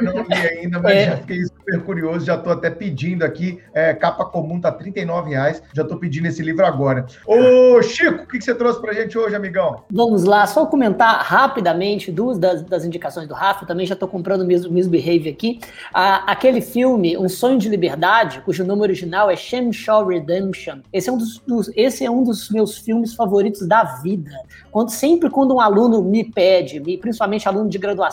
eu 0.00 0.14
não 0.14 0.22
li 0.22 0.34
ainda, 0.34 0.80
mas 0.80 0.92
é. 0.92 1.04
já 1.06 1.16
fiquei 1.18 1.44
super 1.44 1.82
curioso, 1.82 2.26
já 2.26 2.34
estou 2.34 2.52
até 2.52 2.70
pedindo 2.70 3.24
aqui, 3.24 3.60
é, 3.72 3.94
capa 3.94 4.24
comum 4.24 4.60
tá 4.60 4.70
R$ 4.70 4.92
reais, 5.26 5.62
já 5.72 5.82
estou 5.82 5.98
pedindo 5.98 6.26
esse 6.26 6.42
livro 6.42 6.64
agora. 6.64 7.06
Ô 7.26 7.80
Chico, 7.82 8.22
o 8.22 8.26
que, 8.26 8.38
que 8.38 8.44
você 8.44 8.54
trouxe 8.54 8.80
para 8.80 8.92
a 8.92 8.94
gente 8.94 9.16
hoje, 9.16 9.34
amigão? 9.34 9.84
Vamos 9.90 10.24
lá, 10.24 10.46
só 10.46 10.66
comentar 10.66 11.22
rapidamente 11.22 12.10
duas 12.12 12.38
das, 12.38 12.62
das 12.62 12.84
indicações 12.84 13.28
do 13.28 13.34
Rafa, 13.34 13.66
também 13.66 13.86
já 13.86 13.94
estou 13.94 14.08
comprando 14.08 14.42
o 14.42 14.72
Misbehave 14.72 15.28
aqui, 15.28 15.60
ah, 15.92 16.24
aquele 16.26 16.60
filme, 16.60 17.16
Um 17.16 17.28
Sonho 17.28 17.58
de 17.58 17.68
Liberdade, 17.68 18.40
cujo 18.44 18.64
nome 18.64 18.82
original 18.82 19.30
é 19.30 19.36
Shaw 19.36 20.06
Redemption, 20.06 20.80
esse 20.92 21.08
é, 21.08 21.12
um 21.12 21.18
dos, 21.18 21.38
dos, 21.40 21.70
esse 21.76 22.04
é 22.04 22.10
um 22.10 22.22
dos 22.22 22.50
meus 22.50 22.78
filmes 22.78 23.14
favoritos 23.14 23.66
da 23.66 23.84
vida, 23.84 24.30
quando, 24.70 24.90
sempre 24.90 25.30
quando 25.30 25.54
um 25.54 25.60
aluno 25.60 26.02
me 26.02 26.24
pede, 26.24 26.80
principalmente 26.98 27.48
aluno 27.48 27.68
de 27.68 27.78
graduação, 27.78 28.07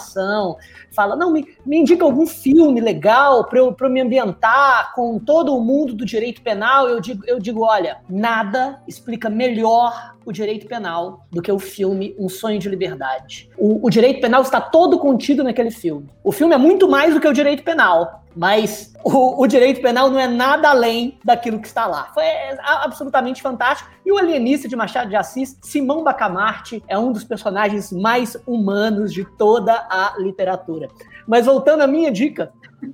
fala, 0.91 1.15
não, 1.15 1.31
me, 1.31 1.45
me 1.65 1.77
indica 1.77 2.03
algum 2.03 2.25
filme 2.25 2.79
legal 2.79 3.45
para 3.45 3.59
eu, 3.59 3.75
eu 3.79 3.89
me 3.89 4.01
ambientar 4.01 4.93
com 4.93 5.19
todo 5.19 5.55
o 5.55 5.61
mundo 5.61 5.93
do 5.93 6.05
direito 6.05 6.41
penal. 6.41 6.87
Eu 6.87 6.99
digo, 6.99 7.23
eu 7.27 7.39
digo, 7.39 7.63
olha, 7.63 7.97
nada 8.09 8.81
explica 8.87 9.29
melhor 9.29 10.15
o 10.25 10.31
direito 10.31 10.67
penal 10.67 11.25
do 11.31 11.41
que 11.41 11.51
o 11.51 11.59
filme 11.59 12.15
Um 12.17 12.27
Sonho 12.27 12.59
de 12.59 12.67
Liberdade. 12.67 13.49
O, 13.57 13.85
o 13.85 13.89
direito 13.89 14.19
penal 14.19 14.41
está 14.41 14.59
todo 14.59 14.97
contido 14.97 15.43
naquele 15.43 15.71
filme. 15.71 16.09
O 16.23 16.31
filme 16.31 16.55
é 16.55 16.57
muito 16.57 16.89
mais 16.89 17.13
do 17.13 17.19
que 17.19 17.27
o 17.27 17.33
direito 17.33 17.63
penal 17.63 18.24
mas 18.35 18.93
o, 19.03 19.41
o, 19.41 19.47
direito 19.47 19.81
penal 19.81 20.09
não 20.09 20.19
é 20.19 20.27
nada 20.27 20.69
além 20.69 21.17
daquilo 21.23 21.59
que 21.59 21.67
está 21.67 21.87
lá. 21.87 22.11
Foi 22.13 22.23
é, 22.23 22.57
absolutamente 22.63 23.41
fantástico. 23.41 23.89
E 24.05 24.11
o 24.11 24.17
alienista 24.17 24.67
de 24.67 24.75
Machado 24.75 25.09
de 25.09 25.15
Assis, 25.15 25.57
Simão 25.61 26.03
Bacamarte, 26.03 26.83
é 26.87 26.97
um 26.97 27.11
dos 27.11 27.23
personagens 27.23 27.91
mais 27.91 28.35
humanos 28.45 29.13
de 29.13 29.23
toda 29.23 29.73
a 29.73 30.15
literatura. 30.17 30.89
Mas 31.25 31.45
voltando 31.45 31.81
à 31.81 31.87
minha 31.87 32.11
dica, 32.11 32.51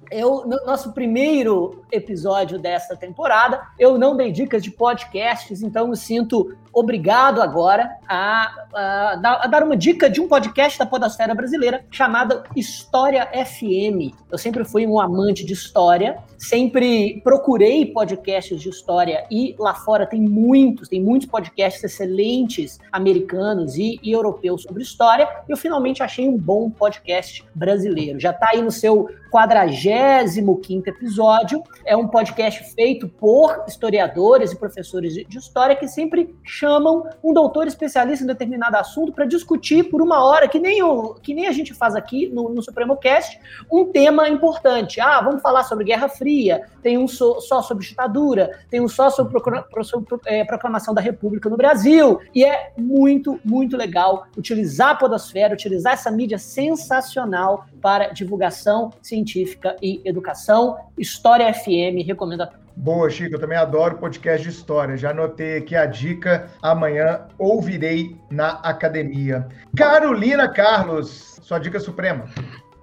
eu, 0.09 0.45
no 0.45 0.65
nosso 0.65 0.93
primeiro 0.93 1.83
episódio 1.91 2.59
dessa 2.59 2.95
temporada, 2.95 3.61
eu 3.79 3.97
não 3.97 4.15
dei 4.15 4.31
dicas 4.31 4.63
de 4.63 4.71
podcasts, 4.71 5.61
então 5.61 5.87
me 5.87 5.97
sinto 5.97 6.55
obrigado 6.73 7.41
agora 7.41 7.89
a, 8.07 8.65
a, 8.73 9.43
a, 9.43 9.47
dar 9.47 9.63
uma 9.63 9.75
dica 9.75 10.09
de 10.09 10.21
um 10.21 10.27
podcast 10.27 10.77
da 10.77 10.85
Podosfera 10.85 11.35
Brasileira 11.35 11.85
chamado 11.91 12.43
História 12.55 13.27
FM. 13.27 14.15
Eu 14.31 14.37
sempre 14.37 14.63
fui 14.63 14.87
um 14.87 14.99
amante 14.99 15.45
de 15.45 15.53
história, 15.53 16.17
sempre 16.37 17.21
procurei 17.23 17.85
podcasts 17.85 18.59
de 18.61 18.69
história 18.69 19.25
e 19.29 19.55
lá 19.59 19.73
fora 19.73 20.05
tem 20.05 20.21
muitos, 20.21 20.87
tem 20.87 21.01
muitos 21.01 21.27
podcasts 21.27 21.83
excelentes 21.83 22.79
americanos 22.91 23.75
e, 23.75 23.99
e 24.01 24.11
europeus 24.11 24.63
sobre 24.63 24.83
história. 24.83 25.27
E 25.47 25.51
eu 25.51 25.57
finalmente 25.57 26.01
achei 26.01 26.27
um 26.27 26.37
bom 26.37 26.69
podcast 26.69 27.45
brasileiro. 27.53 28.19
Já 28.19 28.31
está 28.31 28.49
aí 28.53 28.61
no 28.61 28.71
seu 28.71 29.09
45 29.31 30.89
episódio. 30.89 31.63
É 31.85 31.95
um 31.95 32.07
podcast 32.07 32.73
feito 32.75 33.07
por 33.07 33.63
historiadores 33.67 34.51
e 34.51 34.57
professores 34.57 35.13
de 35.13 35.37
história 35.37 35.75
que 35.75 35.87
sempre 35.87 36.35
chamam 36.61 37.09
um 37.23 37.33
doutor 37.33 37.65
especialista 37.65 38.23
em 38.23 38.27
determinado 38.27 38.77
assunto 38.77 39.11
para 39.11 39.25
discutir 39.25 39.85
por 39.85 39.99
uma 39.99 40.23
hora, 40.23 40.47
que 40.47 40.59
nem, 40.59 40.83
o, 40.83 41.15
que 41.15 41.33
nem 41.33 41.47
a 41.47 41.51
gente 41.51 41.73
faz 41.73 41.95
aqui 41.95 42.27
no, 42.27 42.49
no 42.49 42.61
Supremo 42.61 42.95
Cast, 42.97 43.39
um 43.71 43.85
tema 43.85 44.29
importante. 44.29 45.01
Ah, 45.01 45.19
vamos 45.21 45.41
falar 45.41 45.63
sobre 45.63 45.85
Guerra 45.85 46.07
Fria, 46.07 46.67
tem 46.83 46.99
um 46.99 47.07
só, 47.07 47.39
só 47.39 47.63
sobre 47.63 47.87
ditadura, 47.87 48.59
tem 48.69 48.79
um 48.79 48.87
só 48.87 49.09
sobre, 49.09 49.31
procura, 49.31 49.65
sobre 49.83 50.19
é, 50.27 50.45
proclamação 50.45 50.93
da 50.93 51.01
República 51.01 51.49
no 51.49 51.57
Brasil. 51.57 52.19
E 52.35 52.45
é 52.45 52.71
muito, 52.77 53.39
muito 53.43 53.75
legal 53.75 54.27
utilizar 54.37 54.91
a 54.91 54.95
podosfera, 54.95 55.55
utilizar 55.55 55.93
essa 55.93 56.11
mídia 56.11 56.37
sensacional 56.37 57.65
para 57.81 58.09
divulgação 58.09 58.91
científica 59.01 59.75
e 59.81 59.99
educação. 60.05 60.77
História 60.95 61.51
FM, 61.51 62.05
recomendo 62.05 62.41
a 62.41 62.45
todos. 62.45 62.60
Boa, 62.75 63.09
Chico, 63.09 63.35
eu 63.35 63.39
também 63.39 63.57
adoro 63.57 63.97
podcast 63.97 64.43
de 64.43 64.49
história. 64.49 64.97
Já 64.97 65.11
anotei 65.11 65.57
aqui 65.57 65.75
a 65.75 65.85
dica. 65.85 66.49
Amanhã 66.61 67.27
ouvirei 67.37 68.17
na 68.29 68.51
academia. 68.63 69.47
Carolina 69.75 70.47
Carlos, 70.47 71.39
sua 71.41 71.59
dica 71.59 71.79
suprema. 71.79 72.25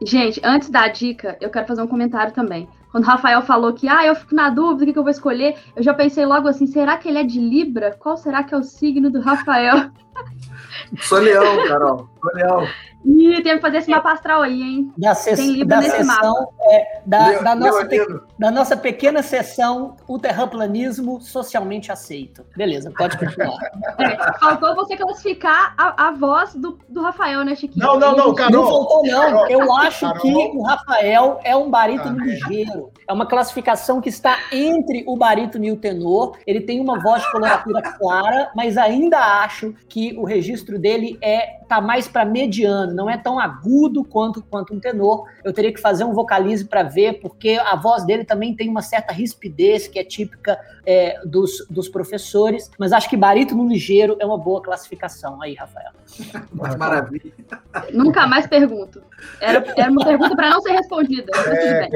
Gente, 0.04 0.40
antes 0.44 0.70
da 0.70 0.86
dica, 0.88 1.36
eu 1.40 1.50
quero 1.50 1.66
fazer 1.66 1.82
um 1.82 1.88
comentário 1.88 2.32
também. 2.32 2.68
Quando 2.90 3.04
o 3.04 3.06
Rafael 3.06 3.42
falou 3.42 3.72
que, 3.72 3.88
ah, 3.88 4.06
eu 4.06 4.14
fico 4.14 4.34
na 4.34 4.48
dúvida, 4.48 4.82
o 4.82 4.86
que, 4.86 4.92
que 4.92 4.98
eu 4.98 5.02
vou 5.02 5.10
escolher, 5.10 5.56
eu 5.76 5.82
já 5.82 5.92
pensei 5.92 6.24
logo 6.24 6.48
assim, 6.48 6.66
será 6.66 6.96
que 6.96 7.08
ele 7.08 7.18
é 7.18 7.24
de 7.24 7.40
Libra? 7.40 7.94
Qual 7.98 8.16
será 8.16 8.42
que 8.42 8.54
é 8.54 8.56
o 8.56 8.62
signo 8.62 9.10
do 9.10 9.20
Rafael? 9.20 9.90
Sou 11.00 11.18
leão, 11.18 11.66
Carol. 11.66 12.08
Sou 12.20 12.34
leão. 12.34 12.66
Ih, 13.04 13.42
tem 13.42 13.56
que 13.56 13.60
fazer 13.60 13.78
esse 13.78 13.90
mapa 13.90 14.12
astral 14.12 14.42
aí, 14.42 14.60
hein? 14.60 14.92
Da, 14.98 15.14
ses 15.14 15.38
da 15.66 15.80
sessão, 15.82 16.48
é, 16.62 17.00
da, 17.06 17.28
Leo, 17.28 17.44
da, 17.44 17.54
nossa 17.54 17.88
da 18.38 18.50
nossa 18.50 18.76
pequena 18.76 19.22
sessão, 19.22 19.96
o 20.06 20.18
terraplanismo 20.18 21.20
socialmente 21.20 21.92
aceito. 21.92 22.44
Beleza, 22.56 22.92
pode 22.96 23.16
continuar. 23.16 23.58
É, 23.98 24.38
faltou 24.38 24.74
você 24.76 24.96
classificar 24.96 25.74
a, 25.76 26.08
a 26.08 26.12
voz 26.12 26.54
do, 26.54 26.78
do 26.88 27.02
Rafael, 27.02 27.44
né, 27.44 27.54
Chiquinho? 27.54 27.84
Não, 27.84 27.98
não, 27.98 28.16
não, 28.16 28.34
Carol. 28.34 28.52
Não 28.52 28.68
faltou, 28.68 29.02
não. 29.04 29.20
Carol, 29.20 29.48
Eu 29.48 29.76
acho 29.76 30.00
Carol. 30.00 30.22
que 30.22 30.56
o 30.56 30.62
Rafael 30.62 31.40
é 31.42 31.56
um 31.56 31.68
barítono 31.68 32.18
ligeiro. 32.18 32.92
É 33.08 33.12
uma 33.12 33.26
classificação 33.26 34.00
que 34.00 34.08
está 34.08 34.38
entre 34.52 35.04
o 35.06 35.16
barítono 35.16 35.64
e 35.64 35.72
o 35.72 35.76
tenor. 35.76 36.38
Ele 36.46 36.60
tem 36.60 36.80
uma 36.80 37.00
voz 37.00 37.22
de 37.22 37.30
coloratura 37.32 37.82
clara, 37.82 38.50
mas 38.54 38.78
ainda 38.78 39.18
acho 39.42 39.74
que 39.88 40.16
o 40.16 40.24
registro 40.24 40.78
dele 40.78 41.18
é 41.20 41.58
tá 41.68 41.80
mais 41.80 42.08
para 42.08 42.24
mediano, 42.24 42.87
não 42.94 43.08
é 43.08 43.16
tão 43.16 43.38
agudo 43.38 44.04
quanto, 44.04 44.42
quanto 44.42 44.74
um 44.74 44.80
tenor. 44.80 45.26
Eu 45.44 45.52
teria 45.52 45.72
que 45.72 45.80
fazer 45.80 46.04
um 46.04 46.12
vocalize 46.12 46.64
para 46.64 46.82
ver, 46.82 47.20
porque 47.20 47.58
a 47.60 47.76
voz 47.76 48.04
dele 48.04 48.24
também 48.24 48.54
tem 48.54 48.68
uma 48.68 48.82
certa 48.82 49.12
rispidez 49.12 49.86
que 49.86 49.98
é 49.98 50.04
típica 50.04 50.58
é, 50.84 51.20
dos, 51.24 51.66
dos 51.68 51.88
professores, 51.88 52.70
mas 52.78 52.92
acho 52.92 53.08
que 53.08 53.16
barítono 53.16 53.68
ligeiro 53.68 54.16
é 54.20 54.26
uma 54.26 54.38
boa 54.38 54.62
classificação 54.62 55.40
aí, 55.42 55.54
Rafael. 55.54 55.92
Maravilha. 56.78 57.32
Nunca 57.92 58.26
mais 58.26 58.46
pergunto. 58.46 59.02
Era, 59.40 59.64
era 59.76 59.90
uma 59.90 60.04
pergunta 60.04 60.34
para 60.34 60.50
não 60.50 60.60
ser 60.60 60.72
respondida. 60.72 61.30
É, 61.46 61.88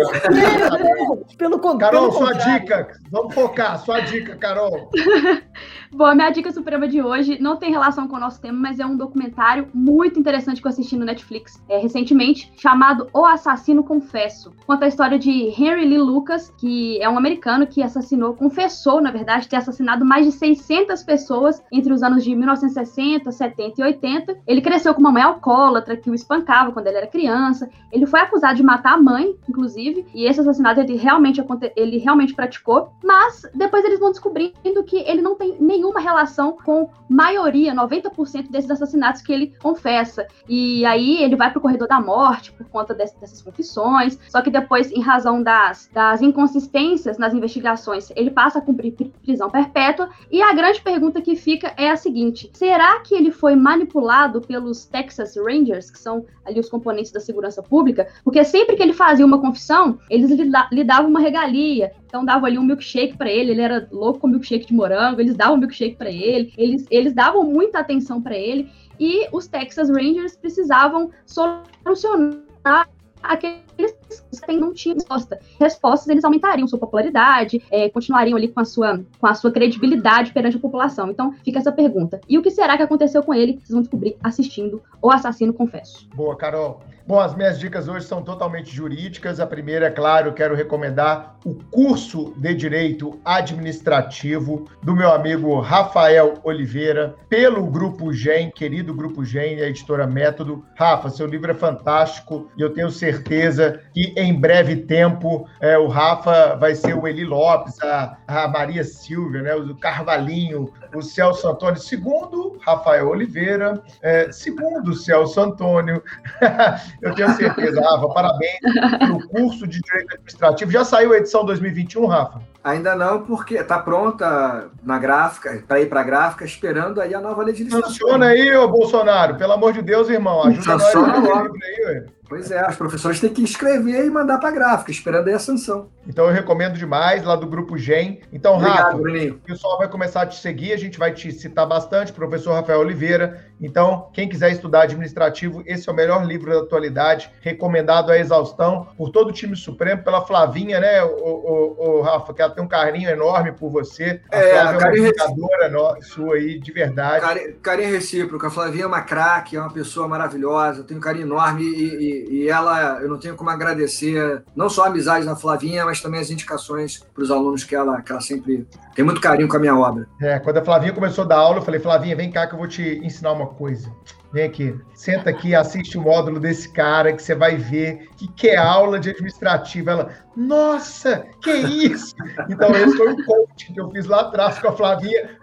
pelo, 1.39 1.61
Carol, 1.79 2.11
pelo 2.11 2.13
sua 2.13 2.33
dica. 2.33 2.89
Vamos 3.11 3.35
focar. 3.35 3.79
Sua 3.79 4.01
dica, 4.01 4.37
Carol. 4.37 4.91
Bom, 5.95 6.07
a 6.07 6.15
minha 6.15 6.31
dica 6.31 6.51
suprema 6.51 6.89
de 6.89 7.03
hoje 7.03 7.39
não 7.39 7.59
tem 7.59 7.71
relação 7.71 8.09
com 8.09 8.17
o 8.17 8.19
nosso 8.19 8.41
tema, 8.41 8.59
mas 8.59 8.81
é 8.81 8.87
um 8.87 8.97
documentário 8.97 9.69
muito 9.75 10.19
interessante 10.19 10.63
que 10.63 10.67
eu 10.67 10.71
assisti 10.71 10.97
no 10.97 11.05
Netflix 11.05 11.63
é, 11.69 11.77
recentemente, 11.77 12.51
chamado 12.57 13.09
O 13.13 13.27
Assassino 13.27 13.85
Confesso. 13.85 14.55
Conta 14.67 14.87
a 14.87 14.89
história 14.89 15.19
de 15.19 15.31
Henry 15.31 15.85
Lee 15.85 15.99
Lucas, 15.99 16.49
que 16.59 16.99
é 17.03 17.07
um 17.11 17.19
americano 17.19 17.67
que 17.67 17.83
assassinou, 17.83 18.33
confessou, 18.33 19.03
na 19.03 19.11
verdade, 19.11 19.47
ter 19.47 19.57
assassinado 19.57 20.03
mais 20.03 20.25
de 20.25 20.33
600 20.33 21.03
pessoas 21.03 21.63
entre 21.71 21.93
os 21.93 22.03
anos 22.03 22.25
de 22.25 22.35
1960, 22.35 23.31
70 23.31 23.81
e 23.83 23.85
80. 23.85 24.39
Ele 24.47 24.63
cresceu 24.63 24.95
com 24.95 25.01
uma 25.01 25.13
mãe 25.13 25.23
alcoólatra 25.23 25.95
que 25.95 26.09
o 26.09 26.15
espancava 26.15 26.73
quando 26.73 26.87
ele 26.87 26.97
era 26.97 27.07
criança. 27.07 27.69
Ele 27.93 28.07
foi 28.07 28.21
acusado 28.21 28.57
de 28.57 28.63
matar 28.63 28.95
a 28.95 29.03
mãe, 29.03 29.37
inclusive, 29.47 30.07
e 30.15 30.25
esse 30.25 30.41
assassinato 30.41 30.81
ele 30.81 30.97
realmente, 30.97 31.45
ele 31.77 31.99
realmente 31.99 32.35
praticou, 32.35 32.95
mas 33.05 33.43
depois 33.55 33.85
eles 33.85 34.01
vão 34.01 34.11
descobrindo 34.11 34.83
que 34.85 34.97
ele 34.97 35.21
não 35.21 35.37
tem 35.37 35.59
nenhuma 35.83 36.01
relação 36.01 36.57
com 36.65 36.89
maioria, 37.09 37.75
90% 37.75 38.51
desses 38.51 38.71
assassinatos 38.71 39.21
que 39.21 39.33
ele 39.33 39.53
confessa. 39.61 40.27
E 40.49 40.85
aí 40.87 41.23
ele 41.23 41.37
vai 41.37 41.51
pro 41.51 41.61
corredor 41.61 41.89
da 41.89 42.01
morte 42.01 42.53
por 42.53 42.67
conta 42.69 42.95
dessas 42.95 43.43
confissões, 43.43 44.19
só 44.29 44.41
que 44.41 44.51
depois, 44.51 44.91
em 44.93 45.01
razão 45.01 45.43
das, 45.43 45.91
das 45.93 46.23
inconsistências 46.23 47.19
nas 47.19 47.35
investigações, 47.35 48.11
ele 48.15 48.31
passa 48.31 48.61
a 48.61 48.63
cumprir 48.63 48.93
prisão 49.23 49.51
perpétua. 49.51 50.09
E 50.31 50.41
a 50.41 50.55
grande 50.55 50.81
pergunta 50.81 51.21
que 51.21 51.35
fica 51.35 51.75
é 51.77 51.91
a 51.91 51.97
seguinte: 51.97 52.51
será 52.55 53.01
que 53.01 53.15
ele 53.15 53.31
foi 53.31 53.57
manipulado 53.57 54.41
pelos 54.41 54.85
Texas 54.87 55.37
Rangers, 55.37 55.91
que 55.91 55.99
são 55.99 56.25
ali 56.45 56.61
os 56.61 56.69
componentes 56.69 57.13
da 57.13 57.21
segurança 57.21 57.63
pública? 57.63 58.09
Porque 58.25 58.45
sempre 58.45 58.77
que 58.77 58.83
ele 58.83 58.93
fazia 58.93 59.27
uma 59.27 59.41
confissão, 59.41 59.99
eles 60.09 60.31
lhe 60.31 60.85
davam 60.85 61.11
uma 61.11 61.21
regalia, 61.21 61.93
então 62.13 62.27
dava 62.27 62.45
ali 62.45 62.59
um 62.59 62.63
milkshake 62.63 63.17
para 63.17 63.31
ele, 63.31 63.53
ele 63.53 63.63
era 63.63 63.89
louco 63.91 64.21
com 64.21 64.29
milkshake 64.29 64.67
de 64.67 64.75
morango, 64.75 65.19
eles 65.19 65.35
davam 65.35 65.57
milkshake 65.57 65.97
para 65.97 66.11
ele, 66.11 66.53
eles, 66.59 66.87
eles 66.91 67.15
davam 67.15 67.43
muita 67.43 67.79
atenção 67.79 68.21
para 68.21 68.37
ele 68.37 68.71
e 69.01 69.27
os 69.33 69.47
Texas 69.47 69.89
Rangers 69.89 70.37
precisavam 70.37 71.11
solucionar 71.25 72.87
aqueles 73.23 73.97
que 74.45 74.53
não 74.53 74.75
tinham 74.75 74.97
resposta. 74.97 75.41
Respostas 75.59 76.09
eles 76.11 76.23
aumentariam 76.23 76.69
sua 76.69 76.79
popularidade, 76.79 77.63
é, 77.71 77.89
continuariam 77.89 78.37
ali 78.37 78.49
com 78.49 78.61
a, 78.61 78.65
sua, 78.67 79.03
com 79.19 79.27
a 79.27 79.33
sua 79.33 79.51
credibilidade 79.51 80.33
perante 80.33 80.59
a 80.59 80.61
população. 80.61 81.11
Então 81.11 81.33
fica 81.43 81.61
essa 81.61 81.73
pergunta. 81.73 82.21
E 82.29 82.37
o 82.37 82.43
que 82.43 82.51
será 82.51 82.77
que 82.77 82.83
aconteceu 82.83 83.23
com 83.23 83.33
ele? 83.33 83.55
Vocês 83.55 83.71
vão 83.71 83.81
descobrir 83.81 84.17
assistindo 84.23 84.83
O 85.01 85.11
Assassino 85.11 85.55
Confesso. 85.55 86.07
Boa, 86.15 86.37
Carol. 86.37 86.83
Bom, 87.05 87.19
as 87.19 87.35
minhas 87.35 87.59
dicas 87.59 87.89
hoje 87.89 88.07
são 88.07 88.23
totalmente 88.23 88.75
jurídicas. 88.75 89.41
A 89.41 89.47
primeira, 89.47 89.87
é 89.87 89.91
claro, 89.91 90.33
quero 90.33 90.55
recomendar 90.55 91.37
o 91.45 91.55
curso 91.71 92.33
de 92.37 92.55
Direito 92.55 93.21
Administrativo 93.25 94.69
do 94.83 94.95
meu 94.95 95.13
amigo 95.13 95.59
Rafael 95.59 96.35
Oliveira, 96.45 97.17
pelo 97.29 97.67
Grupo 97.67 98.13
GEM, 98.13 98.53
querido 98.53 98.95
Grupo 98.95 99.25
GEM 99.25 99.57
e 99.57 99.63
a 99.63 99.69
editora 99.69 100.07
Método. 100.07 100.65
Rafa, 100.77 101.11
seu 101.11 101.27
livro 101.27 101.51
é 101.51 101.55
fantástico 101.55 102.49
e 102.57 102.63
eu 102.63 102.71
tenho 102.71 102.91
certeza 102.91 103.81
que 103.93 104.15
em 104.17 104.39
breve 104.39 104.77
tempo 104.77 105.49
é, 105.61 105.77
o 105.77 105.89
Rafa 105.89 106.55
vai 106.55 106.77
ser 106.77 106.97
o 106.97 107.09
Eli 107.09 107.25
Lopes, 107.25 107.83
a, 107.83 108.17
a 108.29 108.47
Maria 108.47 108.85
Silvia, 108.85 109.43
né, 109.43 109.55
o 109.57 109.75
Carvalhinho, 109.75 110.73
o 110.95 111.03
Celso 111.03 111.49
Antônio. 111.49 111.81
Segundo, 111.81 112.59
Rafael 112.61 113.09
Oliveira. 113.09 113.83
É, 114.01 114.31
segundo, 114.31 114.95
Celso 114.95 115.41
Antônio. 115.41 116.03
Eu 117.03 117.15
tenho 117.15 117.31
certeza, 117.35 117.81
Rafa. 117.81 118.09
Parabéns 118.09 118.61
pelo 118.99 119.29
curso 119.29 119.67
de 119.67 119.81
Direito 119.81 120.15
Administrativo. 120.15 120.71
Já 120.71 120.85
saiu 120.85 121.13
a 121.13 121.17
edição 121.17 121.45
2021, 121.45 122.07
Rafa? 122.07 122.41
Ainda 122.63 122.95
não, 122.95 123.23
porque 123.23 123.57
está 123.57 123.77
pronta 123.81 124.69
na 124.85 124.97
gráfica, 124.97 125.65
para 125.67 125.81
ir 125.81 125.89
para 125.89 126.01
a 126.01 126.05
gráfica, 126.05 126.45
esperando 126.45 127.01
aí 127.01 127.13
a 127.13 127.21
nova 127.21 127.43
legislação. 127.43 127.89
Funciona 127.89 128.27
aí, 128.27 128.57
ô 128.57 128.69
Bolsonaro. 128.69 129.35
Pelo 129.35 129.53
amor 129.53 129.73
de 129.73 129.83
Deus, 129.83 130.09
irmão. 130.09 130.45
Ajuda 130.45 130.79
Funciona 130.79 131.19
nós 131.19 131.51
a 131.51 131.89
aí. 131.89 132.05
Pois 132.33 132.51
é, 132.51 132.67
os 132.67 132.77
professores 132.77 133.21
têm 133.21 133.29
que 133.29 133.43
escrever 133.43 134.07
e 134.07 134.11
mandar 134.11 134.39
para 134.39 134.49
a 134.49 134.53
gráfica, 134.53 134.91
esperando 134.91 135.29
aí 135.29 135.35
a 135.35 135.39
sanção. 135.39 135.91
Então 136.09 136.25
eu 136.25 136.33
recomendo 136.33 136.79
demais, 136.79 137.23
lá 137.25 137.37
do 137.37 137.47
Grupo 137.47 137.77
GEM. 137.77 138.23
Então, 138.33 138.55
Obrigado, 138.55 138.85
Rafa, 138.85 138.97
Bruninho. 138.97 139.35
o 139.35 139.39
pessoal 139.39 139.77
vai 139.77 139.87
começar 139.87 140.23
a 140.23 140.27
te 140.27 140.41
seguir, 140.41 140.73
a 140.73 140.79
gente 140.79 140.99
vai 140.99 141.13
te 141.13 141.31
citar 141.31 141.67
bastante, 141.67 142.11
professor 142.11 142.55
Rafael 142.55 142.81
Oliveira. 142.81 143.45
Então, 143.61 144.09
quem 144.15 144.29
quiser 144.29 144.51
estudar 144.51 144.85
administrativo, 144.85 145.63
esse 145.67 145.89
é 145.89 145.93
o 145.93 145.95
melhor 145.95 146.27
livro 146.27 146.51
da 146.51 146.61
atualidade, 146.61 147.31
recomendado 147.43 148.11
à 148.11 148.19
exaustão 148.19 148.89
por 148.97 149.11
todo 149.11 149.29
o 149.29 149.33
time 149.33 149.55
supremo, 149.55 150.03
pela 150.03 150.25
Flavinha, 150.27 150.81
né, 150.81 151.05
o, 151.05 151.09
o, 151.09 151.99
o 151.99 152.01
Rafa, 152.01 152.33
que 152.33 152.41
ela 152.41 152.53
tem 152.53 152.65
um 152.65 152.69
carinho 152.69 153.11
enorme 153.11 153.53
por 153.53 153.71
você. 153.71 154.21
A 154.33 154.39
é, 154.39 154.51
Flávia 154.51 154.87
é 154.87 155.01
uma 155.01 155.09
educadora 155.09 155.99
sua 156.01 156.37
aí, 156.37 156.59
de 156.59 156.73
verdade. 156.73 157.21
Carinho, 157.21 157.57
carinho 157.63 157.91
recíproco. 157.93 158.47
A 158.47 158.51
Flavinha 158.51 158.85
é 158.85 158.87
uma 158.87 159.03
craque, 159.03 159.55
é 159.55 159.61
uma 159.61 159.73
pessoa 159.73 160.09
maravilhosa, 160.09 160.81
eu 160.81 160.85
tenho 160.85 160.99
um 160.99 161.03
carinho 161.03 161.27
enorme 161.27 161.63
e, 161.63 162.22
e 162.22 162.22
e, 162.31 162.49
ela, 162.49 163.01
eu 163.01 163.09
não 163.09 163.19
tenho 163.19 163.37
como 163.37 163.51
agradecer 163.51 164.43
não 164.55 164.69
só 164.69 164.85
a 164.85 164.87
amizade 164.89 165.27
da 165.27 165.37
Flavinha, 165.37 165.85
mas 165.85 166.01
também 166.01 166.21
as 166.21 166.31
indicações 166.31 167.05
para 167.15 167.23
os 167.23 167.31
alunos 167.31 167.65
que 167.65 167.75
ela, 167.75 168.01
que 168.03 168.13
ela 168.13 168.21
sempre 168.21 168.67
tem 168.95 169.05
muito 169.05 169.21
carinho 169.21 169.49
com 169.49 169.57
a 169.57 169.61
minha 169.61 169.77
obra. 169.77 170.07
É, 170.21 170.39
quando 170.39 170.59
a 170.59 170.65
Flavinha 170.65 170.93
começou 170.93 171.25
a 171.25 171.29
dar 171.29 171.39
aula, 171.39 171.59
eu 171.59 171.63
falei, 171.63 171.81
Flavinha, 171.81 172.17
vem 172.17 172.31
cá 172.31 172.47
que 172.47 172.55
eu 172.55 172.59
vou 172.59 172.69
te 172.69 173.01
ensinar 173.03 173.33
uma 173.33 173.47
coisa. 173.47 173.91
Vem 174.33 174.45
aqui, 174.45 174.75
senta 174.95 175.29
aqui, 175.29 175.55
assiste 175.55 175.99
o 175.99 176.01
módulo 176.01 176.41
desse 176.41 176.73
cara 176.73 177.13
que 177.13 177.23
você 177.23 177.35
vai 177.35 177.57
ver 177.57 178.09
que, 178.17 178.27
que 178.29 178.49
é 178.49 178.57
aula 178.57 178.99
de 178.99 179.11
administrativa. 179.11 179.91
Ela, 179.91 180.15
nossa, 180.35 181.27
que 181.43 181.51
isso? 181.51 182.15
Então, 182.49 182.71
esse 182.75 182.97
foi 182.97 183.13
o 183.13 183.25
coaching 183.27 183.75
que 183.75 183.81
eu 183.81 183.91
fiz 183.91 184.07
lá 184.07 184.23
atrás 184.23 184.59
com 184.59 184.69
a 184.69 184.73
Flavinha. 184.73 185.37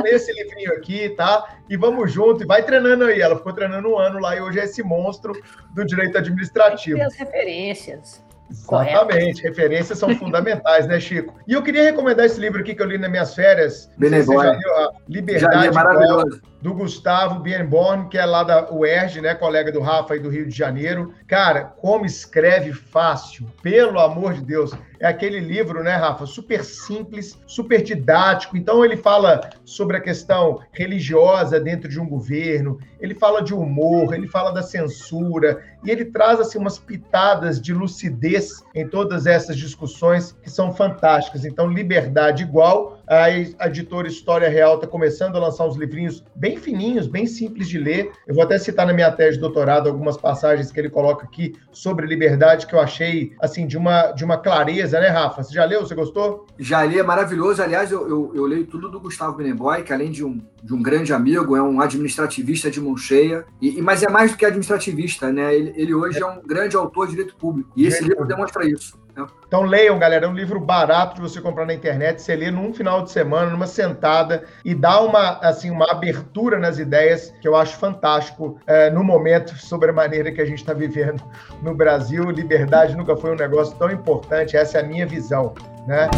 Lê 0.00 0.10
esse 0.10 0.32
livrinho 0.32 0.74
aqui, 0.74 1.08
tá? 1.10 1.56
E 1.68 1.76
vamos 1.76 2.12
junto, 2.12 2.44
e 2.44 2.46
vai 2.46 2.62
treinando 2.62 3.04
aí. 3.04 3.20
Ela 3.20 3.36
ficou 3.36 3.52
treinando 3.52 3.88
um 3.88 3.98
ano 3.98 4.20
lá 4.20 4.36
e 4.36 4.40
hoje 4.40 4.60
é 4.60 4.64
esse 4.64 4.84
monstro 4.84 5.32
do 5.70 5.84
direito 5.84 6.18
administrativo. 6.18 6.98
Tem 6.98 7.06
as 7.06 7.16
referências. 7.16 8.24
Exatamente, 8.50 9.42
referências 9.42 9.98
são 9.98 10.14
fundamentais, 10.16 10.86
né, 10.86 11.00
Chico? 11.00 11.34
E 11.46 11.52
eu 11.52 11.62
queria 11.62 11.82
recomendar 11.82 12.26
esse 12.26 12.40
livro 12.40 12.60
aqui 12.60 12.74
que 12.74 12.82
eu 12.82 12.86
li 12.86 12.98
nas 12.98 13.10
minhas 13.10 13.34
férias. 13.34 13.90
Beneboy. 13.98 14.46
Liberdade. 15.08 15.54
Já 15.54 15.60
li, 15.60 16.40
do 16.60 16.74
Gustavo 16.74 17.40
Bienborn, 17.40 18.08
que 18.08 18.18
é 18.18 18.24
lá 18.24 18.42
da 18.42 18.72
UERJ, 18.72 19.20
né, 19.20 19.34
colega 19.34 19.70
do 19.70 19.80
Rafa 19.80 20.16
e 20.16 20.20
do 20.20 20.28
Rio 20.28 20.46
de 20.46 20.56
Janeiro. 20.56 21.14
Cara, 21.26 21.64
como 21.64 22.06
escreve 22.06 22.72
fácil, 22.72 23.46
pelo 23.62 24.00
amor 24.00 24.34
de 24.34 24.42
Deus. 24.42 24.72
É 24.98 25.06
aquele 25.06 25.40
livro, 25.40 25.82
né, 25.82 25.94
Rafa, 25.94 26.24
super 26.24 26.64
simples, 26.64 27.38
super 27.46 27.82
didático. 27.82 28.56
Então 28.56 28.84
ele 28.84 28.96
fala 28.96 29.50
sobre 29.64 29.98
a 29.98 30.00
questão 30.00 30.60
religiosa 30.72 31.60
dentro 31.60 31.88
de 31.88 32.00
um 32.00 32.08
governo, 32.08 32.78
ele 32.98 33.14
fala 33.14 33.42
de 33.42 33.54
humor, 33.54 34.14
ele 34.14 34.26
fala 34.26 34.50
da 34.50 34.62
censura, 34.62 35.62
e 35.84 35.90
ele 35.90 36.06
traz 36.06 36.40
assim 36.40 36.58
umas 36.58 36.78
pitadas 36.78 37.60
de 37.60 37.74
lucidez 37.74 38.64
em 38.76 38.86
todas 38.86 39.26
essas 39.26 39.56
discussões 39.56 40.36
que 40.42 40.50
são 40.50 40.72
fantásticas. 40.72 41.46
Então, 41.46 41.66
liberdade 41.66 42.42
igual 42.42 42.98
a 43.08 43.30
editora 43.66 44.08
História 44.08 44.48
Real 44.48 44.74
está 44.74 44.86
começando 44.86 45.36
a 45.36 45.38
lançar 45.38 45.66
uns 45.66 45.76
livrinhos 45.76 46.22
bem 46.34 46.56
fininhos, 46.56 47.06
bem 47.06 47.26
simples 47.26 47.68
de 47.68 47.78
ler. 47.78 48.10
Eu 48.26 48.34
vou 48.34 48.44
até 48.44 48.58
citar 48.58 48.86
na 48.86 48.92
minha 48.92 49.10
tese 49.12 49.36
de 49.36 49.40
doutorado 49.40 49.88
algumas 49.88 50.16
passagens 50.16 50.70
que 50.70 50.78
ele 50.78 50.90
coloca 50.90 51.24
aqui 51.24 51.54
sobre 51.72 52.06
liberdade 52.06 52.66
que 52.66 52.74
eu 52.74 52.80
achei 52.80 53.32
assim 53.40 53.66
de 53.66 53.78
uma, 53.78 54.12
de 54.12 54.24
uma 54.24 54.36
clareza, 54.36 55.00
né, 55.00 55.08
Rafa? 55.08 55.42
Você 55.42 55.54
já 55.54 55.64
leu? 55.64 55.80
Você 55.80 55.94
gostou? 55.94 56.46
Já 56.58 56.84
li, 56.84 56.98
é 56.98 57.02
maravilhoso. 57.02 57.62
Aliás, 57.62 57.90
eu, 57.92 58.08
eu, 58.08 58.32
eu 58.34 58.44
leio 58.44 58.66
tudo 58.66 58.90
do 58.90 59.00
Gustavo 59.00 59.36
Beneboy, 59.36 59.84
que 59.84 59.92
além 59.92 60.10
de 60.10 60.24
um, 60.24 60.40
de 60.62 60.74
um 60.74 60.82
grande 60.82 61.12
amigo, 61.12 61.56
é 61.56 61.62
um 61.62 61.80
administrativista 61.80 62.70
de 62.70 62.80
mão 62.80 62.96
cheia. 62.96 63.44
E, 63.62 63.80
mas 63.80 64.02
é 64.02 64.10
mais 64.10 64.32
do 64.32 64.36
que 64.36 64.44
administrativista, 64.44 65.32
né? 65.32 65.54
Ele, 65.54 65.72
ele 65.76 65.94
hoje 65.94 66.18
é. 66.18 66.22
é 66.22 66.26
um 66.26 66.42
grande 66.42 66.76
autor 66.76 67.06
de 67.06 67.12
direito 67.12 67.36
público. 67.36 67.70
E 67.76 67.86
esse 67.86 68.02
livro 68.02 68.26
demonstra 68.26 68.65
isso. 68.68 69.06
Então 69.46 69.62
leiam, 69.62 69.98
galera, 69.98 70.26
é 70.26 70.28
um 70.28 70.34
livro 70.34 70.60
barato 70.60 71.14
de 71.14 71.20
você 71.22 71.40
comprar 71.40 71.64
na 71.64 71.72
internet, 71.72 72.20
você 72.20 72.36
lê 72.36 72.50
num 72.50 72.74
final 72.74 73.02
de 73.02 73.10
semana, 73.10 73.50
numa 73.50 73.66
sentada 73.66 74.44
e 74.64 74.74
dá 74.74 75.00
uma 75.00 75.38
assim 75.38 75.70
uma 75.70 75.90
abertura 75.90 76.58
nas 76.58 76.78
ideias 76.78 77.32
que 77.40 77.48
eu 77.48 77.56
acho 77.56 77.76
fantástico 77.78 78.58
é, 78.66 78.90
no 78.90 79.02
momento 79.02 79.56
sobre 79.56 79.90
a 79.90 79.92
maneira 79.92 80.30
que 80.30 80.40
a 80.40 80.44
gente 80.44 80.58
está 80.58 80.74
vivendo 80.74 81.22
no 81.62 81.74
Brasil. 81.74 82.28
Liberdade 82.30 82.96
nunca 82.96 83.16
foi 83.16 83.32
um 83.32 83.36
negócio 83.36 83.74
tão 83.78 83.90
importante. 83.90 84.56
Essa 84.56 84.78
é 84.78 84.80
a 84.82 84.84
minha 84.84 85.06
visão, 85.06 85.54
né? 85.86 86.10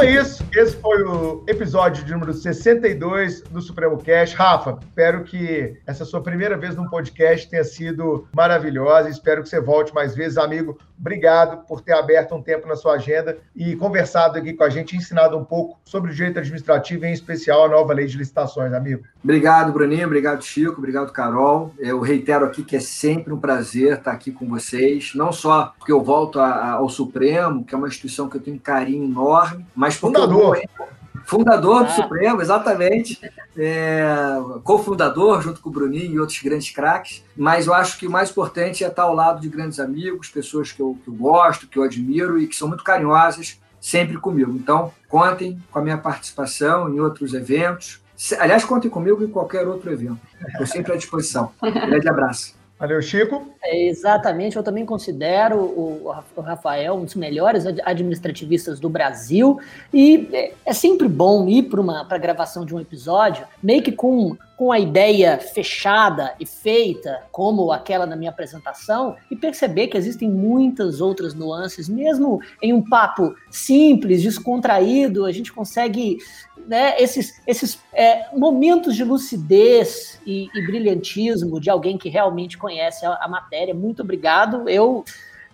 Então 0.00 0.08
é 0.08 0.14
isso. 0.14 0.42
Esse 0.56 0.76
foi 0.76 1.02
o 1.02 1.44
episódio 1.46 2.02
de 2.02 2.12
número 2.12 2.32
62 2.32 3.42
do 3.42 3.60
Supremo 3.60 3.98
Cast. 3.98 4.34
Rafa, 4.34 4.78
espero 4.80 5.24
que 5.24 5.76
essa 5.86 6.06
sua 6.06 6.22
primeira 6.22 6.56
vez 6.56 6.74
num 6.74 6.88
podcast 6.88 7.46
tenha 7.50 7.64
sido 7.64 8.26
maravilhosa. 8.34 9.10
Espero 9.10 9.42
que 9.42 9.50
você 9.50 9.60
volte 9.60 9.92
mais 9.94 10.14
vezes, 10.14 10.38
amigo. 10.38 10.78
Obrigado 10.98 11.66
por 11.66 11.80
ter 11.80 11.92
aberto 11.92 12.34
um 12.34 12.42
tempo 12.42 12.68
na 12.68 12.76
sua 12.76 12.94
agenda 12.94 13.38
e 13.56 13.74
conversado 13.74 14.38
aqui 14.38 14.52
com 14.52 14.64
a 14.64 14.68
gente, 14.68 14.94
ensinado 14.94 15.36
um 15.36 15.44
pouco 15.44 15.78
sobre 15.82 16.10
o 16.10 16.14
direito 16.14 16.38
administrativo, 16.38 17.06
em 17.06 17.12
especial 17.12 17.64
a 17.64 17.68
nova 17.68 17.94
lei 17.94 18.06
de 18.06 18.18
licitações, 18.18 18.72
amigo. 18.74 19.02
Obrigado, 19.24 19.72
Bruninho. 19.72 20.06
Obrigado, 20.06 20.42
Chico. 20.42 20.78
Obrigado, 20.78 21.10
Carol. 21.10 21.74
Eu 21.78 22.00
reitero 22.00 22.44
aqui 22.44 22.62
que 22.62 22.76
é 22.76 22.80
sempre 22.80 23.32
um 23.32 23.40
prazer 23.40 23.94
estar 23.94 24.12
aqui 24.12 24.30
com 24.30 24.46
vocês, 24.46 25.12
não 25.14 25.32
só 25.32 25.72
porque 25.78 25.92
eu 25.92 26.02
volto 26.02 26.38
ao 26.38 26.88
Supremo, 26.90 27.64
que 27.64 27.74
é 27.74 27.78
uma 27.78 27.88
instituição 27.88 28.28
que 28.28 28.36
eu 28.36 28.40
tenho 28.40 28.56
um 28.56 28.60
carinho 28.60 29.04
enorme, 29.04 29.64
mas 29.74 29.89
fundador. 29.94 30.60
Fundador 31.24 31.84
do 31.84 31.90
ah. 31.90 31.94
Supremo, 31.94 32.42
exatamente. 32.42 33.20
É, 33.56 34.04
cofundador, 34.64 35.40
junto 35.42 35.60
com 35.60 35.68
o 35.68 35.72
Bruninho 35.72 36.12
e 36.12 36.18
outros 36.18 36.40
grandes 36.42 36.70
craques. 36.70 37.24
Mas 37.36 37.66
eu 37.66 37.74
acho 37.74 37.98
que 37.98 38.06
o 38.06 38.10
mais 38.10 38.30
importante 38.30 38.82
é 38.82 38.88
estar 38.88 39.04
ao 39.04 39.14
lado 39.14 39.40
de 39.40 39.48
grandes 39.48 39.78
amigos, 39.78 40.28
pessoas 40.28 40.72
que 40.72 40.80
eu, 40.80 40.98
que 41.02 41.08
eu 41.08 41.14
gosto, 41.14 41.68
que 41.68 41.78
eu 41.78 41.82
admiro 41.82 42.38
e 42.38 42.46
que 42.46 42.56
são 42.56 42.68
muito 42.68 42.82
carinhosas 42.82 43.60
sempre 43.80 44.18
comigo. 44.18 44.52
Então, 44.52 44.92
contem 45.08 45.58
com 45.70 45.78
a 45.78 45.82
minha 45.82 45.98
participação 45.98 46.92
em 46.92 47.00
outros 47.00 47.32
eventos. 47.32 48.00
Aliás, 48.38 48.64
contem 48.64 48.90
comigo 48.90 49.24
em 49.24 49.28
qualquer 49.28 49.66
outro 49.66 49.90
evento. 49.90 50.20
Estou 50.48 50.66
sempre 50.66 50.92
à 50.92 50.96
disposição. 50.96 51.52
Um 51.62 51.70
grande 51.88 52.08
abraço. 52.08 52.59
Valeu, 52.80 53.02
Chico. 53.02 53.46
É, 53.62 53.88
exatamente, 53.88 54.56
eu 54.56 54.62
também 54.62 54.86
considero 54.86 55.58
o, 55.58 56.10
o, 56.34 56.40
Rafael 56.40 56.94
um 56.94 57.04
dos 57.04 57.14
melhores 57.14 57.66
administrativistas 57.84 58.80
do 58.80 58.88
Brasil 58.88 59.60
e 59.92 60.30
é, 60.32 60.54
é 60.64 60.72
sempre 60.72 61.06
bom 61.06 61.46
ir 61.46 61.64
para 61.64 62.16
a 62.16 62.18
gravação 62.18 62.64
de 62.64 62.74
um 62.74 62.80
episódio, 62.80 63.46
meio 63.62 63.82
que 63.82 63.92
com 63.92 64.34
com 64.60 64.70
a 64.70 64.78
ideia 64.78 65.38
fechada 65.38 66.34
e 66.38 66.44
feita, 66.44 67.22
como 67.32 67.72
aquela 67.72 68.04
na 68.04 68.14
minha 68.14 68.30
apresentação, 68.30 69.16
e 69.30 69.34
perceber 69.34 69.86
que 69.86 69.96
existem 69.96 70.28
muitas 70.28 71.00
outras 71.00 71.32
nuances, 71.32 71.88
mesmo 71.88 72.42
em 72.60 72.70
um 72.70 72.82
papo 72.82 73.34
simples, 73.50 74.22
descontraído, 74.22 75.24
a 75.24 75.32
gente 75.32 75.50
consegue 75.50 76.18
né, 76.66 77.00
esses, 77.00 77.40
esses 77.46 77.80
é, 77.92 78.34
momentos 78.36 78.94
de 78.96 79.04
lucidez 79.04 80.20
e, 80.26 80.48
e, 80.54 80.66
brilhantismo 80.66 81.60
de 81.60 81.70
alguém 81.70 81.98
que 81.98 82.08
realmente 82.08 82.56
conhece 82.56 83.04
a, 83.04 83.14
a 83.22 83.28
matéria. 83.28 83.74
Muito 83.74 84.02
obrigado. 84.02 84.68
Eu 84.68 85.04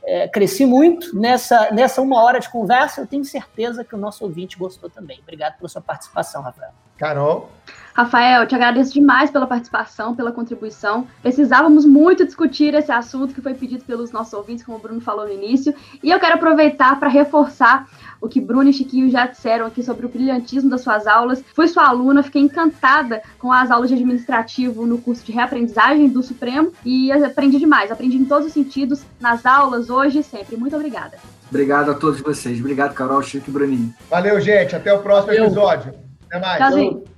é, 0.04 0.28
cresci 0.28 0.64
muito 0.64 1.18
nessa, 1.18 1.70
nessa 1.72 2.00
uma 2.00 2.22
hora 2.22 2.38
de 2.38 2.48
conversa. 2.48 3.00
Eu 3.00 3.06
tenho 3.06 3.24
certeza 3.24 3.84
que 3.84 3.94
o 3.94 3.98
nosso 3.98 4.24
ouvinte 4.24 4.56
gostou 4.56 4.88
também. 4.88 5.18
Obrigado 5.22 5.56
pela 5.56 5.68
sua 5.68 5.82
participação, 5.82 6.42
Rafael. 6.42 6.72
Carol. 6.96 7.50
Rafael, 7.96 8.42
eu 8.42 8.46
te 8.46 8.54
agradeço 8.54 8.92
demais 8.92 9.30
pela 9.30 9.46
participação, 9.46 10.14
pela 10.14 10.30
contribuição. 10.30 11.06
Precisávamos 11.22 11.86
muito 11.86 12.26
discutir 12.26 12.74
esse 12.74 12.92
assunto 12.92 13.32
que 13.32 13.40
foi 13.40 13.54
pedido 13.54 13.84
pelos 13.84 14.12
nossos 14.12 14.34
ouvintes, 14.34 14.62
como 14.62 14.76
o 14.76 14.80
Bruno 14.80 15.00
falou 15.00 15.24
no 15.24 15.32
início. 15.32 15.74
E 16.02 16.10
eu 16.10 16.20
quero 16.20 16.34
aproveitar 16.34 17.00
para 17.00 17.08
reforçar 17.08 17.88
o 18.20 18.28
que 18.28 18.38
Bruno 18.38 18.68
e 18.68 18.72
Chiquinho 18.74 19.10
já 19.10 19.26
disseram 19.26 19.64
aqui 19.64 19.82
sobre 19.82 20.04
o 20.04 20.10
brilhantismo 20.10 20.68
das 20.68 20.82
suas 20.82 21.06
aulas. 21.06 21.42
Fui 21.54 21.66
sua 21.68 21.88
aluna, 21.88 22.22
fiquei 22.22 22.42
encantada 22.42 23.22
com 23.38 23.50
as 23.50 23.70
aulas 23.70 23.88
de 23.88 23.94
administrativo 23.94 24.84
no 24.84 24.98
curso 24.98 25.24
de 25.24 25.32
reaprendizagem 25.32 26.10
do 26.10 26.22
Supremo 26.22 26.72
e 26.84 27.10
aprendi 27.10 27.58
demais. 27.58 27.90
Aprendi 27.90 28.18
em 28.18 28.26
todos 28.26 28.48
os 28.48 28.52
sentidos, 28.52 29.02
nas 29.18 29.46
aulas, 29.46 29.88
hoje 29.88 30.18
e 30.18 30.22
sempre. 30.22 30.54
Muito 30.58 30.76
obrigada. 30.76 31.16
Obrigado 31.48 31.92
a 31.92 31.94
todos 31.94 32.20
vocês. 32.20 32.60
Obrigado, 32.60 32.92
Carol, 32.92 33.22
Chico 33.22 33.48
e 33.48 33.52
Bruninho. 33.54 33.94
Valeu, 34.10 34.38
gente. 34.38 34.76
Até 34.76 34.92
o 34.92 34.98
próximo 34.98 35.32
episódio. 35.32 35.94
Até 36.28 36.38
mais. 36.38 36.58
Tchauzinho. 36.58 37.15